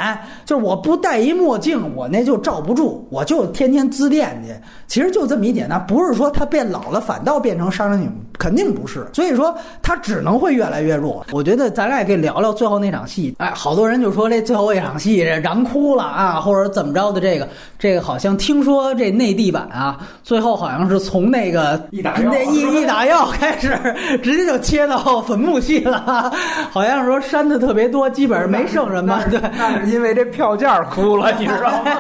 [0.43, 4.51] 就是我不戴一墨镜，我那就罩不住，我就天天自恋去。
[4.88, 8.09] 其实就这么一点呢，不是说他变老了反倒变成杀人女，
[8.39, 9.07] 肯定不是。
[9.13, 11.26] 所以说他只能会越来越弱。
[11.31, 13.35] 我觉得咱俩也可以聊聊最后那场戏。
[13.38, 16.03] 哎，好多人就说这最后一场戏这燃哭了。
[16.03, 17.47] 啊，或者怎么着的这个，
[17.77, 23.77] 这个好像听说这内地版啊，最后好像是从那个一打药，一一打药开始，
[24.23, 26.31] 直接就切到坟墓戏了，
[26.72, 29.22] 好像说删的特别多，基本上没剩什么。
[29.40, 31.91] 对，那是因为这票价哭了，你知道吗？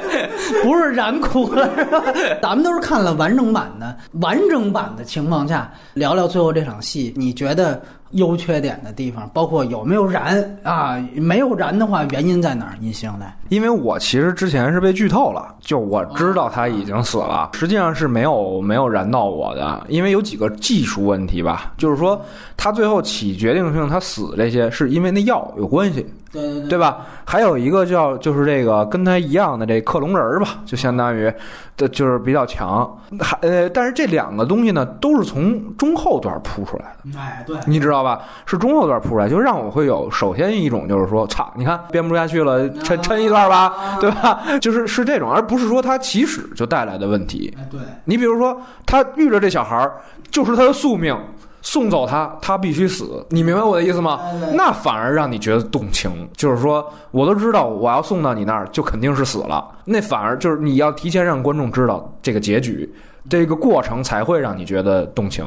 [0.62, 2.02] 不是燃哭了，是吧？
[2.42, 7.80] 咱们都是看了完整版的，完整版的情况下聊聊最后这场戏，你觉得？
[8.14, 11.04] 优缺点的地方，包括有没有燃啊？
[11.16, 12.74] 没有燃的话，原因在哪儿？
[12.78, 22.24] 你兄弟，因为我其实之前是被剧透了，就我知道他已经死了，实际上是没有没有燃到我的，因为有几个技术问题吧，就是说
[22.56, 26.06] 他最后起决定性他死这些，是因为那药有关系。
[26.42, 27.06] 对对吧？
[27.24, 31.32] 还有一个叫就是这个跟他一样的这克隆人吧，就相当于
[31.76, 32.98] 的就是比较强。
[33.20, 37.18] 还呃，但是这两个东西呢，都是从中后段铺出来的。
[37.18, 38.20] 哎，对，你知道吧？
[38.44, 44.42] 是中后段铺出来，就让我会有首先一种就是说，操，你看编不下去了，抻抻一段吧，对吧？
[44.60, 47.56] 就是是这种，而不是说他起始就带来的问题。
[47.70, 50.00] 对，你比如说他遇着这小孩儿，
[50.30, 51.16] 就是他的宿命。
[51.66, 53.26] 送走他，他必须死。
[53.30, 54.20] 你明白我的意思吗？
[54.52, 59.66] 那反而让你觉得动情，就是说，我都知道我要送到你那儿，就肯定是死了。
[59.86, 62.88] 那反而就是你要提前让观众知道这个结局，
[63.30, 65.44] 这个过程才会让你觉得动情。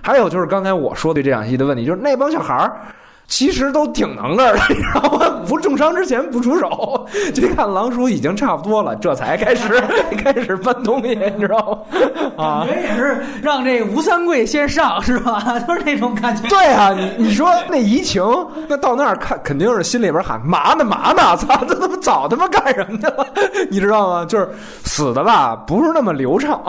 [0.00, 2.80] 还有就是刚才我说的这场戏的问题，就是那帮小孩儿。
[3.30, 5.40] 其实都挺能的， 你知道吗？
[5.46, 9.80] 不重伤之前不出手， 就看狼叔已经差不多了，这才开始
[10.22, 11.86] 开始搬东西，你知道
[12.36, 12.44] 吗？
[12.44, 15.58] 啊，感觉也是让这吴三桂先上是吧？
[15.66, 16.46] 就是那种感觉。
[16.48, 18.22] 对啊，你你说那移情，
[18.68, 23.26] 那到那儿看肯定是心里边喊麻呢麻呢，操，这他妈早他妈干什么去了？
[23.70, 24.24] 你知道吗？
[24.26, 24.48] 就是
[24.82, 26.60] 死的吧，不是那么流畅，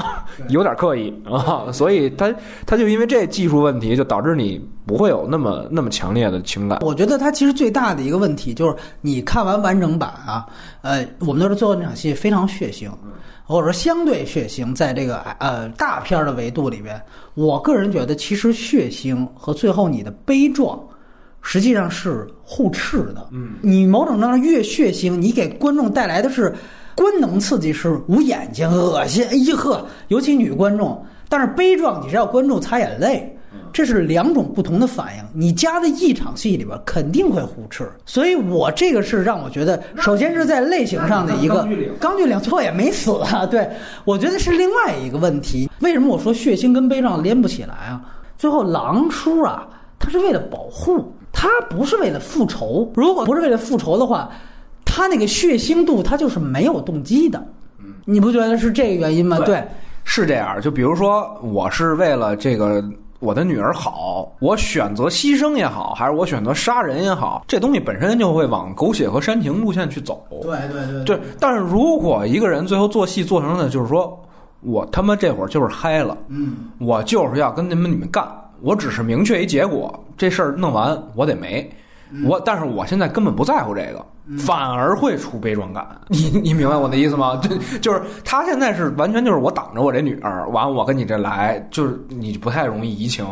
[0.49, 2.31] 有点刻意啊，所以他
[2.67, 6.41] 他就因为这技术问题，就导致你不会有那么那么强烈的。
[6.41, 10.45] 情感，我觉得它其实最大的一个问题就是，你看完完整版啊，
[10.81, 12.89] 呃，我们都是最后那场戏非常血腥，
[13.45, 16.99] 或者说相对血腥，在这个呃大片的维度里边，
[17.35, 20.77] 我个人觉得其实血腥和最后你的悲壮
[21.41, 23.29] 实际上是互斥的。
[23.31, 26.53] 嗯，你某种程度上越血腥，你给观众带来的是
[26.95, 33.37] 官能刺激，是捂眼睛、恶心，哎呀呵，尤其女观众，但是悲壮你是要观众擦眼泪。
[33.73, 41.67] 这是两种不同的反应，你加在一场戏里边肯定会互斥，所以我这个是让我觉得，首先是在类型上的一个
[41.99, 43.69] 钢锯岭最后也没死啊，对
[44.03, 45.69] 我觉得是另外一个问题。
[45.79, 48.01] 为什么我说血腥跟悲壮连不起来啊？
[48.37, 49.67] 最后狼叔啊，
[49.99, 52.91] 他是为了保护，他不是为了复仇。
[52.95, 54.29] 如果不是为了复仇的话，
[54.85, 57.41] 他那个血腥度他就是没有动机的。
[58.05, 59.39] 你不觉得是这个原因吗？
[59.39, 59.63] 对，
[60.03, 60.59] 是这样。
[60.61, 62.83] 就比如说，我是为了这个。
[63.21, 70.25] 我的女儿好，我选择牺牲也好，还是我选择杀人也好，这东西本身就会往狗血和煽情路线去走。
[70.41, 71.19] 对对对，对。
[71.39, 74.19] 但是如果一个人最后做戏做成了，就是说
[74.61, 78.27] 我他妈这会儿就是嗨了，嗯，我就是要跟你们你们干，
[78.59, 81.71] 我只是明确一结果，这事儿弄完我得没。
[82.25, 84.05] 我，但是我现在根本不在乎这个，
[84.37, 85.87] 反而会出悲壮感。
[86.07, 87.39] 你你明白我的意思吗？
[87.43, 93.25] 就就是他现在是完全就是我挡着我这女儿，完我跟你这来，就是你不太容易移情，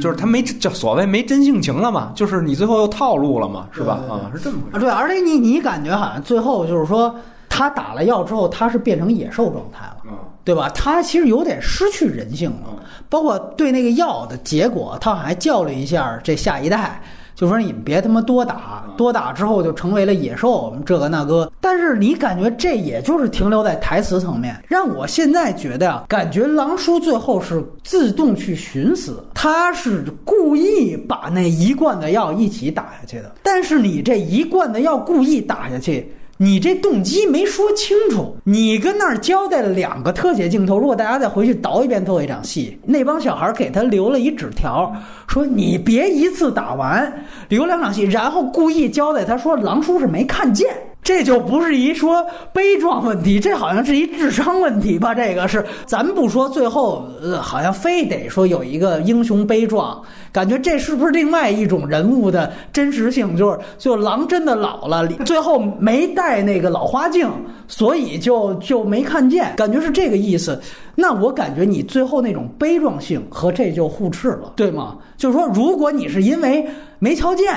[0.00, 4.00] 就是他没这所谓没真性情了嘛，就是你最后又套路了嘛，是吧？
[4.08, 4.84] 啊，是这么回事。
[4.84, 7.14] 对，而且你你感觉好像最后就是说
[7.48, 10.12] 他打了药之后，他是变成野兽状态了，
[10.44, 10.68] 对吧？
[10.70, 17.00] 他其实有点失去人性了，包括对那个药的结果，他好像还教了一下这下一代。
[17.36, 21.52] 就说你们别他妈多打，多打之后就成为了野兽，这个那个。
[21.60, 33.30] 但是你感觉这也就是停留在台词层面，让我现在觉得啊，感觉狼叔最后是自动去寻死，他是故意把那一罐的药一起打下去的。
[33.42, 36.10] 但是你这一罐的药故意打下去。
[36.38, 40.78] 你这动机没说清楚，你跟那儿交代了两个特写镜头。
[40.78, 44.94] 如果大家再回去倒一遍最后一场戏，那帮小孩给他留了一纸条，
[45.26, 50.68] 说你别一次打完，留两场戏，然后故意交代他说狼叔是没看见。
[51.06, 55.14] 这就不是一说悲壮问题，这好像是一智商问题吧？
[55.14, 60.02] 这个是，咱不说最后，呃，好像非得说有一个英雄悲壮，
[60.32, 63.36] 感觉这是不是另外一种人物的真实性？
[63.36, 67.30] 就是，就狼真的老了，最后没戴那个老花镜，
[67.68, 70.60] 所以就就没看见，感觉是这个意思。
[70.96, 74.96] 那我感觉你最后那种悲壮性和这就互斥了，对吗？
[75.16, 76.66] 就是说，如果你是因为
[76.98, 77.54] 没瞧见。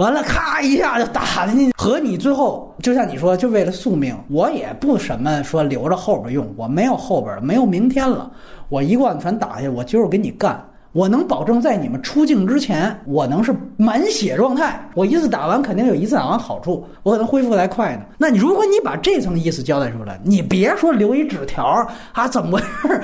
[0.00, 8.30] 完了，咔一下就打进去，和你最后就像你说，就为了宿命，我也不什么说留着后边用，我没有后边，没有明天了，
[8.70, 10.58] 我一贯全打下，我今儿跟你干，
[10.92, 18.02] 我能保证在你们出境之前，我能是满血状态，我一次打完肯定有一次打完好处，我可能恢复还快呢。
[18.16, 23.02] 那你如果你把这层意思交代出来，你别说留一纸条啊，怎么回事？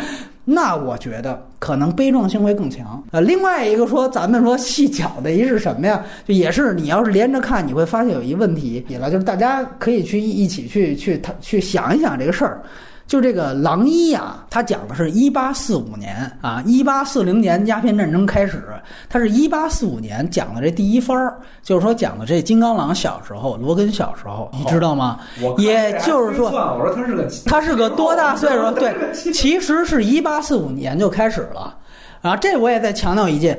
[0.49, 3.03] 那我觉得可能悲壮性会更强。
[3.11, 6.01] 呃，另外一个说，咱们说细巧的一是什么呀？
[6.25, 12.63] 就也是你要是连着看，你会发现有一问题，了，就是大家可以去一起去去谈去想一想这个事儿。
[13.07, 18.65] 就这个狼一呀，他讲的是一八四五年啊，一八四零年鸦片战争开始，
[19.09, 25.21] 他是一八四五年讲的这第一番儿，就是说讲的这金刚狼小时候，罗根小时候，你知道吗？
[25.59, 28.73] 也就是说，我说他是个他是个多大岁数？
[28.73, 28.93] 对，
[29.33, 31.77] 其实是一八四五年就开始了
[32.23, 32.37] 啊。
[32.37, 33.57] 这我也再强调一件，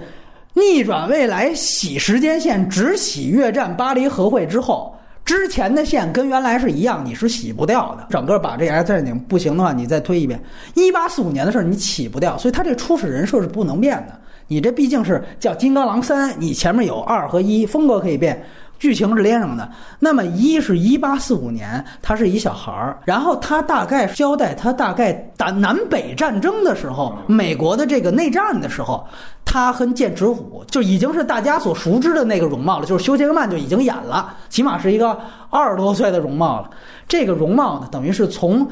[0.55, 4.93] 逆转未来洗时间线，只洗越战巴黎和会之后。
[5.27, 8.07] 之前的线跟原来是一样，你是洗不掉的。
[8.09, 10.41] 整个把这 S 战警不行的话，你再推一遍，
[10.73, 14.17] 一八四五年的事儿你洗不掉，所以它这初始人设是不能变的。
[14.47, 18.41] 你这毕竟是叫金刚狼三，你前面有二和一，风格可以变。
[18.79, 29.05] 剧情是连上的，那么一是一八四五年，他是一小孩儿，然后他大概交代他大概打南北战争的时候，美国的这个内战的时候，
[29.43, 36.69] 他和剑齿虎就已经是大家所熟知的那个容貌了，就是休杰克曼就已经演了，起码是一个二十多岁的容貌了。
[37.07, 38.67] 这个容貌呢，等于是从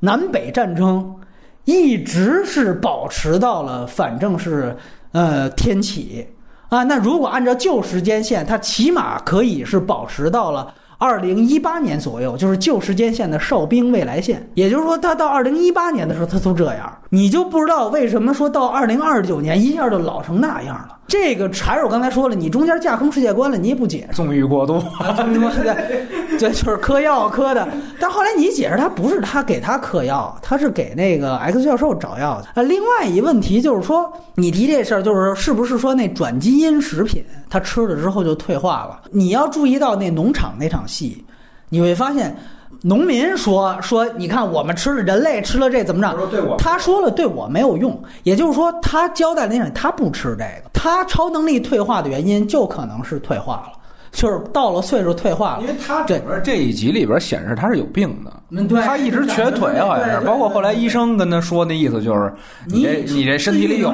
[0.00, 1.14] 南北战争
[1.64, 4.76] 一直是保持到了，反正是
[5.12, 6.24] 呃天启。
[6.68, 14.44] 啊，那如果按照旧时间线，它起码可以是保持到了二零一八年左右，就是旧时间线的哨兵未来线。
[14.54, 20.96] 也就是说，他到二零一八年的时候，他都这样，你就不知道为什么说到二零二九年一下就老成那样了。
[21.06, 24.16] 这个还是我刚才说了，你中间架空世界观了，你也不解释。
[24.16, 24.82] 纵欲过度，
[25.16, 25.56] 纵欲过度，
[26.38, 27.66] 这就是嗑药嗑的。
[27.98, 32.60] 但后来你解释，他不是他给他嗑药，他是给那个 X 教授找药的。
[32.60, 39.00] 啊，另外一问题就是说，你提这事儿，就是是不是说那转基因食品他吃了之后就退化了？
[39.10, 41.24] 你要注意到那农场那场戏，
[41.68, 42.36] 你会发现。
[42.82, 46.56] 农民说说，你看我们吃了人类吃了这怎么着？
[46.58, 53.77] 他说了对我没有用，也就是说他交代那场他不吃这个，他超能力退化的原因就可能是退化了。
[54.12, 62.32] 就是到了岁数退化了，因为他整个这一集里边显示他是有病的，他一直瘸腿好像是，包括后来医生跟他说那意思就是
[62.66, 63.92] 你这你这身体里有，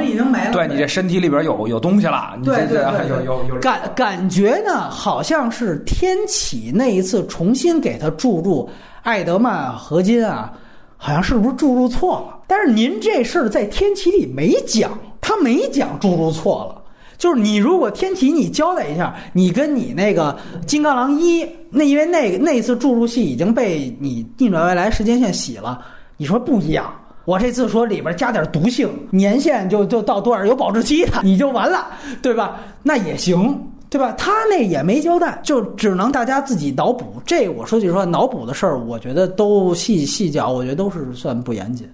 [0.52, 3.56] 对你这身体里边有有东西了，对对对，有有有。
[3.60, 8.68] 感感觉呢，好像是天启那一次重新给他注入
[9.02, 10.52] 爱德曼合金啊，
[10.96, 12.38] 好像是不是注入错了？
[12.46, 16.83] 但是您这事儿在天启里没讲，他没讲注入错了。
[17.16, 20.36] 就是你如果天启，你交代一下，你跟你那个
[20.66, 25.80] 金刚狼一，那因为那那次注入器已经被你逆转未来时间线洗了，
[26.16, 26.92] 你说不一样。
[27.24, 31.86] 我这次说里边加点毒性，年限就就到多少有保质期的，你就完了，
[32.20, 32.60] 对吧？
[32.82, 33.58] 那也行，
[33.88, 34.12] 对吧？
[34.12, 37.14] 他那也没交代，就只能大家自己脑补。
[37.24, 41.88] 这我说句实话，脑补的事儿，我觉得都细细讲，我觉得都是算不严谨。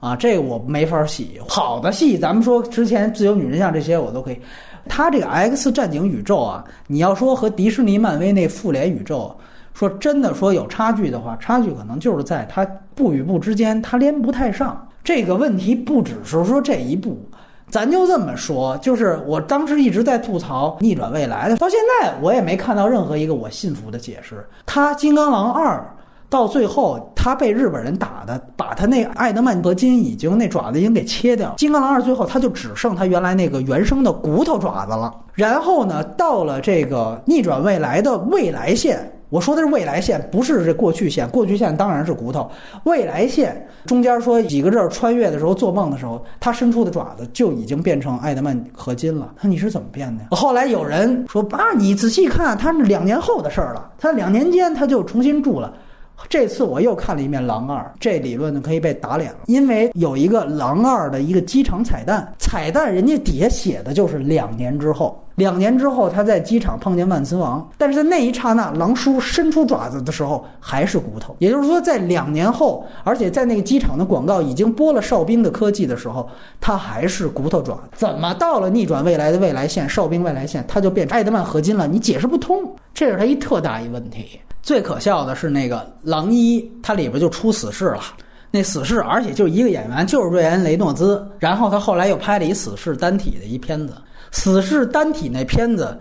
[0.00, 1.40] 啊，这个我没法洗。
[1.48, 4.38] 好的戏，咱们说之前自由女神像这些我都可以。
[4.88, 9.34] 他这个 X 战警宇宙啊，你要说和迪士尼、漫威那复联宇宙，
[9.74, 12.64] 说真的说有差距的话，差距可能就是在它
[12.94, 14.86] 部与部之间它连不太上。
[15.02, 17.18] 这个问题不只是说这一部，
[17.68, 24.46] 咱就这么说，就是我当时一直在吐槽逆转未来的，到现在我也没看到任何一个我信服的解释。
[24.66, 25.84] 他金刚狼二。
[26.36, 31.54] 到最后，他被日本人打的，把他那艾德曼合金已经那爪子已经给切掉了。
[31.56, 35.10] 金刚狼二最后他就只剩他原来那个原生的骨头爪子了。
[35.32, 41.26] 然后呢，到了这个逆转未来的未来线，我说的是未来线，不是这过去线。
[41.30, 42.50] 过去线当然是骨头，
[42.84, 49.32] 未来线中间说几个字穿越的时候做梦的时候，他伸出的爪子就已经变成艾德曼合金了。
[49.40, 50.28] 那你是怎么变的呀？
[50.36, 55.72] 后来有人说啊，你仔细看，他是两年后的事儿了，他两年间他就重新铸了。
[56.28, 65.22] 这次我又看了一遍《狼二》，这理论呢可以被打脸了，因为有一个《狼二》的一个机场彩蛋，彩蛋人家底下写的就是两年之后。
[65.36, 71.36] 两年之后，他在机场碰见万磁王，但是在那一刹那，狼叔伸出爪子的时候还是骨头。
[71.38, 76.28] 也就是说，在两年后，而且在那个机场的广告已经播了哨兵的科技的时候，
[76.60, 77.78] 他还是骨头爪。
[77.94, 81.86] 怎么到了逆转未来的未来线，哨兵未来线，他就变成艾德曼合金了？
[81.86, 82.56] 你解释不通，
[82.94, 84.40] 这是他一特大一问题。
[84.62, 88.00] 最可笑的是那个狼一，它里边就出死侍了。
[88.50, 91.24] 那死侍，而且就一个演员，就是瑞恩·雷诺兹。
[91.38, 93.92] 然后他后来又拍了一死侍单体的一片子。
[94.36, 95.98] 死侍单体那片子，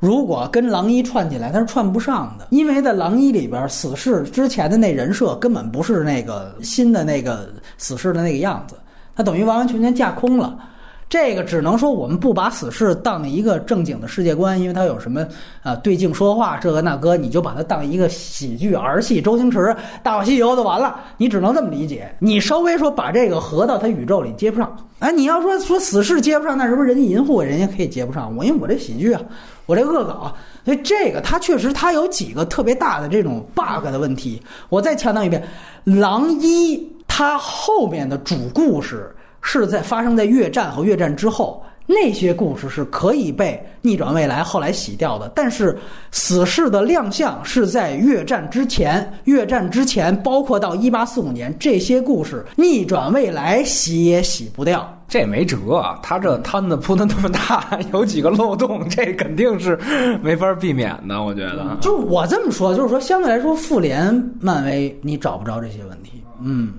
[0.00, 7.48] 如果跟狼一串起来，它是串不上的，因为在狼一里边，死侍之前的那人设根本不是那个新的那个
[7.78, 8.74] 死侍的那个样子，
[9.14, 10.58] 它等于完完全全架空了。
[11.08, 15.24] 这个只能说我们不把死侍当一个正经的世界观，因为它有什么
[15.62, 19.58] 啊对镜说话这个那个，你就把它当一个喜剧儿戏，周星驰
[20.02, 22.12] 《大话西游》就完了，你只能这么理解。
[22.18, 28.34] 你稍微说把这个合到它宇宙里接不上，哎，你要说说死侍接不上，那是不是人家银护人家可以接不上？
[28.36, 29.22] 我因为我这喜剧啊，
[29.66, 30.34] 我这恶搞，
[30.64, 34.42] 所以这个它确实它有几个特别大的这种 bug 的问题。
[34.70, 35.40] 我再强调一遍，
[36.00, 36.76] 《狼一》
[37.06, 39.12] 它后面的主故事。
[39.48, 45.30] 是在发生在越战和越战之后，那些故事是可以被逆转未来后来洗掉的。
[45.36, 45.78] 但是
[46.10, 54.92] 死侍的亮相是在越战之前，越战之前包括到一八四五年，这些故事逆转未来洗也洗不掉。
[55.06, 59.78] 这没辙，他这摊子铺的那么大， 有几个漏洞，这肯定是
[60.20, 61.22] 没法避免的。
[61.22, 66.20] 我觉得，就我这么说，就是说相对来说，复联、漫威你找不着这些问题。
[66.42, 66.72] 嗯。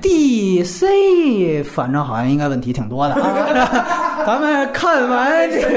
[0.00, 5.68] D C 反正好像应该问题挺多的啊， 咱们看完这个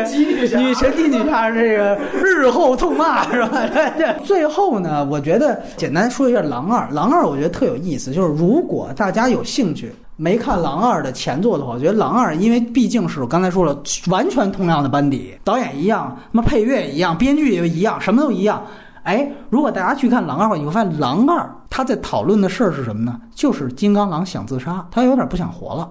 [0.57, 3.61] 女神机女侠这个日后痛骂是吧？
[4.25, 13.77] 最后呢，我觉得简单说一下《狼二》，《狼二》我觉得特有意思，就是如果大家有兴趣没看《狼二》的前作的话，我觉得《狼二》因为毕竟是我刚才说了，
[14.09, 18.65] 完全同样的班底，导演一样，那么配乐一样，编剧也一样，什么都一样。
[19.05, 23.21] 哎，如果大家去看《狼二》，你会发现《狼二》他在讨论的事儿是什么呢？
[23.35, 25.87] 就是金刚狼想自杀，他有点不想活了。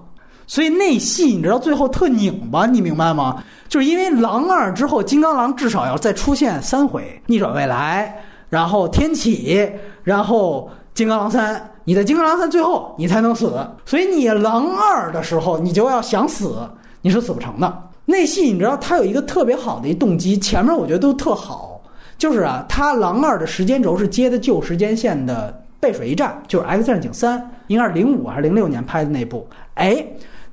[0.47, 3.41] 所以那戏你知道最后特拧巴，你明白吗？
[3.69, 9.67] 就是因为《狼二》之后，金刚狼至少要再出现三回逆转未来，然后天启，
[10.03, 11.71] 然后金刚狼三。
[11.87, 13.53] 你在金刚狼三最后你才能死，
[13.85, 16.67] 所以你《狼二》的时候你就要想死，
[17.01, 17.83] 你是死不成的。
[18.05, 21.74] 那戏你知道它有一个特别好的一动机，前面我觉得都特好。
[22.17, 29.47] 就是啊，他《狼二》的时间轴是接的旧时间线的背水一战，就是《X 战警三》，应该是零五还是零六年拍的那部。
[29.75, 30.05] 哎，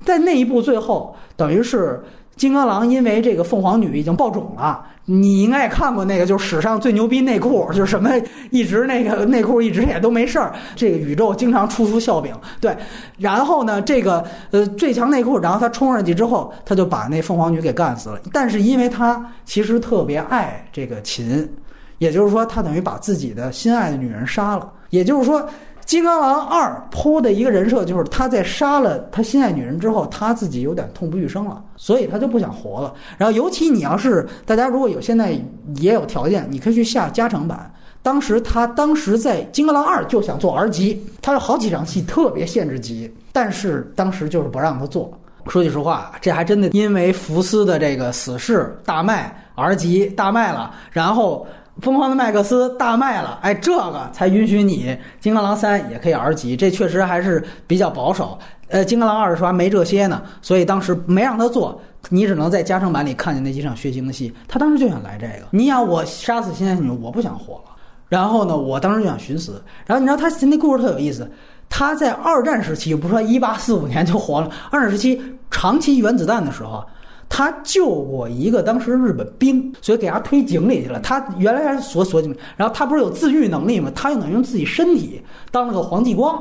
[0.05, 2.03] 在那一部最后，等于是
[2.37, 4.87] 金刚狼因为这个凤凰女已经爆种了。
[5.05, 8.09] 你应该也看过那个，就是史上最牛逼内裤，就是什么
[8.51, 10.55] 一直那个内裤一直也都没事儿。
[10.77, 12.77] 这个宇宙经常出出笑柄，对。
[13.19, 18.21] 然后呢，这个呃最强内裤，然后他冲上去之后，他就把那凤凰女给干死了。
[18.33, 21.53] 但是因为他其实特别爱这个琴，
[21.99, 24.71] 也就是说，他等于把自己的心爱的女人杀了。
[24.91, 25.45] 也就是说。
[25.85, 32.95] 金刚狼二铺的一个人设就是他在杀了他心爱女人之后，他自己有点痛不欲生了，所以他就不想活了。
[33.19, 35.39] 然后，尤其你要是大家如果有现在
[35.77, 37.71] 也有条件，你可以去下加长版。
[38.01, 45.13] 当时他当时在金刚狼二就想做 R 级，他有好几场戏特别限制级，但是当时就是不让他做。
[45.49, 51.47] 说句实话，这还真的因为福斯的这个死侍大卖 R 级大卖了，然后。
[51.81, 54.89] 疯狂的麦克斯大卖了，哎，这个才允许你
[55.21, 58.39] 《金刚狼三》也可以 R 级，这确实还是比较保守。
[58.69, 59.51] 呃，《金刚狼二》是吧？
[59.53, 61.81] 没这些呢，所以当时没让他做，
[62.11, 64.33] 你只能在加长版里看见那几场血腥的戏。
[64.47, 67.71] 他当时就想来这个，你想我杀死心爱女，我不想活了。
[68.09, 69.63] 然后呢，我当时就想寻死。
[69.87, 71.31] 然后你知道他那故事特有意思，
[71.71, 75.21] 他在二战时期，不说一八四五年就活了，二战时期
[75.51, 76.85] 长期原子弹的时候。
[77.35, 81.01] 他救过一个当时日本兵，所以给他推井里去了。
[81.01, 83.91] 他原来还是锁锁井，然后他不是有自愈能力吗？
[83.95, 85.19] 他又能用自己身体
[85.51, 86.39] 当了个黄继光，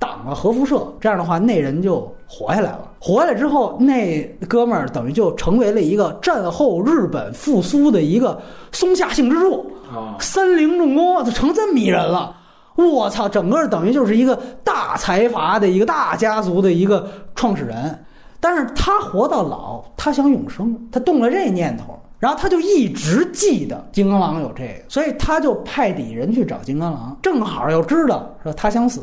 [0.00, 0.84] 挡了核辐射。
[1.00, 2.90] 这样的话，那人就活下来了。
[2.98, 8.42] 活下来之后，那哥们儿等于就成为了一个战后日本复苏的一个
[8.72, 9.64] 松下幸之助
[9.94, 12.34] 啊，三菱重工就成这么一人了。
[12.74, 17.96] 我操，整个等于就是一个大财阀的一个大家族的一个创始人。
[18.44, 29.00] 但是他活到老，他想永生，他动了这念头，然后他就一直记得金刚狼有这个，所以他就派底人去找金刚狼，正好又知道说他想死，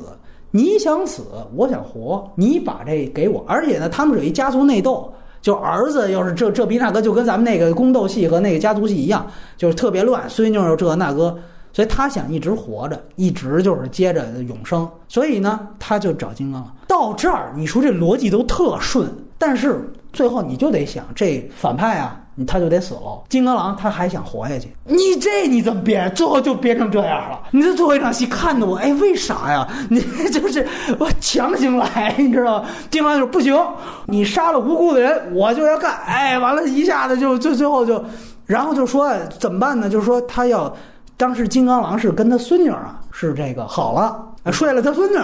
[0.52, 1.24] 你想死，
[1.56, 5.10] 我想活，你把这给我，而且呢，他们有一家族内斗，
[5.41, 9.26] 就儿子又是这这逼那个，就跟咱们那个宫斗戏和那个家族戏一样，
[9.56, 11.34] 就是特别乱，孙女又这那个，
[11.72, 14.86] 所以他想一直活着，一直就是接着永生。
[15.07, 16.76] 所以呢，他就找金刚狼。
[16.88, 19.07] 到这儿，你说这逻辑都特顺，
[19.40, 23.24] 但是最后你就得想，这反派啊，他就得死了。
[23.30, 26.14] 金刚狼他还想活下去，你这你怎么编？
[26.14, 27.40] 最后就编成这样了。
[27.52, 29.68] 你这最后一场戏看的我，哎，为啥呀？
[29.90, 30.68] 你就是
[30.99, 32.70] 我强行来，你知道吗？
[32.91, 33.57] 金刚就说不行，
[34.06, 35.98] 你杀了无辜的人，我就要干。
[36.06, 38.03] 哎，完了，一下子就就最后就，
[38.45, 39.90] 然后就说怎么办呢？
[39.90, 40.76] 就是说他要。
[41.18, 45.18] 当时金刚狼是跟他孙女啊，是这个好了，睡了他孙女，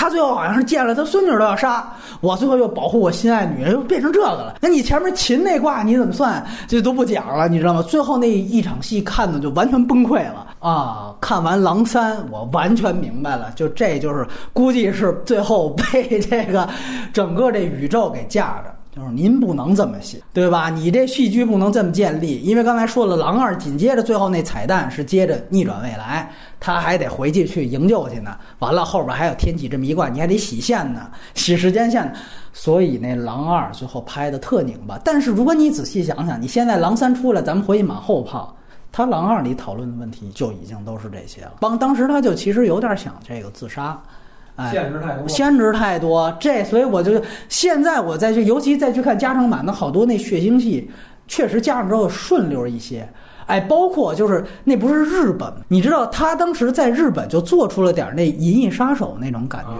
[0.00, 1.86] 他最后好像是见了他孙女都要杀，
[2.22, 4.54] 我最后又保护我心爱女人，又变成这个了。
[4.58, 6.42] 那你前面秦那卦你怎么算？
[6.66, 7.82] 这都不讲了，你知道吗？
[7.82, 11.14] 最后那一场戏看的就完全崩溃了啊！
[11.20, 16.66] 看完狼三，我完全明白了，就这就是估计是最后被这个
[17.12, 18.74] 整个这宇宙给架着。
[18.94, 20.68] 就是您不能这么写，对吧？
[20.68, 28.36] 你这戏剧不能这么建立，因为刚才说了，狼二紧接着最后那彩蛋是接着逆转未来，他还得回去去营救去呢。
[28.58, 32.12] 完了后边还有天启这么一卦，你还得洗线呢，洗时间线。
[32.52, 35.00] 所以那狼二最后拍的特拧巴。
[35.04, 38.56] 但是如果你仔细想想，你现在狼三出来，咱们回去马后炮，
[38.90, 41.52] 他狼二里讨论的问题就已经都是这些了。
[41.60, 43.96] 帮当时他就其实有点想这个自杀。
[44.70, 50.90] 限制太多，限制太多，这所以我就现在我再去，尤其再去看加长版的好多那血腥戏，
[51.28, 53.08] 确实加上之后顺溜一些。
[53.46, 59.70] 哎，包括就是那不是日本，你知道他当时在日本就做出了点那《银翼杀手》那种感觉。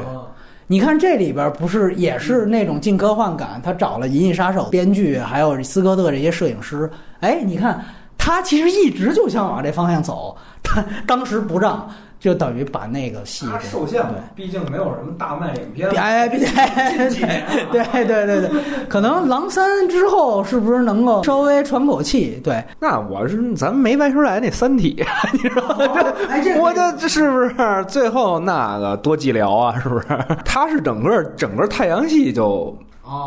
[0.67, 3.61] 你看这里边不是也是那种近科幻感？
[3.63, 6.91] 他找了《银翼杀手》编剧，还有斯科特这些摄影师。
[7.21, 7.85] 哎，你看
[8.19, 11.89] 他其实一直就想往这方向走，他当时不让。
[12.21, 15.89] 就等于把那个戏受限了，毕竟没有什么大卖影片。
[15.97, 16.47] 哎，毕竟
[17.73, 18.51] 对对对对，
[18.89, 22.39] 可能狼三之后是不是能够稍微喘口气？
[22.45, 25.03] 对，那我是咱没拍出来那三体，
[25.33, 25.63] 你说
[26.45, 27.55] 这我这这是不是
[27.89, 29.81] 最后那个多寂寥啊？
[29.81, 30.07] 是不是？
[30.45, 32.77] 他是整个整个太阳系就。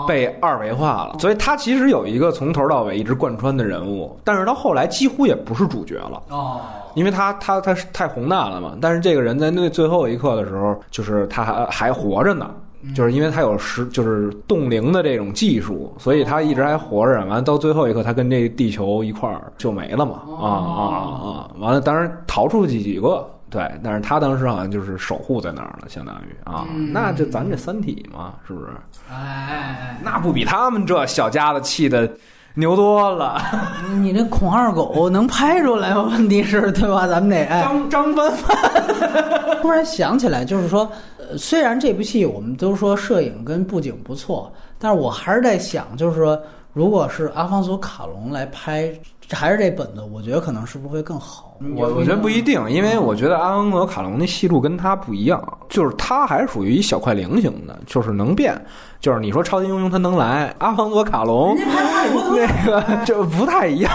[0.07, 6.61] 被二维化了，所以他其实有一个从头到尾一直贯穿的人物，但是到后来几乎也不是主角了哦，
[6.95, 8.73] 因为他他他是太宏大了嘛。
[8.81, 12.49] 但是这个人在那最后一刻的时候，就是他还还活着呢，
[12.95, 17.25] 就是因为他有时就是冻龄的这种技术，所以他一直还活着。
[17.25, 21.51] 完到最后一刻，他跟这地球一块儿就没了嘛啊啊啊！
[21.59, 23.25] 完了，当然逃出去几个。
[23.53, 28.71] 对，但是他当时好像就是守护在那儿了，相当于啊，那就咱这三体嘛，是不是？
[29.11, 32.11] 哎，那不比他们这小家子气的
[32.55, 33.39] 牛多了？
[34.01, 36.09] 你这孔二狗能拍出来吗？
[36.09, 37.05] 问题是，对吧？
[37.05, 38.57] 咱们得哎，张张帆帆
[39.61, 40.91] 突然想起来，就是说，
[41.37, 46.41] 虽然这部戏我们都说摄影跟布景不错，但是我还是在想，就是说，
[46.73, 48.91] 如果是阿方索卡隆来拍。
[49.33, 51.57] 还是这本子，我觉得可能是不是会更好？
[51.75, 58.59] 我我觉得不一定，因为我觉得阿方索卡隆那戏路跟他不一样，就是他还属于一小块菱形的，就是能变。
[58.99, 63.91] 就是你说超级英雄他能来，阿方索卡隆那个就不太一样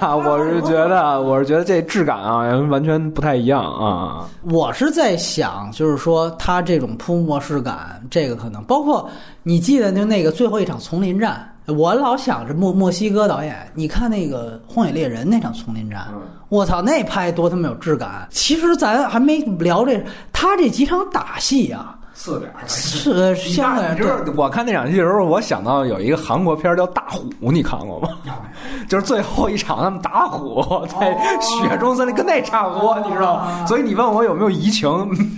[0.00, 0.14] 吧？
[0.14, 4.28] 我是觉得，我是觉得这质感啊，完全不太一样啊。
[4.42, 9.08] 我是在想，就是说他这种铺模式感，这个可能包括
[9.42, 11.48] 你记得就那个最后一场丛林战。
[11.66, 16.08] 我老想着墨墨西哥导演，你看那个《荒野猎人》那场丛林战，
[16.48, 18.26] 我操，那拍多他妈有质感！
[18.30, 23.96] 其实咱还没聊这，他这几场打戏啊，四点是相对。
[23.96, 28.08] 就是我看那场戏的时候，我想到有一个韩国片叫《大虎》，你看过吗？
[28.88, 33.64] 就是最后一场他们打虎在雪中森林，跟那差不多，你知道吗？
[33.66, 34.90] 所以你问我有没有移情，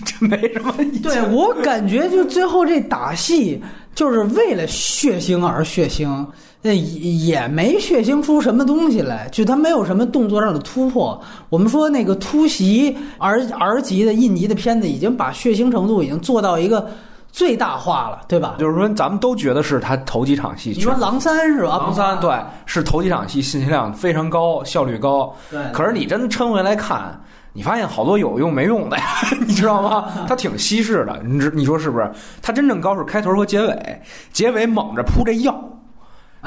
[0.05, 0.73] 这没什么。
[1.03, 3.63] 对我感觉就最后这打戏。
[3.95, 6.27] 就是为了血腥而血腥，
[6.61, 11.21] 那也没血腥出什么东西来，就他没有什么动作上的突破。
[11.49, 16.89] 我们说那个突袭 R R 级的印尼的片子，已经把血腥程度已经做到一个
[17.31, 18.57] 最大化了，对吧？
[18.59, 20.71] 就是说，咱们都觉得是他头几场戏。
[20.71, 21.77] 你说《狼三》是吧？
[21.79, 25.35] 《狼三》对，是头几场戏信息量非常高，效率高。
[25.51, 25.61] 对。
[25.73, 27.21] 可是你真抻回来看。
[27.57, 29.05] 你发现好多有用没用的呀，
[29.47, 30.27] 你知道吗？
[30.27, 32.11] 它挺稀释的，你知你说是不是？
[32.43, 34.03] 它真正高是开头和结尾，
[34.33, 35.57] 结尾猛着铺这药，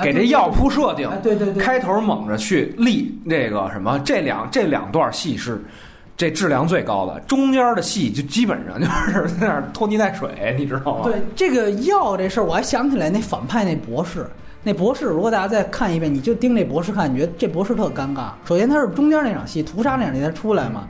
[0.03, 1.09] 给这药铺设定。
[1.23, 1.63] 对对对。
[1.63, 5.63] 开头猛着去立这个什么，这两这两段戏是
[6.17, 11.03] 这质量最高的，中间的戏就基本上就是在那拖泥带水，你知道吗？
[11.05, 14.27] 对这个药这事儿，我还想起来那反派那博士。
[14.67, 18.31] 那博士，如果大家再看一遍，你就盯那博士看，你觉得这博士特尴尬。
[18.45, 20.89] 首先，他是中间那场戏屠杀那场戏才出来嘛，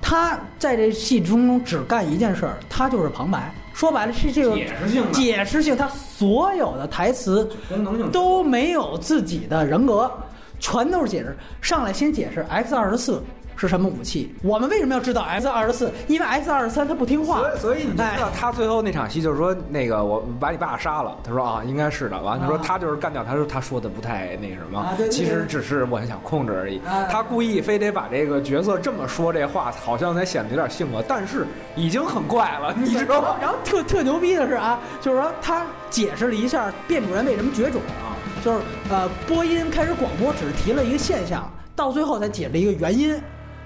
[0.00, 3.54] 他在这戏中只干一件事儿，他就是旁白。
[3.74, 10.10] 说白了是这个解释性，解释性，他所有的台词功能性都没有自己的人格，
[10.58, 11.36] 全都是解释。
[11.60, 13.22] 上来先解释 X 二十四。
[13.56, 14.34] 是什么武器。
[14.42, 15.92] 我们为什么要知道 X 二十四？
[16.08, 22.62] 因为 X 二十三它不听话，所以所以你知道他最后那场戏就是说那个我把你爸杀了，他说啊应该是的，完了他说啊。
[22.64, 24.86] 他就是干掉，他说他说的不太那什么。
[25.10, 26.78] 其实只是我很想控制而已。
[26.86, 31.46] 啊，他故意非得把这个角色这么说这话，好像才显得有点性格，但是
[31.76, 33.36] 已经很怪了， 你知道吗？
[33.40, 38.58] 然后特特牛逼的是啊，就是说他解释了一下变种人为什么绝种啊，就是
[38.90, 43.20] 呃播音开始广播只是提了一个现象，到最后才解释一个原因。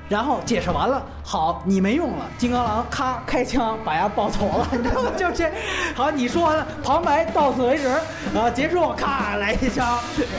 [0.09, 2.27] 然后解释完了，好，你没用了。
[2.39, 5.11] 金刚狼咔开枪把丫爆头了，你知道吗？
[5.17, 5.51] 就这，
[5.95, 9.99] 好，你说完了，旁白到此为止，啊，结束，咔来一枪，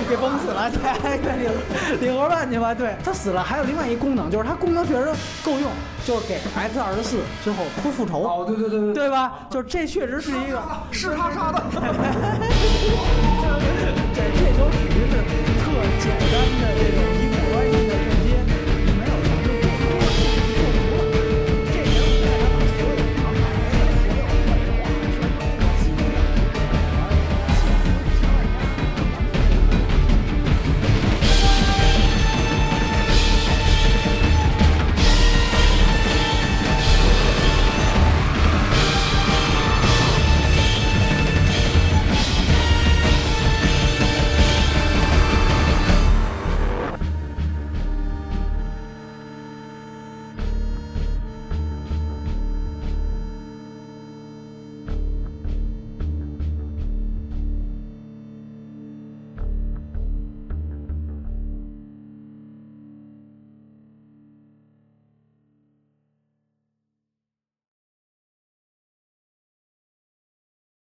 [0.10, 0.80] 给崩死了，对，
[1.38, 1.52] 领
[2.00, 2.74] 领盒饭去吧。
[2.74, 5.12] 对他死了，还有另外一功能，就是他功能确实
[5.44, 5.70] 够用，
[6.06, 8.24] 就是给 X 二十四最后不复仇。
[8.24, 9.34] 哦，对对对对，对吧？
[9.50, 10.62] 就是这确实是一个，
[10.92, 11.62] 是他杀的。
[14.14, 15.18] 对，这都属于是
[15.60, 15.66] 特
[16.00, 16.32] 简单
[16.62, 17.04] 的这种